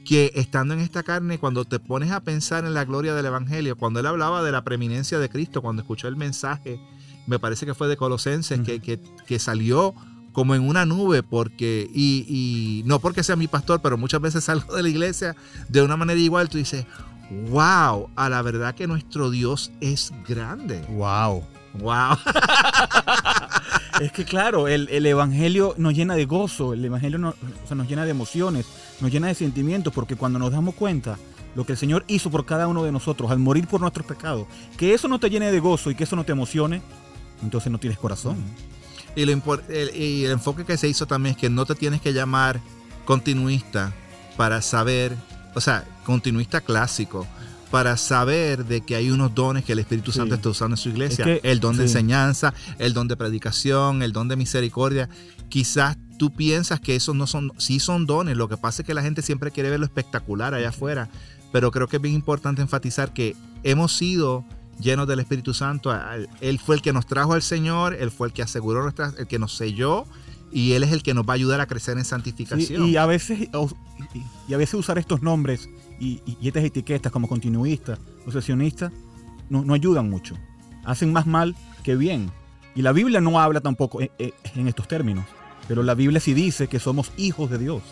que 0.05 0.33
estando 0.35 0.75
en 0.75 0.81
esta 0.81 1.03
carne, 1.03 1.39
cuando 1.39 1.65
te 1.65 1.79
pones 1.79 2.11
a 2.11 2.21
pensar 2.21 2.65
en 2.65 2.75
la 2.75 2.85
gloria 2.85 3.15
del 3.15 3.27
Evangelio, 3.27 3.77
cuando 3.77 4.01
Él 4.01 4.07
hablaba 4.07 4.43
de 4.43 4.53
la 4.53 4.65
preeminencia 4.65 5.19
de 5.19 5.29
Cristo, 5.29 5.61
cuando 5.61 5.83
escuchó 5.83 6.09
el 6.09 6.17
mensaje, 6.17 6.81
me 7.27 7.39
parece 7.39 7.67
que 7.67 7.75
fue 7.75 7.89
de 7.89 7.97
Colosenses, 7.97 8.61
que, 8.61 8.81
que, 8.81 8.99
que 9.27 9.39
salió 9.39 9.95
como 10.39 10.55
en 10.55 10.69
una 10.69 10.87
nube, 10.87 11.25
porque, 11.25 11.91
y, 11.93 12.85
no 12.87 13.01
porque 13.01 13.25
sea 13.25 13.35
mi 13.35 13.49
pastor, 13.49 13.81
pero 13.83 13.99
muchas 13.99 14.21
veces 14.21 14.45
salgo 14.45 14.77
de 14.77 14.85
la 14.85 14.89
iglesia 14.89 15.35
de 15.69 15.83
una 15.83 15.97
manera 15.97 16.21
igual, 16.21 16.49
tú 16.49 16.59
dices, 16.59 16.87
wow, 17.49 18.09
a 18.15 18.29
la 18.29 18.41
verdad 18.43 18.77
que 18.77 18.87
nuestro 18.87 19.31
Dios 19.31 19.73
es 19.81 20.13
grande. 20.29 20.81
Wow. 20.91 21.43
Wow. 21.81 22.19
es 24.01 24.13
que 24.13 24.25
claro, 24.25 24.69
el, 24.69 25.05
Evangelio 25.05 25.75
nos 25.77 25.95
llena 25.95 26.15
de 26.15 26.25
gozo, 26.25 26.73
el 26.73 26.85
Evangelio 26.85 27.19
nos, 27.19 27.35
nos 27.75 27.89
llena 27.89 28.05
de 28.05 28.13
emociones, 28.13 28.65
nos 29.01 29.11
llena 29.11 29.27
de 29.27 29.35
sentimientos, 29.35 29.93
porque 29.93 30.15
cuando 30.15 30.39
nos 30.39 30.53
damos 30.53 30.77
cuenta 30.77 31.19
lo 31.57 31.67
que 31.67 31.73
el 31.73 31.79
Señor 31.79 32.05
hizo 32.07 32.31
por 32.31 32.47
cada 32.47 32.69
uno 32.69 32.85
de 32.85 32.93
nosotros 32.93 33.29
al 33.33 33.41
morir 33.41 33.67
por 33.67 33.81
nuestros 33.81 34.07
pecados, 34.07 34.47
que 34.77 34.95
eso 34.95 35.09
no 35.09 35.19
te 35.19 35.31
llene 35.31 35.51
de 35.51 35.59
gozo 35.59 35.91
y 35.91 35.97
que 35.97 36.05
eso 36.05 36.15
no 36.15 36.23
te 36.23 36.31
emocione, 36.31 36.81
entonces 37.43 37.73
no 37.73 37.79
tienes 37.79 37.99
corazón. 37.99 38.37
Y, 39.19 39.23
el, 39.23 40.31
enfoque 40.31 40.65
que 40.65 40.77
se 40.77 40.89
hizo 40.89 41.07
también 41.07 41.35
es 41.35 41.41
que 41.41 41.51
no 41.51 41.67
te 41.67 41.75
tienes 41.75 42.01
que 42.01 42.13
llamar 42.13 42.61
continuista 43.05 43.93
para 44.37 44.63
saber, 44.63 45.17
o 45.57 45.61
sea, 45.61 45.85
continuista 46.05 46.61
clásico, 46.61 47.27
para 47.73 47.97
saber 47.97 48.65
de 48.65 48.81
que 48.83 48.95
hay 48.95 49.11
unos 49.11 49.35
dones 49.35 49.65
que 49.65 49.73
el 49.73 49.81
Espíritu 49.81 50.13
Santo 50.13 50.37
está 50.37 50.51
usando 50.51 50.75
en 50.75 50.79
su 50.79 50.91
iglesia. 50.91 51.27
el 51.43 51.59
don 51.59 51.77
de 51.77 51.83
enseñanza, 51.83 52.55
el 52.79 52.95
don 52.95 53.09
de 53.09 53.17
predicación, 53.17 54.03
el 54.03 54.13
don 54.13 54.29
de 54.29 54.37
misericordia. 54.37 55.09
Quizás 55.49 55.99
tú 56.17 56.33
piensas 56.33 56.79
que 56.79 56.95
esos 56.95 57.17
no 57.17 57.27
son, 57.27 57.53
sí 57.59 57.81
son 57.81 58.07
dones, 58.07 58.37
lo 58.37 58.49
que 58.49 58.57
pasa 58.57 58.83
es 58.83 58.87
que 58.87 58.95
la 58.95 59.03
gente 59.03 59.23
siempre 59.23 59.51
quiere 59.51 59.69
ver 59.69 59.81
lo 59.81 59.87
espectacular 59.87 60.55
allá 60.55 60.69
afuera, 60.69 61.09
pero 61.51 61.73
creo 61.73 61.89
que 61.89 61.97
es 61.97 62.03
bien 62.03 62.15
importante 62.15 62.63
enfatizar 62.63 63.13
que 63.13 63.35
hemos 63.65 63.97
sido 63.97 64.45
llenos 64.81 65.07
del 65.07 65.21
Espíritu 65.21 65.55
Santo. 65.55 65.93
Él 66.41 66.59
fue 66.59 66.77
el 66.77 66.83
que 66.83 66.93
nos 66.93 67.07
trajo 67.07 67.35
al 67.35 67.43
Señor, 67.43 67.95
Él 67.95 68.11
fue 68.11 68.29
el 68.29 68.33
que 68.33 68.43
aseguró 68.43 68.83
nuestra, 68.83 69.13
el 69.19 69.27
que 69.27 69.39
nos 69.39 69.55
selló 69.55 70.07
y 70.51 70.73
Él 70.73 70.83
es 70.83 70.93
el 70.93 71.03
que 71.03 71.15
nos 71.15 71.27
va 71.27 71.33
a 71.33 71.35
ayudar 71.35 71.61
a 71.61 71.67
crecer 71.67 71.99
en 71.99 72.05
santificación. 72.05 72.87
y, 72.87 72.97
a 72.97 73.07
veces, 73.07 73.49
y 74.49 74.55
a 74.55 74.57
veces 74.57 74.75
usar 74.75 74.99
estos 74.99 75.23
nombres 75.23 75.69
y, 76.01 76.21
estas 76.43 76.65
etiquetas 76.65 77.13
como 77.13 77.29
continuista 77.29 77.99
o 78.27 78.33
sesionista 78.33 78.93
no, 79.51 79.65
no, 79.65 79.75
ayudan 79.75 80.09
mucho. 80.09 80.37
Hacen 80.85 81.13
más 81.13 81.27
mal 81.27 81.55
que 81.83 81.97
bien. 81.97 82.31
Y 82.75 82.83
la 82.83 82.93
Biblia 82.93 83.21
no 83.21 83.41
habla 83.41 83.61
tampoco 83.61 84.01
en, 84.01 84.11
en 84.19 84.69
estos 84.69 84.87
términos. 84.89 85.25
Pero 85.69 85.83
la 85.83 85.95
Biblia 85.95 86.19
sí 86.19 86.33
dice 86.33 86.67
que 86.67 86.81
somos 86.81 87.13
hijos 87.19 87.51
de 87.51 87.59
Dios. 87.59 87.83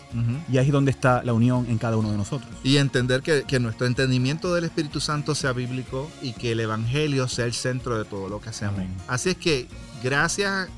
Y 0.51 0.57
ahí 0.57 0.65
es 0.65 0.71
donde 0.71 0.89
está 0.89 1.21
la 1.23 1.33
unión 1.33 1.67
en 1.69 1.77
cada 1.77 1.95
uno 1.95 2.11
de 2.11 2.17
nosotros. 2.17 2.49
Y 2.63 2.77
entender 2.77 3.21
que, 3.21 3.59
nuestro 3.59 3.85
entendimiento 3.85 4.53
del 4.53 4.65
Espíritu 4.65 4.99
Santo 4.99 5.35
sea 5.35 5.53
bíblico 5.53 6.09
y 6.21 6.33
que 6.33 6.53
el 6.53 6.59
Evangelio 6.59 7.27
sea 7.27 7.45
el 7.45 7.53
centro 7.53 7.97
de 7.97 8.05
todo 8.05 8.29
lo 8.29 8.41
que 8.41 8.49
hacemos. 8.49 8.81
Así 9.07 9.29
es 9.29 9.37
que 9.37 9.67
gracias 10.03 10.69